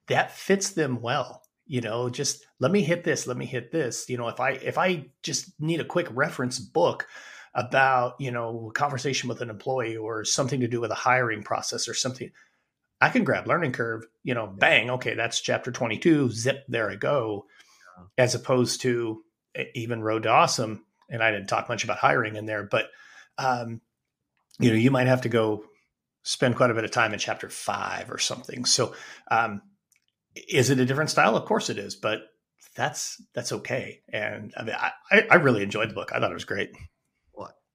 that 0.08 0.32
fits 0.32 0.72
them 0.72 1.02
well. 1.02 1.44
You 1.66 1.82
know, 1.82 2.10
just 2.10 2.46
let 2.60 2.72
me 2.72 2.82
hit 2.82 3.04
this, 3.04 3.28
let 3.28 3.36
me 3.36 3.46
hit 3.46 3.72
this. 3.72 4.08
You 4.08 4.18
know, 4.18 4.30
if 4.30 4.40
I 4.40 4.52
if 4.52 4.78
I 4.78 5.08
just 5.22 5.52
need 5.60 5.82
a 5.82 5.86
quick 5.86 6.08
reference 6.12 6.60
book 6.60 7.06
about, 7.58 8.16
you 8.20 8.32
know, 8.32 8.70
a 8.70 8.74
conversation 8.74 9.28
with 9.28 9.42
an 9.42 9.50
employee 9.50 9.98
or 9.98 10.24
something 10.24 10.60
to 10.60 10.68
do 10.68 10.80
with 10.80 10.92
a 10.92 10.96
hiring 10.96 11.42
process 11.42 11.90
or 11.90 11.96
something, 11.96 12.30
I 13.02 13.10
can 13.10 13.24
grab 13.24 13.48
learning 13.48 13.72
curve, 13.72 14.06
you 14.24 14.36
know, 14.36 14.46
bang, 14.48 14.92
okay, 14.92 15.16
that's 15.16 15.42
chapter 15.42 15.72
22, 15.72 16.30
zip, 16.30 16.64
there 16.70 16.90
I 16.90 16.96
go. 16.96 17.48
As 18.16 18.36
opposed 18.36 18.82
to, 18.82 19.24
even 19.74 20.04
Road 20.04 20.24
to 20.24 20.30
Awesome, 20.30 20.86
and 21.10 21.24
I 21.24 21.32
didn't 21.32 21.48
talk 21.48 21.68
much 21.68 21.84
about 21.84 21.98
hiring 21.98 22.36
in 22.36 22.46
there, 22.46 22.64
but 22.64 22.90
um, 23.40 23.82
you 24.60 24.70
know, 24.70 24.76
you 24.76 24.92
might 24.92 25.08
have 25.08 25.22
to 25.22 25.30
go 25.30 25.66
spend 26.24 26.56
quite 26.56 26.70
a 26.70 26.74
bit 26.76 26.84
of 26.84 26.92
time 26.92 27.14
in 27.14 27.20
chapter 27.20 27.50
five 27.50 28.12
or 28.12 28.18
something. 28.18 28.66
So, 28.66 28.94
um, 29.32 29.62
is 30.48 30.70
it 30.70 30.80
a 30.80 30.86
different 30.86 31.10
style? 31.10 31.36
Of 31.36 31.46
course 31.46 31.70
it 31.70 31.80
is, 31.80 31.96
but 31.96 32.22
that's 32.76 33.22
that's 33.34 33.52
okay. 33.52 34.02
And 34.12 34.54
I 34.58 34.64
mean, 34.64 34.76
I, 34.76 35.28
I 35.32 35.36
really 35.36 35.64
enjoyed 35.64 35.90
the 35.90 35.96
book. 35.96 36.12
I 36.14 36.20
thought 36.20 36.32
it 36.32 36.36
was 36.36 36.46
great. 36.46 36.72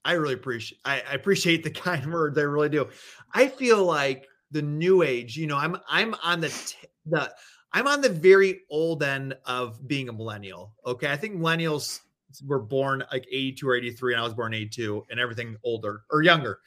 I 0.05 0.13
really 0.13 0.35
appreciate 0.35 0.81
I, 0.85 1.03
I 1.09 1.15
appreciate 1.15 1.63
the 1.63 1.71
kind 1.89 2.13
words. 2.13 2.39
I 2.39 2.43
really 2.43 2.69
do. 2.69 2.89
I 3.33 3.49
feel 3.49 3.85
like 3.85 4.29
the 4.51 4.63
new 4.63 5.03
age. 5.03 5.37
You 5.37 5.47
know, 5.47 5.57
I'm 5.57 5.77
I'm 5.89 6.15
on 6.23 6.41
the 6.41 6.49
t- 6.49 6.89
the 7.07 7.33
I'm 7.73 7.87
on 7.87 8.01
the 8.01 8.09
very 8.09 8.63
old 8.71 9.03
end 9.03 9.35
of 9.47 9.87
being 9.87 10.09
a 10.09 10.13
millennial. 10.13 10.75
Okay. 10.87 11.11
I 11.11 11.17
think 11.17 11.37
millennials 11.37 12.01
were 12.47 12.61
born 12.61 13.05
like 13.11 13.27
82 13.31 13.69
or 13.69 13.75
83, 13.75 14.15
and 14.15 14.21
I 14.21 14.25
was 14.25 14.35
born 14.35 14.55
82, 14.55 15.05
and 15.11 15.21
everything 15.21 15.57
older 15.65 16.03
or 16.11 16.23
younger. 16.23 16.61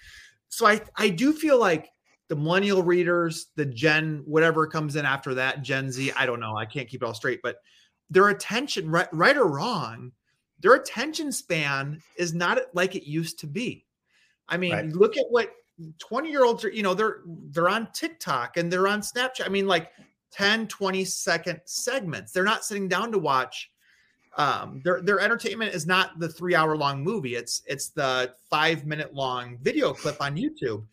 So 0.50 0.66
I, 0.66 0.82
I 0.96 1.10
do 1.10 1.34
feel 1.34 1.60
like 1.60 1.90
the 2.28 2.36
millennial 2.36 2.82
readers, 2.82 3.48
the 3.56 3.66
Gen, 3.66 4.24
whatever 4.26 4.68
comes 4.68 4.96
in 4.96 5.06
after 5.06 5.34
that, 5.36 5.62
Gen 5.62 5.92
Z, 5.92 6.12
I 6.18 6.26
don't 6.26 6.40
know. 6.40 6.56
I 6.58 6.66
can't 6.66 6.88
keep 6.88 7.04
it 7.04 7.06
all 7.06 7.14
straight, 7.14 7.42
but 7.44 7.58
their 8.10 8.30
attention, 8.30 8.90
right, 8.90 9.08
right 9.12 9.38
or 9.38 9.48
wrong, 9.48 10.12
their 10.60 10.74
attention 10.74 11.32
span 11.32 12.02
is 12.18 12.34
not 12.34 12.60
like 12.74 12.96
it 12.96 13.08
used 13.08 13.40
to 13.40 13.48
be. 13.48 13.86
I 14.48 14.58
mean, 14.58 14.74
right. 14.74 14.86
look 14.88 15.18
at 15.18 15.26
what 15.30 15.52
20 16.00 16.30
year 16.30 16.46
olds 16.46 16.64
are, 16.64 16.72
you 16.72 16.84
know, 16.84 16.94
they're 16.94 17.22
they're 17.26 17.70
on 17.70 17.90
TikTok 17.94 18.58
and 18.58 18.72
they're 18.72 18.88
on 18.88 19.02
Snapchat. 19.02 19.46
I 19.46 19.50
mean, 19.50 19.68
like 19.68 19.92
10, 20.32 20.68
20 20.68 21.06
second 21.06 21.62
segments. 21.66 22.32
They're 22.32 22.44
not 22.44 22.66
sitting 22.66 22.88
down 22.88 23.12
to 23.12 23.20
watch. 23.20 23.72
Um, 24.38 24.82
their 24.84 25.02
their 25.02 25.22
entertainment 25.22 25.74
is 25.74 25.88
not 25.88 26.20
the 26.20 26.28
three 26.28 26.56
hour 26.56 26.76
long 26.76 27.04
movie. 27.04 27.36
It's 27.36 27.62
it's 27.68 27.90
the 27.90 28.34
five 28.50 28.86
minute 28.86 29.14
long 29.14 29.58
video 29.62 29.94
clip 29.94 30.22
on 30.22 30.36
YouTube. 30.36 30.86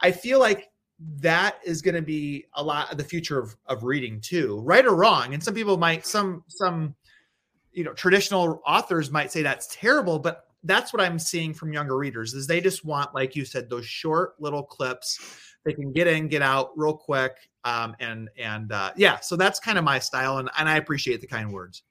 I 0.00 0.10
feel 0.10 0.40
like 0.40 0.70
that 1.20 1.60
is 1.64 1.80
going 1.80 1.94
to 1.94 2.02
be 2.02 2.46
a 2.54 2.62
lot 2.62 2.90
of 2.90 2.98
the 2.98 3.04
future 3.04 3.38
of, 3.38 3.54
of 3.66 3.84
reading 3.84 4.20
too, 4.20 4.60
right 4.64 4.84
or 4.84 4.96
wrong. 4.96 5.32
And 5.32 5.42
some 5.42 5.54
people 5.54 5.76
might 5.76 6.04
some 6.04 6.42
some 6.48 6.94
you 7.78 7.84
know 7.84 7.92
traditional 7.92 8.60
authors 8.66 9.12
might 9.12 9.30
say 9.30 9.42
that's 9.42 9.68
terrible, 9.70 10.18
but 10.18 10.46
that's 10.64 10.92
what 10.92 11.00
I'm 11.00 11.20
seeing 11.20 11.54
from 11.54 11.72
younger 11.72 11.96
readers 11.96 12.34
is 12.34 12.48
they 12.48 12.60
just 12.60 12.84
want, 12.84 13.14
like 13.14 13.36
you 13.36 13.44
said, 13.44 13.70
those 13.70 13.86
short 13.86 14.34
little 14.40 14.64
clips 14.64 15.20
they 15.64 15.72
can 15.72 15.92
get 15.92 16.08
in, 16.08 16.26
get 16.26 16.42
out 16.42 16.70
real 16.76 16.96
quick, 16.96 17.36
um, 17.62 17.94
and 18.00 18.30
and 18.36 18.72
uh, 18.72 18.90
yeah. 18.96 19.20
So 19.20 19.36
that's 19.36 19.60
kind 19.60 19.78
of 19.78 19.84
my 19.84 20.00
style, 20.00 20.38
and 20.38 20.50
and 20.58 20.68
I 20.68 20.76
appreciate 20.76 21.20
the 21.20 21.28
kind 21.28 21.52
words. 21.52 21.84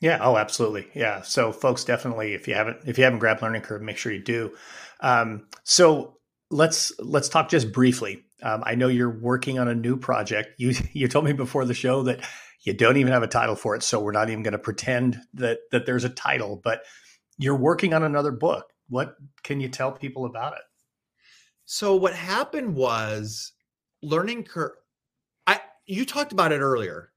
Yeah. 0.00 0.18
Oh, 0.22 0.38
absolutely. 0.38 0.88
Yeah. 0.94 1.20
So, 1.22 1.52
folks, 1.52 1.84
definitely, 1.84 2.32
if 2.32 2.48
you 2.48 2.54
haven't 2.54 2.78
if 2.86 2.96
you 2.96 3.04
haven't 3.04 3.18
grabbed 3.18 3.42
Learning 3.42 3.60
Curve, 3.60 3.82
make 3.82 3.98
sure 3.98 4.12
you 4.12 4.22
do. 4.22 4.54
Um, 5.00 5.46
so 5.62 6.16
let's 6.50 6.90
let's 7.00 7.28
talk 7.28 7.50
just 7.50 7.70
briefly. 7.70 8.24
Um, 8.42 8.62
I 8.64 8.76
know 8.76 8.88
you're 8.88 9.20
working 9.20 9.58
on 9.58 9.68
a 9.68 9.74
new 9.74 9.98
project. 9.98 10.58
You 10.58 10.74
you 10.94 11.06
told 11.06 11.26
me 11.26 11.34
before 11.34 11.66
the 11.66 11.74
show 11.74 12.02
that 12.04 12.26
you 12.62 12.72
don't 12.72 12.96
even 12.96 13.12
have 13.12 13.22
a 13.22 13.28
title 13.28 13.56
for 13.56 13.74
it, 13.74 13.82
so 13.82 14.00
we're 14.00 14.12
not 14.12 14.30
even 14.30 14.42
going 14.42 14.52
to 14.52 14.58
pretend 14.58 15.20
that 15.34 15.60
that 15.70 15.86
there's 15.86 16.04
a 16.04 16.08
title. 16.08 16.60
But 16.62 16.82
you're 17.38 17.56
working 17.56 17.92
on 17.92 18.02
another 18.02 18.32
book. 18.32 18.72
What 18.88 19.16
can 19.42 19.60
you 19.60 19.68
tell 19.68 19.92
people 19.92 20.26
about 20.26 20.54
it? 20.54 20.62
So 21.64 21.96
what 21.96 22.14
happened 22.14 22.74
was 22.74 23.52
learning 24.02 24.44
curve. 24.44 24.72
I 25.46 25.60
you 25.86 26.04
talked 26.04 26.32
about 26.32 26.52
it 26.52 26.60
earlier. 26.60 27.10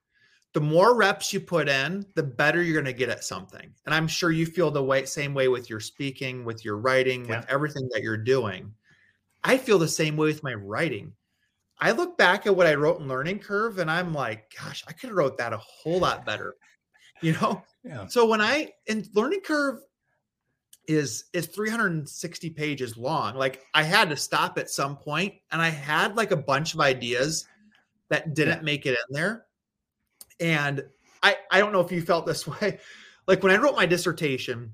The 0.53 0.61
more 0.61 0.95
reps 0.95 1.33
you 1.33 1.41
put 1.41 1.67
in, 1.67 2.05
the 2.15 2.23
better 2.23 2.63
you're 2.63 2.81
going 2.81 2.85
to 2.85 2.97
get 2.97 3.09
at 3.09 3.25
something. 3.25 3.73
And 3.85 3.93
I'm 3.93 4.07
sure 4.07 4.31
you 4.31 4.45
feel 4.45 4.71
the 4.71 4.81
way 4.81 5.05
same 5.05 5.33
way 5.33 5.49
with 5.49 5.69
your 5.69 5.81
speaking, 5.81 6.45
with 6.45 6.63
your 6.63 6.77
writing, 6.77 7.25
yeah. 7.25 7.39
with 7.39 7.49
everything 7.49 7.89
that 7.91 8.01
you're 8.01 8.15
doing. 8.15 8.73
I 9.43 9.57
feel 9.57 9.77
the 9.77 9.87
same 9.87 10.15
way 10.15 10.27
with 10.27 10.43
my 10.43 10.53
writing. 10.53 11.11
I 11.79 11.91
look 11.91 12.17
back 12.17 12.47
at 12.47 12.55
what 12.55 12.67
I 12.67 12.75
wrote 12.75 12.99
in 12.99 13.07
Learning 13.07 13.39
Curve 13.39 13.79
and 13.79 13.91
I'm 13.91 14.13
like, 14.13 14.53
gosh, 14.57 14.83
I 14.87 14.93
could 14.93 15.09
have 15.09 15.17
wrote 15.17 15.37
that 15.37 15.53
a 15.53 15.57
whole 15.57 15.99
lot 15.99 16.25
better. 16.25 16.55
You 17.21 17.33
know? 17.33 17.63
Yeah. 17.83 18.07
So 18.07 18.25
when 18.25 18.41
I 18.41 18.71
in 18.87 19.07
Learning 19.13 19.41
Curve, 19.41 19.79
is 20.87 21.25
is 21.33 21.47
360 21.47 22.49
pages 22.51 22.97
long. 22.97 23.35
Like 23.35 23.63
I 23.73 23.83
had 23.83 24.09
to 24.09 24.15
stop 24.15 24.57
at 24.57 24.69
some 24.69 24.97
point 24.97 25.33
and 25.51 25.61
I 25.61 25.69
had 25.69 26.15
like 26.15 26.31
a 26.31 26.37
bunch 26.37 26.73
of 26.73 26.79
ideas 26.79 27.47
that 28.09 28.33
didn't 28.33 28.63
make 28.63 28.85
it 28.85 28.91
in 28.91 29.13
there. 29.13 29.45
And 30.39 30.83
I 31.23 31.37
I 31.51 31.59
don't 31.59 31.71
know 31.71 31.81
if 31.81 31.91
you 31.91 32.01
felt 32.01 32.25
this 32.25 32.47
way. 32.61 32.79
Like 33.27 33.41
when 33.43 33.51
I 33.51 33.57
wrote 33.57 33.75
my 33.75 33.85
dissertation, 33.85 34.73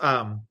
um 0.00 0.42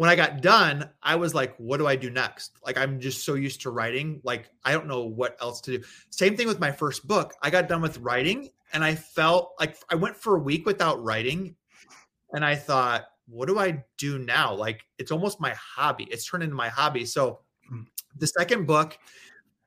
when 0.00 0.08
I 0.08 0.16
got 0.16 0.40
done, 0.40 0.88
I 1.02 1.14
was 1.14 1.34
like, 1.34 1.54
what 1.58 1.76
do 1.76 1.86
I 1.86 1.94
do 1.94 2.08
next? 2.08 2.52
Like 2.64 2.78
I'm 2.78 3.00
just 3.00 3.22
so 3.22 3.34
used 3.34 3.60
to 3.60 3.70
writing, 3.70 4.22
like 4.24 4.48
I 4.64 4.72
don't 4.72 4.86
know 4.86 5.04
what 5.04 5.36
else 5.42 5.60
to 5.60 5.76
do. 5.76 5.84
Same 6.08 6.38
thing 6.38 6.46
with 6.46 6.58
my 6.58 6.72
first 6.72 7.06
book. 7.06 7.34
I 7.42 7.50
got 7.50 7.68
done 7.68 7.82
with 7.82 7.98
writing 7.98 8.48
and 8.72 8.82
I 8.82 8.94
felt 8.94 9.52
like 9.60 9.76
I 9.90 9.96
went 9.96 10.16
for 10.16 10.36
a 10.36 10.40
week 10.40 10.64
without 10.64 11.04
writing 11.04 11.54
and 12.32 12.46
I 12.46 12.54
thought 12.54 13.08
what 13.28 13.46
do 13.46 13.58
I 13.58 13.84
do 13.98 14.18
now? 14.18 14.54
Like 14.54 14.86
it's 14.96 15.12
almost 15.12 15.38
my 15.38 15.52
hobby. 15.52 16.04
It's 16.04 16.24
turned 16.24 16.44
into 16.44 16.56
my 16.56 16.70
hobby. 16.70 17.04
So 17.04 17.40
the 18.16 18.26
second 18.26 18.66
book, 18.66 18.96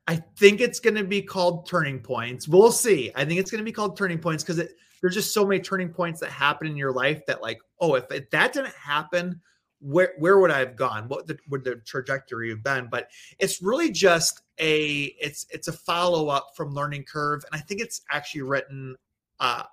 I 0.08 0.16
think 0.40 0.62
it's 0.62 0.80
going 0.80 0.96
to 0.96 1.04
be 1.04 1.22
called 1.22 1.68
Turning 1.70 2.00
Points. 2.00 2.48
We'll 2.48 2.72
see. 2.72 3.12
I 3.16 3.24
think 3.24 3.40
it's 3.40 3.52
going 3.52 3.62
to 3.62 3.66
be 3.66 3.72
called 3.72 3.96
Turning 3.96 4.18
Points 4.18 4.44
because 4.44 4.68
there's 5.00 5.14
just 5.14 5.32
so 5.32 5.46
many 5.46 5.62
turning 5.62 5.90
points 5.90 6.20
that 6.22 6.32
happen 6.32 6.66
in 6.66 6.76
your 6.76 6.92
life 6.92 7.24
that, 7.28 7.44
like, 7.44 7.60
oh, 7.80 7.94
if, 7.94 8.06
if 8.10 8.32
that 8.32 8.54
didn't 8.54 8.74
happen, 8.74 9.40
where 9.84 10.14
where 10.18 10.40
would 10.40 10.52
I 10.52 10.60
have 10.60 10.76
gone? 10.76 11.08
What 11.08 11.28
the, 11.28 11.38
would 11.50 11.64
the 11.64 11.76
trajectory 11.76 12.50
have 12.50 12.64
been? 12.64 12.88
But 12.90 13.10
it's 13.38 13.62
really 13.62 13.92
just 13.92 14.42
a 14.60 15.14
it's 15.20 15.46
it's 15.50 15.68
a 15.68 15.74
follow 15.74 16.30
up 16.30 16.52
from 16.56 16.74
Learning 16.74 17.04
Curve, 17.04 17.44
and 17.52 17.60
I 17.60 17.64
think 17.64 17.82
it's 17.82 18.02
actually 18.10 18.44
written 18.44 18.96
uh, 19.40 19.64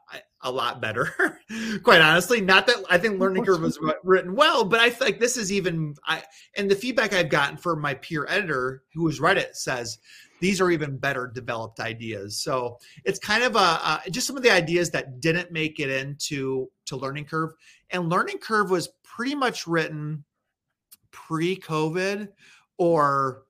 a 0.42 0.50
lot 0.50 0.80
better. 0.80 1.38
Quite 1.82 2.00
honestly, 2.00 2.40
not 2.40 2.66
that 2.66 2.76
I 2.90 2.98
think 2.98 3.20
learning 3.20 3.44
curve 3.44 3.60
was 3.60 3.78
written 4.02 4.34
well, 4.34 4.64
but 4.64 4.80
I 4.80 4.90
feel 4.90 5.06
like 5.06 5.20
this 5.20 5.36
is 5.36 5.52
even 5.52 5.94
I 6.06 6.22
and 6.56 6.70
the 6.70 6.74
feedback 6.74 7.12
I've 7.12 7.28
gotten 7.28 7.56
from 7.56 7.80
my 7.80 7.94
peer 7.94 8.26
editor 8.28 8.82
who 8.92 9.06
has 9.06 9.20
read 9.20 9.38
it 9.38 9.56
says 9.56 9.98
these 10.40 10.60
are 10.60 10.70
even 10.70 10.96
better 10.96 11.26
developed 11.26 11.80
ideas. 11.80 12.40
So 12.40 12.78
it's 13.04 13.18
kind 13.18 13.42
of 13.44 13.54
a, 13.56 13.58
uh, 13.58 14.00
just 14.10 14.26
some 14.26 14.36
of 14.36 14.42
the 14.42 14.50
ideas 14.50 14.90
that 14.90 15.20
didn't 15.20 15.52
make 15.52 15.78
it 15.78 15.90
into 15.90 16.70
to 16.86 16.96
learning 16.96 17.26
curve. 17.26 17.52
And 17.90 18.08
learning 18.08 18.38
curve 18.38 18.70
was 18.70 18.88
pretty 19.02 19.34
much 19.34 19.66
written 19.66 20.24
pre-COVID 21.10 22.28
or 22.78 23.42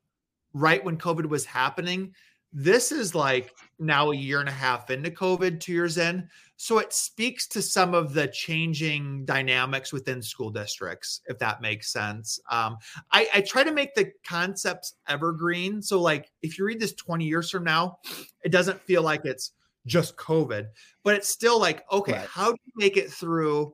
right 0.52 0.84
when 0.84 0.98
COVID 0.98 1.26
was 1.26 1.44
happening. 1.44 2.14
This 2.52 2.90
is 2.90 3.14
like 3.14 3.54
now 3.78 4.10
a 4.10 4.16
year 4.16 4.40
and 4.40 4.48
a 4.48 4.52
half 4.52 4.90
into 4.90 5.10
COVID, 5.10 5.60
two 5.60 5.72
years 5.72 5.98
in. 5.98 6.28
So 6.62 6.76
it 6.76 6.92
speaks 6.92 7.46
to 7.48 7.62
some 7.62 7.94
of 7.94 8.12
the 8.12 8.28
changing 8.28 9.24
dynamics 9.24 9.94
within 9.94 10.20
school 10.20 10.50
districts, 10.50 11.22
if 11.24 11.38
that 11.38 11.62
makes 11.62 11.90
sense. 11.90 12.38
Um, 12.50 12.76
I, 13.10 13.26
I 13.32 13.40
try 13.40 13.64
to 13.64 13.72
make 13.72 13.94
the 13.94 14.12
concepts 14.26 14.92
evergreen. 15.08 15.80
So, 15.80 15.98
like, 15.98 16.30
if 16.42 16.58
you 16.58 16.66
read 16.66 16.78
this 16.78 16.92
20 16.92 17.24
years 17.24 17.48
from 17.50 17.64
now, 17.64 17.96
it 18.44 18.52
doesn't 18.52 18.78
feel 18.82 19.00
like 19.00 19.24
it's 19.24 19.52
just 19.86 20.18
COVID, 20.18 20.66
but 21.02 21.14
it's 21.14 21.30
still 21.30 21.58
like, 21.58 21.82
okay, 21.90 22.12
right. 22.12 22.26
how 22.26 22.50
do 22.50 22.58
you 22.66 22.72
make 22.76 22.98
it 22.98 23.10
through 23.10 23.72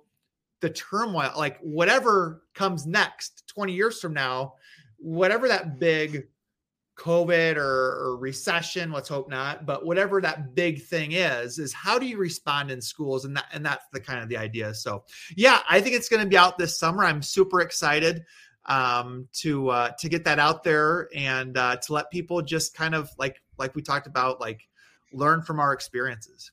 the 0.61 0.70
turmoil? 0.70 1.32
Like, 1.37 1.59
whatever 1.62 2.45
comes 2.55 2.87
next 2.87 3.49
20 3.49 3.72
years 3.72 4.01
from 4.01 4.14
now, 4.14 4.55
whatever 4.99 5.49
that 5.49 5.80
big 5.80 6.28
COVID 6.97 7.57
or, 7.57 7.61
or, 7.61 8.16
recession, 8.16 8.90
let's 8.90 9.09
hope 9.09 9.28
not, 9.28 9.66
but 9.66 9.84
whatever 9.84 10.20
that 10.22 10.55
big 10.55 10.82
thing 10.82 11.12
is, 11.12 11.59
is 11.59 11.72
how 11.72 11.99
do 11.99 12.07
you 12.07 12.16
respond 12.16 12.70
in 12.70 12.80
schools? 12.80 13.26
And 13.26 13.36
that 13.36 13.44
and 13.53 13.64
that's 13.64 13.84
the 13.92 14.01
kind 14.01 14.22
of 14.22 14.28
the 14.28 14.36
idea. 14.38 14.72
So 14.74 15.05
yeah, 15.36 15.61
I 15.68 15.80
think 15.80 15.94
it's 15.94 16.09
going 16.09 16.22
to 16.22 16.28
be 16.28 16.38
out 16.38 16.57
this 16.57 16.78
summer. 16.78 17.05
I'm 17.05 17.22
super 17.22 17.61
excited 17.61 18.24
um, 18.64 19.28
to 19.34 19.68
uh, 19.68 19.90
to 19.99 20.09
get 20.09 20.24
that 20.24 20.38
out 20.38 20.64
there 20.64 21.09
and 21.14 21.57
uh, 21.57 21.76
to 21.76 21.92
let 21.92 22.11
people 22.11 22.40
just 22.40 22.74
kind 22.74 22.94
of 22.94 23.11
like 23.18 23.42
like 23.59 23.74
we 23.74 23.82
talked 23.82 24.07
about, 24.07 24.40
like 24.40 24.66
learn 25.12 25.42
from 25.42 25.61
our 25.61 25.72
experiences. 25.72 26.51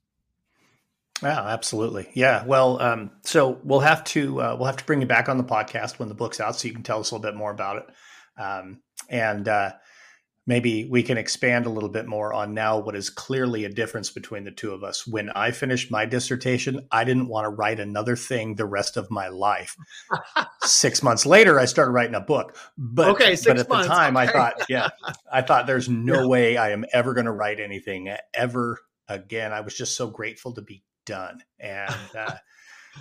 Yeah, 1.21 1.39
absolutely. 1.39 2.09
Yeah. 2.13 2.43
Well, 2.45 2.81
um, 2.81 3.11
so 3.23 3.59
we'll 3.63 3.79
have 3.79 4.03
to 4.05 4.41
uh, 4.41 4.55
we'll 4.57 4.67
have 4.67 4.77
to 4.77 4.85
bring 4.85 4.99
you 4.99 5.07
back 5.07 5.29
on 5.29 5.37
the 5.37 5.43
podcast 5.43 5.99
when 5.99 6.09
the 6.09 6.15
book's 6.15 6.41
out, 6.41 6.57
so 6.57 6.67
you 6.67 6.73
can 6.73 6.83
tell 6.83 6.99
us 6.99 7.11
a 7.11 7.15
little 7.15 7.31
bit 7.31 7.37
more 7.37 7.51
about 7.51 7.77
it. 7.77 8.41
Um, 8.41 8.81
and 9.09 9.47
uh, 9.47 9.73
maybe 10.45 10.85
we 10.89 11.03
can 11.03 11.17
expand 11.17 11.65
a 11.65 11.69
little 11.69 11.89
bit 11.89 12.05
more 12.05 12.33
on 12.33 12.53
now 12.53 12.77
what 12.77 12.95
is 12.95 13.09
clearly 13.09 13.65
a 13.65 13.69
difference 13.69 14.09
between 14.09 14.43
the 14.43 14.51
two 14.51 14.71
of 14.71 14.83
us. 14.83 15.07
When 15.07 15.29
I 15.29 15.51
finished 15.51 15.91
my 15.91 16.05
dissertation, 16.05 16.87
I 16.91 17.03
didn't 17.03 17.27
want 17.27 17.45
to 17.45 17.49
write 17.49 17.79
another 17.79 18.15
thing 18.15 18.55
the 18.55 18.65
rest 18.65 18.97
of 18.97 19.09
my 19.09 19.29
life. 19.29 19.75
six 20.63 21.01
months 21.01 21.25
later, 21.25 21.59
I 21.59 21.65
started 21.65 21.91
writing 21.91 22.15
a 22.15 22.21
book. 22.21 22.57
But, 22.77 23.09
okay, 23.09 23.37
but 23.45 23.57
at 23.57 23.69
months, 23.69 23.87
the 23.87 23.93
time, 23.93 24.17
okay. 24.17 24.27
I 24.27 24.31
thought, 24.31 24.53
yeah, 24.69 24.89
I 25.31 25.41
thought 25.41 25.67
there's 25.67 25.89
no 25.89 26.21
yeah. 26.21 26.27
way 26.27 26.57
I 26.57 26.71
am 26.71 26.85
ever 26.93 27.13
going 27.13 27.25
to 27.25 27.31
write 27.31 27.59
anything 27.59 28.13
ever 28.33 28.79
again. 29.07 29.53
I 29.53 29.61
was 29.61 29.75
just 29.75 29.95
so 29.95 30.07
grateful 30.07 30.53
to 30.53 30.61
be 30.61 30.83
done. 31.05 31.39
And, 31.59 31.95
uh, 32.17 32.35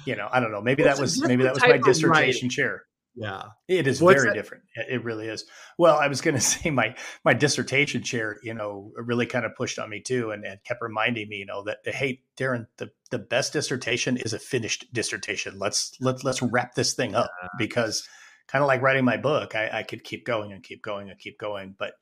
you 0.04 0.16
know, 0.16 0.28
I 0.30 0.40
don't 0.40 0.52
know. 0.52 0.62
Maybe 0.62 0.84
that 0.84 0.98
was 0.98 1.20
maybe 1.20 1.42
that 1.42 1.54
was 1.54 1.62
my 1.62 1.78
dissertation 1.78 2.48
chair. 2.48 2.84
Yeah, 3.14 3.42
it 3.68 3.86
is 3.86 4.00
What's 4.00 4.22
very 4.22 4.30
that? 4.30 4.34
different. 4.34 4.64
It 4.74 5.04
really 5.04 5.28
is. 5.28 5.44
Well, 5.78 5.98
I 5.98 6.08
was 6.08 6.20
going 6.20 6.34
to 6.36 6.40
say 6.40 6.70
my 6.70 6.94
my 7.24 7.34
dissertation 7.34 8.02
chair, 8.02 8.38
you 8.42 8.54
know, 8.54 8.92
really 8.96 9.26
kind 9.26 9.44
of 9.44 9.54
pushed 9.54 9.78
on 9.78 9.90
me 9.90 10.00
too, 10.00 10.30
and, 10.30 10.44
and 10.44 10.62
kept 10.64 10.80
reminding 10.80 11.28
me, 11.28 11.36
you 11.36 11.46
know, 11.46 11.64
that 11.64 11.78
hey, 11.84 12.22
Darrin, 12.36 12.66
the 12.78 12.90
the 13.10 13.18
best 13.18 13.52
dissertation 13.52 14.16
is 14.16 14.32
a 14.32 14.38
finished 14.38 14.92
dissertation. 14.92 15.58
Let's 15.58 15.92
let's 16.00 16.24
let's 16.24 16.42
wrap 16.42 16.74
this 16.74 16.94
thing 16.94 17.14
up 17.14 17.30
yeah. 17.42 17.48
because 17.58 18.08
kind 18.48 18.62
of 18.62 18.68
like 18.68 18.82
writing 18.82 19.04
my 19.04 19.16
book, 19.16 19.54
I, 19.54 19.70
I, 19.72 19.82
could 19.82 20.04
keep 20.04 20.26
going 20.26 20.52
and 20.52 20.62
keep 20.62 20.82
going 20.82 21.10
and 21.10 21.18
keep 21.18 21.38
going. 21.38 21.74
But 21.78 21.94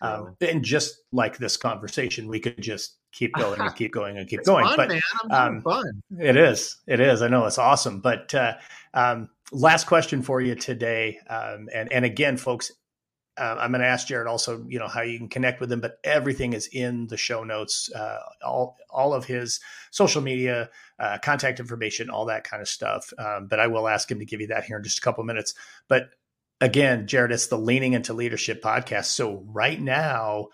um, 0.00 0.36
and 0.40 0.64
just 0.64 0.96
like 1.12 1.38
this 1.38 1.56
conversation, 1.56 2.28
we 2.28 2.40
could 2.40 2.62
just 2.62 2.96
keep 3.12 3.32
going 3.36 3.60
and 3.60 3.74
keep 3.74 3.92
going 3.92 4.16
and 4.16 4.28
keep 4.28 4.44
going. 4.44 4.64
Fun, 4.66 5.00
but 5.28 5.36
um, 5.36 5.60
fun. 5.60 6.02
It 6.18 6.36
is. 6.36 6.76
It 6.86 7.00
is. 7.00 7.22
I 7.22 7.28
know 7.28 7.46
it's 7.46 7.58
awesome. 7.58 8.00
But 8.00 8.34
uh, 8.34 8.54
um, 8.94 9.28
last 9.52 9.86
question 9.86 10.22
for 10.22 10.40
you 10.40 10.54
today, 10.54 11.18
um, 11.28 11.68
and 11.74 11.92
and 11.92 12.04
again, 12.04 12.36
folks, 12.36 12.72
uh, 13.38 13.56
I'm 13.58 13.70
going 13.70 13.80
to 13.80 13.86
ask 13.86 14.06
Jared 14.06 14.26
also, 14.26 14.64
you 14.68 14.78
know, 14.78 14.88
how 14.88 15.02
you 15.02 15.18
can 15.18 15.28
connect 15.28 15.60
with 15.60 15.70
him, 15.70 15.80
but 15.80 15.98
everything 16.02 16.52
is 16.52 16.68
in 16.72 17.06
the 17.06 17.16
show 17.16 17.44
notes, 17.44 17.90
uh, 17.94 18.18
all 18.44 18.76
all 18.90 19.14
of 19.14 19.24
his 19.26 19.60
social 19.90 20.22
media, 20.22 20.70
uh, 20.98 21.18
contact 21.22 21.60
information, 21.60 22.10
all 22.10 22.26
that 22.26 22.44
kind 22.44 22.60
of 22.60 22.68
stuff. 22.68 23.12
Um, 23.18 23.46
but 23.46 23.60
I 23.60 23.68
will 23.68 23.88
ask 23.88 24.10
him 24.10 24.18
to 24.18 24.24
give 24.24 24.40
you 24.40 24.48
that 24.48 24.64
here 24.64 24.76
in 24.76 24.82
just 24.82 24.98
a 24.98 25.02
couple 25.02 25.22
minutes. 25.24 25.54
But 25.86 26.10
again, 26.60 27.06
Jared, 27.06 27.32
it's 27.32 27.46
the 27.46 27.58
Leaning 27.58 27.92
into 27.92 28.12
Leadership 28.12 28.62
podcast. 28.62 29.06
So 29.06 29.44
right 29.46 29.80
now, 29.80 30.48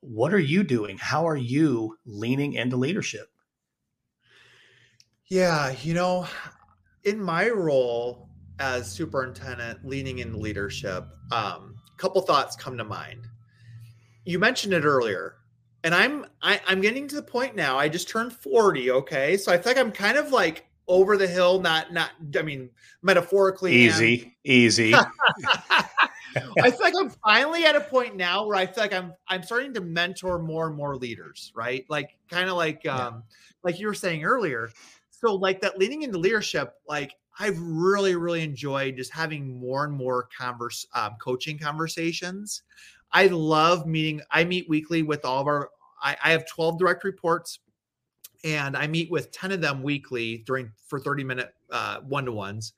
what 0.00 0.34
are 0.34 0.38
you 0.38 0.62
doing? 0.62 0.98
How 0.98 1.28
are 1.28 1.36
you 1.36 1.98
leaning 2.04 2.52
into 2.52 2.76
leadership? 2.76 3.28
Yeah, 5.28 5.74
you 5.82 5.94
know, 5.94 6.28
in 7.06 7.22
my 7.22 7.48
role 7.48 8.28
as 8.58 8.90
superintendent 8.90 9.86
leaning 9.86 10.18
in 10.18 10.38
leadership, 10.38 11.06
um, 11.32 11.76
a 11.92 11.96
couple 11.96 12.20
thoughts 12.20 12.56
come 12.56 12.76
to 12.76 12.84
mind. 12.84 13.26
You 14.24 14.38
mentioned 14.38 14.74
it 14.74 14.84
earlier, 14.84 15.36
and 15.84 15.94
I'm 15.94 16.26
I, 16.42 16.54
am 16.54 16.60
i 16.68 16.72
am 16.72 16.80
getting 16.80 17.06
to 17.08 17.16
the 17.16 17.22
point 17.22 17.54
now. 17.54 17.78
I 17.78 17.88
just 17.88 18.08
turned 18.08 18.32
40, 18.32 18.90
okay? 18.90 19.36
So 19.36 19.52
I 19.52 19.56
think 19.56 19.78
I'm 19.78 19.92
kind 19.92 20.18
of 20.18 20.32
like 20.32 20.66
over 20.88 21.16
the 21.16 21.28
hill, 21.28 21.60
not 21.60 21.92
not 21.92 22.10
I 22.36 22.42
mean 22.42 22.70
metaphorically. 23.02 23.72
Easy, 23.72 24.22
and, 24.22 24.32
easy. 24.44 24.94
I 26.62 26.70
feel 26.70 26.80
like 26.80 26.94
I'm 26.98 27.10
finally 27.24 27.64
at 27.64 27.76
a 27.76 27.80
point 27.80 28.16
now 28.16 28.44
where 28.46 28.56
I 28.56 28.66
feel 28.66 28.82
like 28.82 28.92
I'm 28.92 29.14
I'm 29.28 29.44
starting 29.44 29.72
to 29.74 29.80
mentor 29.80 30.40
more 30.40 30.66
and 30.66 30.76
more 30.76 30.96
leaders, 30.96 31.52
right? 31.54 31.84
Like 31.88 32.16
kind 32.28 32.50
of 32.50 32.56
like 32.56 32.84
um 32.86 33.14
yeah. 33.14 33.20
like 33.62 33.78
you 33.78 33.86
were 33.86 33.94
saying 33.94 34.24
earlier 34.24 34.70
so 35.20 35.34
like 35.34 35.60
that 35.60 35.78
leaning 35.78 36.02
into 36.02 36.18
leadership 36.18 36.74
like 36.88 37.14
i've 37.38 37.58
really 37.60 38.16
really 38.16 38.42
enjoyed 38.42 38.96
just 38.96 39.12
having 39.12 39.58
more 39.58 39.84
and 39.84 39.92
more 39.92 40.28
converse 40.36 40.86
um, 40.94 41.16
coaching 41.20 41.58
conversations. 41.58 42.62
I 43.12 43.28
love 43.28 43.86
meeting 43.86 44.20
i 44.30 44.44
meet 44.44 44.68
weekly 44.68 45.02
with 45.02 45.24
all 45.24 45.40
of 45.40 45.46
our 45.46 45.70
I, 46.02 46.16
I 46.22 46.30
have 46.32 46.46
12 46.46 46.78
direct 46.78 47.04
reports 47.04 47.60
and 48.44 48.76
i 48.76 48.86
meet 48.86 49.10
with 49.10 49.32
10 49.32 49.52
of 49.52 49.60
them 49.60 49.82
weekly 49.82 50.38
during 50.46 50.70
for 50.86 50.98
30 50.98 51.24
minute 51.24 51.52
uh, 51.70 52.00
one-to-ones. 52.00 52.72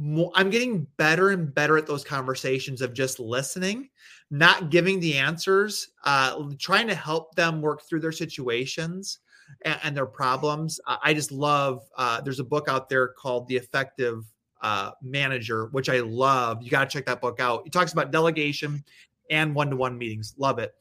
I'm 0.00 0.50
getting 0.50 0.86
better 0.96 1.30
and 1.30 1.54
better 1.54 1.78
at 1.78 1.86
those 1.86 2.02
conversations 2.02 2.82
of 2.82 2.94
just 2.94 3.20
listening, 3.20 3.90
not 4.30 4.70
giving 4.70 4.98
the 4.98 5.14
answers, 5.14 5.90
uh, 6.04 6.42
trying 6.58 6.88
to 6.88 6.94
help 6.94 7.34
them 7.36 7.62
work 7.62 7.82
through 7.82 8.00
their 8.00 8.12
situations 8.12 9.20
and, 9.62 9.78
and 9.82 9.96
their 9.96 10.06
problems. 10.06 10.80
I 10.86 11.14
just 11.14 11.32
love. 11.32 11.82
Uh, 11.96 12.20
there's 12.20 12.40
a 12.40 12.44
book 12.44 12.68
out 12.68 12.88
there 12.88 13.08
called 13.08 13.48
The 13.48 13.56
Effective 13.56 14.24
uh, 14.62 14.92
Manager, 15.02 15.66
which 15.66 15.88
I 15.88 16.00
love. 16.00 16.62
You 16.62 16.70
got 16.70 16.88
to 16.88 16.92
check 16.92 17.06
that 17.06 17.20
book 17.20 17.40
out. 17.40 17.66
It 17.66 17.72
talks 17.72 17.92
about 17.92 18.10
delegation 18.10 18.84
and 19.30 19.54
one-to-one 19.54 19.96
meetings. 19.96 20.34
Love 20.38 20.58
it. 20.58 20.74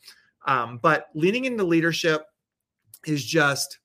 Um, 0.45 0.79
but 0.81 1.07
leaning 1.13 1.45
into 1.45 1.63
leadership 1.63 2.25
is 3.05 3.23
just 3.23 3.79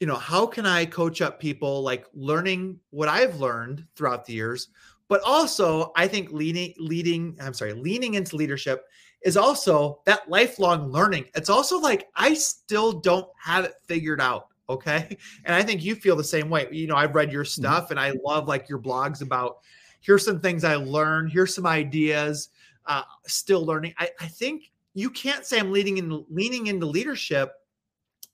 you 0.00 0.06
know 0.06 0.16
how 0.16 0.44
can 0.44 0.66
i 0.66 0.84
coach 0.84 1.22
up 1.22 1.38
people 1.38 1.80
like 1.82 2.06
learning 2.12 2.78
what 2.90 3.08
i've 3.08 3.36
learned 3.36 3.86
throughout 3.94 4.24
the 4.24 4.32
years 4.32 4.68
but 5.08 5.22
also 5.22 5.92
i 5.96 6.08
think 6.08 6.32
leading 6.32 6.74
leading 6.78 7.38
i'm 7.40 7.54
sorry 7.54 7.72
leaning 7.72 8.14
into 8.14 8.34
leadership 8.34 8.84
is 9.24 9.36
also 9.36 10.00
that 10.04 10.28
lifelong 10.28 10.90
learning. 10.90 11.26
It's 11.34 11.50
also 11.50 11.78
like 11.78 12.08
I 12.14 12.34
still 12.34 12.92
don't 12.92 13.28
have 13.40 13.64
it 13.64 13.74
figured 13.86 14.20
out. 14.20 14.48
Okay. 14.68 15.16
And 15.44 15.54
I 15.54 15.62
think 15.62 15.82
you 15.82 15.94
feel 15.94 16.16
the 16.16 16.24
same 16.24 16.48
way. 16.50 16.68
You 16.70 16.86
know, 16.86 16.96
I've 16.96 17.14
read 17.14 17.32
your 17.32 17.44
mm-hmm. 17.44 17.62
stuff 17.62 17.90
and 17.90 17.98
I 17.98 18.12
love 18.24 18.48
like 18.48 18.68
your 18.68 18.78
blogs 18.78 19.22
about 19.22 19.58
here's 20.00 20.24
some 20.24 20.40
things 20.40 20.64
I 20.64 20.76
learned, 20.76 21.32
here's 21.32 21.54
some 21.54 21.66
ideas, 21.66 22.48
uh, 22.86 23.02
still 23.26 23.64
learning. 23.64 23.94
I, 23.98 24.10
I 24.20 24.26
think 24.26 24.70
you 24.94 25.10
can't 25.10 25.46
say 25.46 25.58
I'm 25.58 25.72
leading 25.72 25.98
in 25.98 26.24
leaning 26.28 26.66
into 26.66 26.86
leadership 26.86 27.52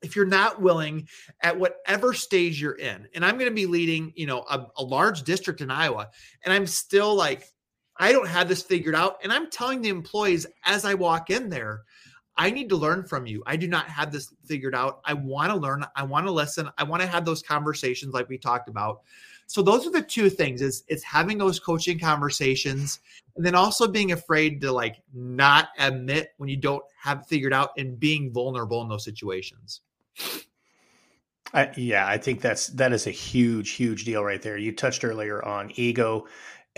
if 0.02 0.14
you're 0.14 0.26
not 0.26 0.60
willing 0.60 1.08
at 1.42 1.58
whatever 1.58 2.14
stage 2.14 2.60
you're 2.60 2.78
in 2.78 3.08
and 3.14 3.24
i'm 3.24 3.36
going 3.36 3.50
to 3.50 3.54
be 3.54 3.66
leading 3.66 4.12
you 4.14 4.26
know 4.26 4.44
a, 4.48 4.66
a, 4.76 4.82
large 4.82 5.22
district 5.24 5.60
in 5.60 5.70
iowa 5.70 6.08
and 6.44 6.52
i'm 6.52 6.66
still 6.66 7.14
like 7.14 7.48
I 7.98 8.12
don't 8.12 8.28
have 8.28 8.48
this 8.48 8.62
figured 8.62 8.94
out. 8.94 9.18
And 9.22 9.32
I'm 9.32 9.50
telling 9.50 9.82
the 9.82 9.88
employees 9.88 10.46
as 10.64 10.84
I 10.84 10.94
walk 10.94 11.30
in 11.30 11.48
there, 11.48 11.82
I 12.36 12.50
need 12.50 12.68
to 12.68 12.76
learn 12.76 13.04
from 13.04 13.26
you. 13.26 13.42
I 13.46 13.56
do 13.56 13.66
not 13.66 13.88
have 13.88 14.12
this 14.12 14.32
figured 14.44 14.74
out. 14.74 15.00
I 15.04 15.14
want 15.14 15.50
to 15.50 15.56
learn. 15.56 15.84
I 15.96 16.04
want 16.04 16.26
to 16.26 16.32
listen. 16.32 16.70
I 16.78 16.84
want 16.84 17.02
to 17.02 17.08
have 17.08 17.24
those 17.24 17.42
conversations 17.42 18.14
like 18.14 18.28
we 18.28 18.38
talked 18.38 18.68
about. 18.68 19.00
So 19.48 19.62
those 19.62 19.86
are 19.86 19.90
the 19.90 20.02
two 20.02 20.30
things 20.30 20.62
is 20.62 20.84
it's 20.88 21.02
having 21.02 21.38
those 21.38 21.58
coaching 21.58 21.98
conversations 21.98 23.00
and 23.34 23.44
then 23.44 23.54
also 23.54 23.88
being 23.88 24.12
afraid 24.12 24.60
to 24.60 24.70
like 24.70 25.00
not 25.12 25.70
admit 25.78 26.32
when 26.36 26.48
you 26.48 26.56
don't 26.56 26.84
have 27.00 27.20
it 27.20 27.26
figured 27.26 27.52
out 27.54 27.70
and 27.78 27.98
being 27.98 28.30
vulnerable 28.30 28.82
in 28.82 28.88
those 28.88 29.04
situations. 29.04 29.80
I, 31.54 31.70
yeah, 31.76 32.06
I 32.06 32.18
think 32.18 32.42
that's 32.42 32.66
that 32.68 32.92
is 32.92 33.06
a 33.06 33.10
huge, 33.10 33.70
huge 33.70 34.04
deal 34.04 34.22
right 34.22 34.42
there. 34.42 34.58
You 34.58 34.70
touched 34.70 35.02
earlier 35.02 35.42
on 35.42 35.72
ego, 35.76 36.26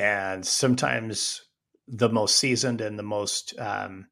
and 0.01 0.47
sometimes 0.47 1.43
the 1.87 2.09
most 2.09 2.37
seasoned 2.37 2.81
and 2.81 2.99
the 2.99 3.05
most 3.05 3.55
um, 3.59 4.07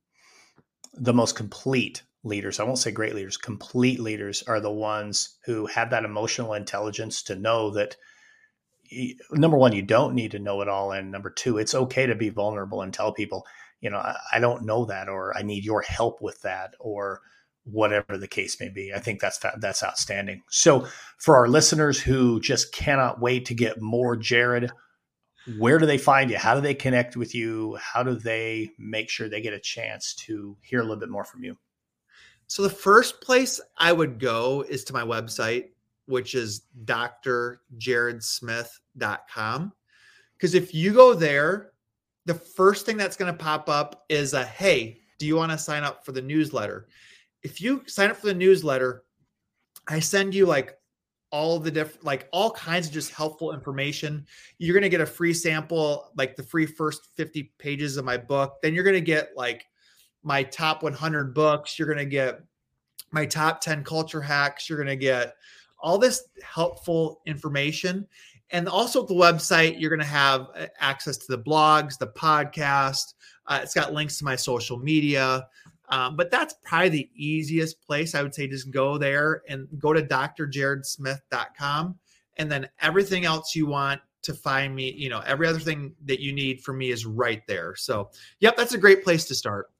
the 0.95 1.14
most 1.14 1.34
complete 1.34 2.03
leaders. 2.24 2.61
I 2.61 2.64
won't 2.64 2.78
say 2.78 2.91
great 2.91 3.14
leaders. 3.14 3.36
Complete 3.36 4.01
leaders 4.01 4.43
are 4.43 4.61
the 4.61 4.70
ones 4.70 5.39
who 5.47 5.66
have 5.66 5.91
that 5.91 6.05
emotional 6.05 6.55
intelligence 6.55 7.22
to 7.24 7.36
know 7.36 7.70
that 7.70 7.97
number 9.32 9.57
one, 9.57 9.72
you 9.72 9.82
don't 9.82 10.14
need 10.14 10.32
to 10.32 10.39
know 10.39 10.61
it 10.61 10.68
all, 10.68 10.93
and 10.93 11.11
number 11.11 11.30
two, 11.30 11.59
it's 11.59 11.74
okay 11.74 12.07
to 12.07 12.14
be 12.14 12.30
vulnerable 12.30 12.82
and 12.82 12.93
tell 12.93 13.12
people, 13.12 13.47
you 13.80 13.91
know, 13.91 13.99
I, 13.99 14.16
I 14.34 14.41
don't 14.41 14.66
know 14.66 14.84
that, 14.86 15.09
or 15.09 15.36
I 15.36 15.43
need 15.43 15.64
your 15.64 15.82
help 15.82 16.20
with 16.20 16.43
that, 16.43 16.74
or 16.80 17.20
whatever 17.64 18.16
the 18.16 18.28
case 18.28 18.59
may 18.61 18.68
be. 18.68 18.93
I 18.95 18.99
think 18.99 19.20
that's 19.20 19.39
that's 19.59 19.82
outstanding. 19.82 20.43
So 20.51 20.86
for 21.18 21.36
our 21.36 21.49
listeners 21.49 22.01
who 22.01 22.41
just 22.41 22.72
cannot 22.72 23.20
wait 23.20 23.47
to 23.47 23.55
get 23.55 23.80
more 23.80 24.16
Jared, 24.16 24.70
where 25.57 25.78
do 25.78 25.86
they 25.86 25.99
find 25.99 26.30
you? 26.30 26.36
How 26.36 26.55
do 26.55 26.61
they 26.61 26.74
connect 26.74 27.16
with 27.16 27.34
you? 27.34 27.76
How 27.76 28.03
do 28.03 28.14
they 28.14 28.70
make 28.78 29.09
sure 29.09 29.28
they 29.28 29.40
get 29.40 29.55
a 29.55 29.59
chance 29.59 30.14
to 30.26 30.57
hear 30.61 30.80
a 30.80 30.82
little 30.82 31.01
bit 31.01 31.09
more 31.09 31.24
from 31.24 31.44
you? 31.44 31.57
So 32.46 32.62
the 32.62 32.70
first 32.70 33.20
place 33.20 33.61
I 33.76 33.92
would 33.92 34.18
go 34.18 34.64
is 34.68 34.84
to 34.84 34.92
my 34.92 35.03
website, 35.03 35.68
which 36.07 36.34
is 36.34 36.62
drjaredsmith.com. 36.84 39.72
Because 40.36 40.55
if 40.55 40.74
you 40.74 40.92
go 40.92 41.14
there, 41.14 41.72
the 42.26 42.34
first 42.34 42.86
thing 42.86 42.96
that's 42.96 43.16
going 43.16 43.32
to 43.32 43.38
pop 43.38 43.68
up 43.68 44.05
is 44.09 44.34
a 44.34 44.44
hey, 44.44 45.01
do 45.18 45.26
you 45.26 45.36
want 45.36 45.53
to 45.53 45.59
sign 45.59 45.82
up 45.82 46.05
for 46.05 46.12
the 46.12 46.22
newsletter? 46.22 46.88
if 47.42 47.61
you 47.61 47.82
sign 47.86 48.11
up 48.11 48.16
for 48.16 48.26
the 48.26 48.34
newsletter, 48.34 49.05
I 49.88 50.01
send 50.01 50.34
you 50.34 50.46
like 50.46 50.78
all 51.31 51.59
the 51.59 51.70
different 51.70 52.05
like 52.05 52.29
all 52.33 52.51
kinds 52.53 52.87
of 52.87 52.93
just 52.93 53.11
helpful 53.12 53.53
information. 53.53 54.26
You're 54.59 54.74
going 54.74 54.83
to 54.83 54.89
get 54.89 55.01
a 55.01 55.07
free 55.07 55.35
sample 55.35 56.11
like 56.16 56.37
the 56.37 56.43
free 56.43 56.66
first 56.66 57.09
50 57.16 57.53
pages 57.59 57.97
of 57.97 58.05
my 58.05 58.16
book. 58.16 58.57
Then 58.62 58.74
you're 58.74 58.85
going 58.85 58.95
to 58.95 59.01
get 59.01 59.31
like 59.37 59.66
my 60.22 60.43
top 60.43 60.83
100 60.83 61.35
books. 61.35 61.79
You're 61.79 61.89
going 61.89 61.99
to 61.99 62.07
get 62.07 62.41
my 63.11 63.26
top 63.26 63.61
10 63.61 63.85
culture 63.85 64.20
hacks. 64.20 64.68
You're 64.68 64.79
going 64.79 64.89
to 64.89 64.97
get 64.97 65.35
all 65.79 65.99
this 65.99 66.24
helpful 66.43 67.20
information. 67.26 68.07
And 68.51 68.66
also 68.68 69.05
the 69.05 69.14
website 69.14 69.79
you're 69.79 69.91
going 69.91 70.01
to 70.01 70.07
have 70.07 70.49
uh, 70.57 70.66
access 70.81 71.18
to 71.18 71.26
the 71.29 71.43
blogs 71.43 71.99
the 71.99 72.09
podcast. 72.09 73.14
Uh, 73.47 73.61
it's 73.62 73.74
got 73.74 73.93
links 73.93 74.18
to 74.18 74.24
my 74.24 74.37
social 74.37 74.79
media 74.79 75.47
um, 75.89 76.16
but 76.16 76.30
that's 76.30 76.55
probably 76.64 76.89
the 76.91 77.11
easiest 77.14 77.80
place 77.82 78.14
I 78.14 78.22
would 78.22 78.34
say 78.34 78.47
just 78.47 78.70
go 78.70 78.99
there 78.99 79.43
and 79.49 79.66
go 79.78 79.93
to 79.93 80.03
drjaredsmith.com. 80.03 81.99
And 82.36 82.53
then 82.53 82.68
everything 82.80 83.24
else 83.24 83.57
you 83.57 83.66
want 83.66 84.01
to 84.22 84.34
find 84.34 84.74
me, 84.74 84.93
you 84.93 85.09
know, 85.09 85.22
every 85.26 85.47
other 85.47 85.59
thing 85.59 85.95
that 86.05 86.20
you 86.20 86.32
need 86.32 86.61
from 86.61 86.78
me 86.78 86.91
is 86.91 87.07
right 87.07 87.43
there. 87.47 87.74
So, 87.76 88.11
yep, 88.41 88.57
that's 88.57 88.74
a 88.74 88.78
great 88.78 89.03
place 89.03 89.24
to 89.26 89.34
start. 89.34 89.70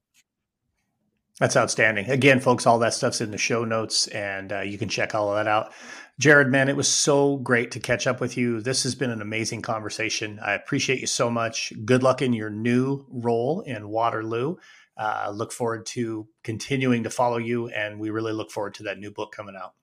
That's 1.39 1.57
outstanding. 1.57 2.11
Again, 2.11 2.41
folks, 2.41 2.67
all 2.67 2.81
that 2.81 2.95
stuff's 2.95 3.21
in 3.21 3.31
the 3.31 3.39
show 3.39 3.65
notes 3.65 4.09
and 4.09 4.53
uh, 4.53 4.61
you 4.63 4.77
can 4.77 4.89
check 4.89 5.15
all 5.15 5.29
of 5.31 5.37
that 5.37 5.47
out. 5.47 5.73
Jared, 6.19 6.49
man, 6.49 6.69
it 6.69 6.75
was 6.77 6.89
so 6.89 7.37
great 7.37 7.71
to 7.71 7.79
catch 7.79 8.09
up 8.09 8.21
with 8.21 8.37
you. 8.37 8.61
This 8.61 8.83
has 8.83 8.97
been 8.97 9.11
an 9.11 9.23
amazing 9.23 9.63
conversation. 9.63 10.41
I 10.45 10.55
appreciate 10.55 11.01
you 11.01 11.07
so 11.07 11.31
much. 11.31 11.73
Good 11.85 12.03
luck 12.03 12.23
in 12.23 12.33
your 12.33 12.51
new 12.51 13.07
role 13.09 13.61
in 13.61 13.89
Waterloo 13.89 14.57
uh, 14.99 15.33
look 15.35 15.53
forward 15.53 15.87
to 15.87 16.27
continuing 16.43 17.03
to 17.05 17.11
follow 17.11 17.39
you, 17.39 17.69
and 17.69 17.99
we 17.99 18.11
really 18.11 18.33
look 18.33 18.51
forward 18.51 18.75
to 18.75 18.83
that 18.85 18.99
new 18.99 19.11
book 19.11 19.33
coming 19.33 19.57
out. 19.57 19.75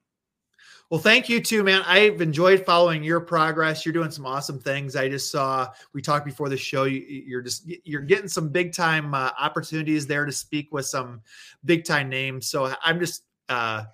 Well, 0.91 0.99
thank 0.99 1.29
you 1.29 1.41
too, 1.41 1.63
man. 1.63 1.81
I've 1.87 2.21
enjoyed 2.21 2.63
following 2.63 3.03
your 3.03 3.19
progress. 3.19 3.85
You're 3.85 3.93
doing 3.93 4.11
some 4.11 4.25
awesome 4.27 4.59
things. 4.59 4.95
I 4.95 5.09
just 5.09 5.31
saw 5.31 5.69
we 5.93 6.01
talked 6.01 6.25
before 6.25 6.47
the 6.47 6.57
show. 6.57 6.83
You, 6.83 7.39
are 7.39 7.41
just 7.41 7.67
you're 7.83 8.01
getting 8.01 8.27
some 8.27 8.49
big 8.49 8.71
time 8.71 9.15
uh, 9.15 9.31
opportunities 9.39 10.05
there 10.05 10.25
to 10.25 10.31
speak 10.31 10.71
with 10.71 10.85
some 10.85 11.21
big 11.63 11.85
time 11.85 12.07
names. 12.07 12.47
So 12.47 12.71
I'm 12.83 12.99
just 12.99 13.23
uh, 13.49 13.85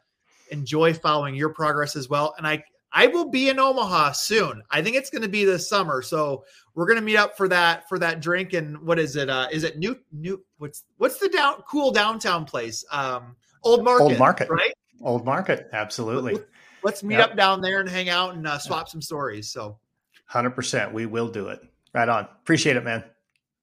enjoy 0.50 0.94
following 0.94 1.34
your 1.34 1.50
progress 1.50 1.96
as 1.96 2.10
well. 2.10 2.36
And 2.38 2.46
I 2.46 2.62
I 2.94 3.08
will 3.08 3.30
be 3.30 3.50
in 3.50 3.60
Omaha 3.60 4.12
soon. 4.12 4.62
I 4.70 4.82
think 4.82 4.96
it's 4.96 5.10
going 5.10 5.22
to 5.22 5.30
be 5.30 5.46
this 5.46 5.70
summer. 5.70 6.02
So 6.02 6.44
we're 6.76 6.86
going 6.86 7.00
to 7.00 7.04
meet 7.04 7.18
up 7.18 7.38
for 7.38 7.48
that 7.48 7.88
for 7.88 7.98
that 8.00 8.22
drink. 8.22 8.54
And 8.54 8.78
what 8.80 9.00
is 9.00 9.16
it? 9.16 9.30
Uh, 9.30 9.48
is 9.52 9.64
it 9.64 9.78
new 9.78 9.98
new? 10.12 10.44
What's 10.58 10.84
what's 10.98 11.18
the 11.18 11.30
down 11.30 11.64
cool 11.68 11.92
downtown 11.92 12.46
place? 12.46 12.84
Um, 12.92 13.36
Old 13.64 13.84
Market. 13.84 14.04
Old 14.04 14.18
Market, 14.18 14.50
right? 14.50 14.74
Old 15.02 15.26
Market, 15.26 15.70
absolutely. 15.74 16.40
Let's 16.84 17.04
meet 17.04 17.18
yep. 17.18 17.32
up 17.32 17.38
down 17.38 17.62
there 17.62 17.80
and 17.80 17.88
hang 17.88 18.10
out 18.10 18.34
and 18.36 18.48
uh, 18.48 18.58
swap 18.58 18.90
some 18.90 19.02
stories. 19.02 19.50
So, 19.52 19.78
hundred 20.26 20.52
percent, 20.52 20.94
we 20.94 21.06
will 21.06 21.28
do 21.28 21.50
it. 21.50 21.62
Right 21.94 22.10
on. 22.10 22.28
Appreciate 22.42 22.76
it, 22.76 22.84
man. 22.84 23.04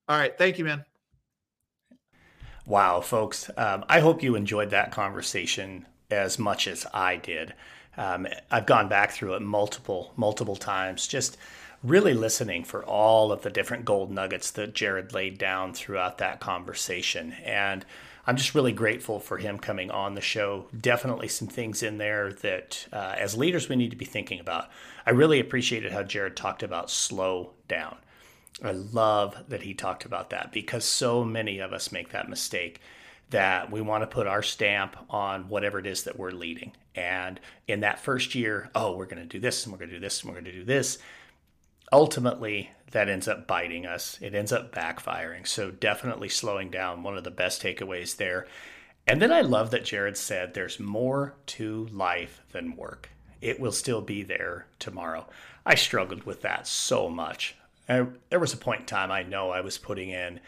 All 0.09 0.18
right, 0.18 0.37
thank 0.37 0.59
you, 0.59 0.64
man. 0.64 0.85
Wow, 2.66 3.01
folks. 3.01 3.51
Um, 3.57 3.85
I 3.89 4.01
hope 4.01 4.22
you 4.22 4.35
enjoyed 4.35 4.70
that 4.70 4.93
conversation 4.93 5.87
as 6.11 6.39
much 6.39 6.68
as 6.68 6.87
I 6.93 7.16
did. 7.16 7.55
Um, 7.97 8.26
I've 8.51 8.66
gone 8.66 8.89
back 8.89 9.11
through 9.11 9.34
it 9.34 9.43
multiple, 9.43 10.12
multiple 10.16 10.57
times, 10.57 11.07
just 11.07 11.36
really 11.82 12.14
listening 12.14 12.64
for 12.64 12.84
all 12.84 13.32
of 13.32 13.43
the 13.43 13.51
different 13.51 13.84
gold 13.84 14.11
nuggets 14.11 14.51
that 14.53 14.74
Jared 14.74 15.12
laid 15.12 15.39
down 15.39 15.72
throughout 15.72 16.18
that 16.18 16.41
conversation. 16.41 17.32
And 17.45 17.84
I'm 18.26 18.36
just 18.36 18.55
really 18.55 18.72
grateful 18.72 19.20
for 19.20 19.39
him 19.39 19.59
coming 19.59 19.91
on 19.91 20.14
the 20.14 20.20
show. 20.20 20.66
Definitely 20.78 21.28
some 21.28 21.49
things 21.49 21.82
in 21.82 21.99
there 21.99 22.32
that, 22.43 22.86
uh, 22.93 23.14
as 23.16 23.36
leaders, 23.36 23.68
we 23.68 23.76
need 23.76 23.91
to 23.91 23.97
be 23.97 24.05
thinking 24.05 24.39
about. 24.39 24.68
I 25.07 25.11
really 25.11 25.41
appreciated 25.41 25.93
how 25.93 26.03
Jared 26.03 26.36
talked 26.36 26.62
about 26.62 26.91
slow 26.91 27.51
down. 27.68 27.97
I 28.62 28.72
love 28.72 29.45
that 29.49 29.62
he 29.62 29.72
talked 29.72 30.05
about 30.05 30.30
that 30.30 30.53
because 30.53 30.84
so 30.84 31.24
many 31.24 31.59
of 31.61 31.72
us 31.72 31.93
make 31.93 32.11
that 32.11 32.28
mistake 32.28 32.80
that 33.31 33.70
we 33.70 33.81
want 33.81 34.03
to 34.03 34.07
put 34.07 34.26
our 34.26 34.43
stamp 34.43 34.97
on 35.11 35.49
whatever 35.49 35.79
it 35.79 35.87
is 35.87 36.05
that 36.05 36.18
we're 36.18 36.31
leading. 36.31 36.72
And 36.95 37.39
in 37.66 37.81
that 37.81 38.01
first 38.01 38.35
year, 38.35 38.70
oh, 38.74 38.97
we're 38.97 39.07
going 39.07 39.22
to 39.22 39.29
do 39.29 39.39
this 39.39 39.64
and 39.64 39.72
we're 39.72 39.79
going 39.79 39.91
to 39.91 39.97
do 39.97 40.01
this 40.01 40.22
and 40.22 40.31
we're 40.31 40.41
going 40.41 40.53
to 40.53 40.59
do 40.59 40.64
this. 40.64 40.99
Ultimately, 41.93 42.70
that 42.91 43.09
ends 43.09 43.29
up 43.29 43.47
biting 43.47 43.87
us. 43.87 44.18
It 44.20 44.35
ends 44.35 44.53
up 44.53 44.74
backfiring. 44.74 45.47
So, 45.47 45.70
definitely 45.70 46.29
slowing 46.29 46.70
down, 46.70 47.03
one 47.03 47.16
of 47.16 47.24
the 47.24 47.31
best 47.31 47.62
takeaways 47.62 48.16
there. 48.16 48.47
And 49.07 49.22
then 49.22 49.33
I 49.33 49.41
love 49.41 49.70
that 49.70 49.85
Jared 49.85 50.18
said 50.18 50.53
there's 50.53 50.79
more 50.79 51.35
to 51.47 51.87
life 51.87 52.43
than 52.53 52.76
work. 52.76 53.09
It 53.41 53.59
will 53.59 53.72
still 53.72 54.03
be 54.03 54.22
there 54.22 54.66
tomorrow. 54.79 55.26
I 55.64 55.76
struggled 55.76 56.24
with 56.24 56.43
that 56.43 56.66
so 56.66 57.09
much. 57.09 57.57
I, 57.89 58.07
there 58.29 58.41
was 58.41 58.53
a 58.53 58.59
point 58.59 58.81
in 58.81 58.87
time 58.87 59.11
I 59.11 59.22
know 59.22 59.51
I 59.51 59.62
was 59.62 59.79
putting 59.79 60.11
in 60.11 60.41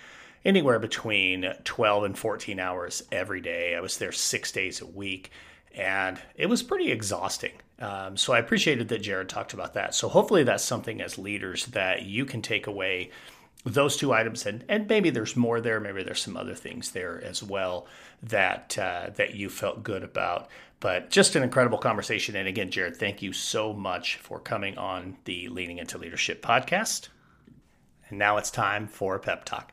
anywhere 0.45 0.79
between 0.79 1.53
12 1.65 2.05
and 2.05 2.19
14 2.19 2.59
hours 2.59 3.03
every 3.13 3.41
day. 3.41 3.75
I 3.75 3.81
was 3.81 3.99
there 3.99 4.13
six 4.13 4.53
days 4.53 4.81
a 4.81 4.87
week, 4.87 5.31
and 5.75 6.19
it 6.35 6.47
was 6.47 6.63
pretty 6.63 6.91
exhausting. 6.91 7.53
Um, 7.79 8.17
so 8.17 8.33
I 8.33 8.39
appreciated 8.39 8.89
that 8.89 9.03
Jared 9.03 9.29
talked 9.29 9.55
about 9.55 9.75
that. 9.75 9.95
So 9.95 10.09
hopefully 10.09 10.45
that's 10.45 10.65
something 10.65 11.01
as 11.01 11.19
leaders 11.19 11.67
that 11.67 12.03
you 12.03 12.25
can 12.25 12.43
take 12.43 12.67
away 12.67 13.11
those 13.65 13.97
two 13.99 14.13
items, 14.13 14.47
and 14.47 14.65
and 14.71 14.89
maybe 14.89 15.11
there's 15.11 15.37
more 15.37 15.61
there. 15.61 15.81
Maybe 15.81 16.03
there's 16.03 16.23
some 16.23 16.37
other 16.37 16.55
things 16.55 16.93
there 16.93 17.23
as 17.23 17.43
well 17.43 17.87
that 18.23 18.79
uh, 18.79 19.11
that 19.17 19.35
you 19.35 19.51
felt 19.51 19.83
good 19.83 20.03
about. 20.03 20.49
But 20.81 21.11
just 21.11 21.37
an 21.37 21.43
incredible 21.43 21.77
conversation. 21.77 22.37
And 22.37 22.49
again, 22.49 22.71
Jared, 22.71 22.97
thank 22.97 23.21
you 23.21 23.35
so 23.35 23.75
much 23.75 24.17
for 24.17 24.41
coming 24.41 24.79
on 24.79 25.19
the 25.25 25.49
Leaning 25.49 25.77
into 25.77 25.99
Leadership 25.99 26.41
podcast. 26.41 27.09
And 28.09 28.19
now 28.19 28.39
it's 28.39 28.51
time 28.51 28.87
for 28.87 29.15
a 29.15 29.21
pep 29.21 29.45
talk 29.45 29.73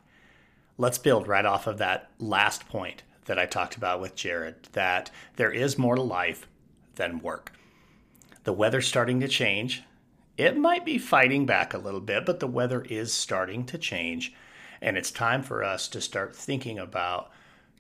let's 0.78 0.98
build 0.98 1.28
right 1.28 1.46
off 1.46 1.68
of 1.68 1.78
that 1.80 2.10
last 2.20 2.68
point 2.68 3.04
that 3.26 3.40
I 3.40 3.46
talked 3.46 3.76
about 3.76 4.02
with 4.02 4.16
Jared 4.16 4.64
that 4.74 5.12
there 5.36 5.52
is 5.52 5.78
more 5.78 5.96
to 5.96 6.02
life 6.02 6.48
than 6.96 7.20
work. 7.20 7.54
The 8.44 8.54
weather's 8.54 8.88
starting 8.88 9.20
to 9.20 9.28
change. 9.28 9.84
It 10.38 10.56
might 10.56 10.86
be 10.86 10.98
fighting 10.98 11.46
back 11.46 11.74
a 11.74 11.80
little 11.80 12.00
bit, 12.00 12.26
but 12.26 12.40
the 12.40 12.48
weather 12.48 12.82
is 12.82 13.12
starting 13.12 13.66
to 13.66 13.78
change. 13.78 14.34
And 14.82 14.98
it's 14.98 15.12
time 15.12 15.42
for 15.42 15.64
us 15.64 15.88
to 15.90 16.02
start 16.02 16.36
thinking 16.36 16.78
about 16.78 17.32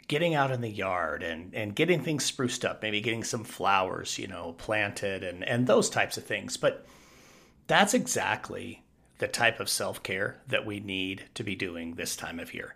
getting 0.07 0.33
out 0.33 0.51
in 0.51 0.61
the 0.61 0.69
yard 0.69 1.21
and, 1.21 1.53
and 1.53 1.75
getting 1.75 2.01
things 2.01 2.25
spruced 2.25 2.65
up, 2.65 2.81
maybe 2.81 3.01
getting 3.01 3.23
some 3.23 3.43
flowers, 3.43 4.17
you 4.17 4.27
know, 4.27 4.55
planted 4.57 5.23
and, 5.23 5.43
and 5.43 5.67
those 5.67 5.89
types 5.89 6.17
of 6.17 6.23
things. 6.23 6.57
But 6.57 6.85
that's 7.67 7.93
exactly 7.93 8.83
the 9.19 9.27
type 9.27 9.59
of 9.59 9.69
self 9.69 10.01
care 10.03 10.41
that 10.47 10.65
we 10.65 10.79
need 10.79 11.25
to 11.35 11.43
be 11.43 11.55
doing 11.55 11.95
this 11.95 12.15
time 12.15 12.39
of 12.39 12.53
year. 12.53 12.75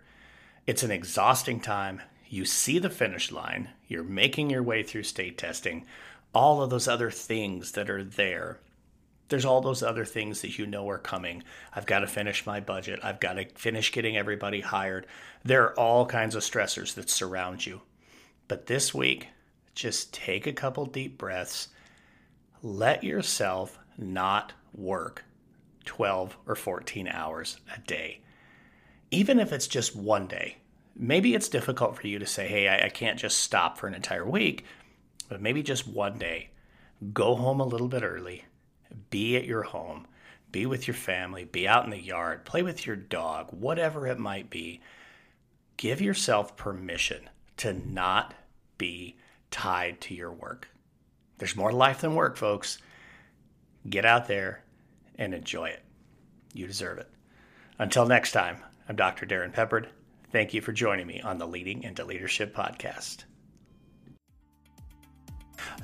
It's 0.64 0.84
an 0.84 0.92
exhausting 0.92 1.58
time. 1.58 2.02
You 2.28 2.44
see 2.44 2.78
the 2.78 2.88
finish 2.88 3.32
line, 3.32 3.70
you're 3.88 4.04
making 4.04 4.48
your 4.48 4.62
way 4.62 4.84
through 4.84 5.02
state 5.02 5.36
testing, 5.36 5.84
all 6.32 6.62
of 6.62 6.70
those 6.70 6.86
other 6.86 7.10
things 7.10 7.72
that 7.72 7.90
are 7.90 8.04
there. 8.04 8.60
There's 9.28 9.44
all 9.44 9.60
those 9.60 9.82
other 9.82 10.04
things 10.04 10.40
that 10.40 10.58
you 10.58 10.66
know 10.66 10.88
are 10.88 10.98
coming. 10.98 11.42
I've 11.74 11.86
got 11.86 12.00
to 12.00 12.06
finish 12.06 12.46
my 12.46 12.60
budget. 12.60 13.00
I've 13.02 13.18
got 13.18 13.32
to 13.34 13.48
finish 13.56 13.90
getting 13.90 14.16
everybody 14.16 14.60
hired. 14.60 15.08
There 15.42 15.64
are 15.64 15.78
all 15.78 16.06
kinds 16.06 16.36
of 16.36 16.42
stressors 16.42 16.94
that 16.94 17.10
surround 17.10 17.66
you. 17.66 17.80
But 18.46 18.66
this 18.66 18.94
week, 18.94 19.28
just 19.74 20.14
take 20.14 20.46
a 20.46 20.52
couple 20.52 20.86
deep 20.86 21.18
breaths, 21.18 21.68
let 22.62 23.02
yourself 23.02 23.80
not 23.98 24.52
work 24.72 25.24
12 25.86 26.36
or 26.46 26.54
14 26.54 27.08
hours 27.08 27.58
a 27.74 27.80
day. 27.80 28.20
Even 29.12 29.38
if 29.38 29.52
it's 29.52 29.68
just 29.68 29.94
one 29.94 30.26
day. 30.26 30.56
Maybe 30.96 31.34
it's 31.34 31.48
difficult 31.48 31.96
for 31.96 32.06
you 32.06 32.18
to 32.18 32.26
say, 32.26 32.48
hey, 32.48 32.68
I, 32.68 32.86
I 32.86 32.88
can't 32.88 33.18
just 33.18 33.38
stop 33.38 33.78
for 33.78 33.86
an 33.86 33.94
entire 33.94 34.26
week, 34.26 34.64
but 35.28 35.40
maybe 35.40 35.62
just 35.62 35.86
one 35.86 36.18
day. 36.18 36.50
Go 37.12 37.34
home 37.34 37.60
a 37.60 37.66
little 37.66 37.88
bit 37.88 38.02
early, 38.02 38.44
be 39.10 39.36
at 39.36 39.44
your 39.44 39.62
home, 39.62 40.06
be 40.50 40.66
with 40.66 40.86
your 40.86 40.94
family, 40.94 41.44
be 41.44 41.66
out 41.66 41.84
in 41.84 41.90
the 41.90 42.00
yard, 42.00 42.44
play 42.44 42.62
with 42.62 42.86
your 42.86 42.96
dog, 42.96 43.48
whatever 43.50 44.06
it 44.06 44.18
might 44.18 44.50
be. 44.50 44.80
Give 45.78 46.00
yourself 46.00 46.56
permission 46.56 47.30
to 47.56 47.72
not 47.72 48.34
be 48.76 49.16
tied 49.50 50.00
to 50.02 50.14
your 50.14 50.30
work. 50.30 50.68
There's 51.38 51.56
more 51.56 51.72
life 51.72 52.02
than 52.02 52.14
work, 52.14 52.36
folks. 52.36 52.78
Get 53.88 54.04
out 54.04 54.28
there 54.28 54.62
and 55.16 55.34
enjoy 55.34 55.70
it. 55.70 55.82
You 56.52 56.66
deserve 56.66 56.98
it. 56.98 57.08
Until 57.78 58.06
next 58.06 58.32
time, 58.32 58.58
I'm 58.92 58.96
Dr. 58.96 59.24
Darrin 59.24 59.52
Peppard. 59.52 59.86
Thank 60.32 60.52
you 60.52 60.60
for 60.60 60.70
joining 60.70 61.06
me 61.06 61.22
on 61.22 61.38
the 61.38 61.46
Leading 61.46 61.82
into 61.82 62.04
Leadership 62.04 62.54
podcast. 62.54 63.24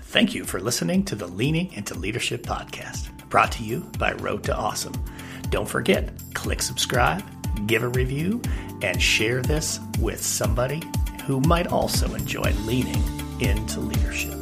Thank 0.02 0.34
you 0.34 0.44
for 0.44 0.60
listening 0.60 1.06
to 1.06 1.14
the 1.14 1.26
Leaning 1.26 1.72
into 1.72 1.94
Leadership 1.94 2.42
podcast, 2.42 3.08
brought 3.30 3.50
to 3.52 3.64
you 3.64 3.90
by 3.98 4.12
Road 4.12 4.44
to 4.44 4.54
Awesome. 4.54 4.92
Don't 5.48 5.66
forget, 5.66 6.12
click 6.34 6.60
subscribe, 6.60 7.24
give 7.66 7.82
a 7.82 7.88
review, 7.88 8.42
and 8.82 9.00
share 9.00 9.40
this 9.40 9.80
with 10.00 10.22
somebody 10.22 10.82
who 11.24 11.40
might 11.40 11.68
also 11.68 12.12
enjoy 12.12 12.52
leaning 12.66 13.02
into 13.40 13.80
leadership. 13.80 14.36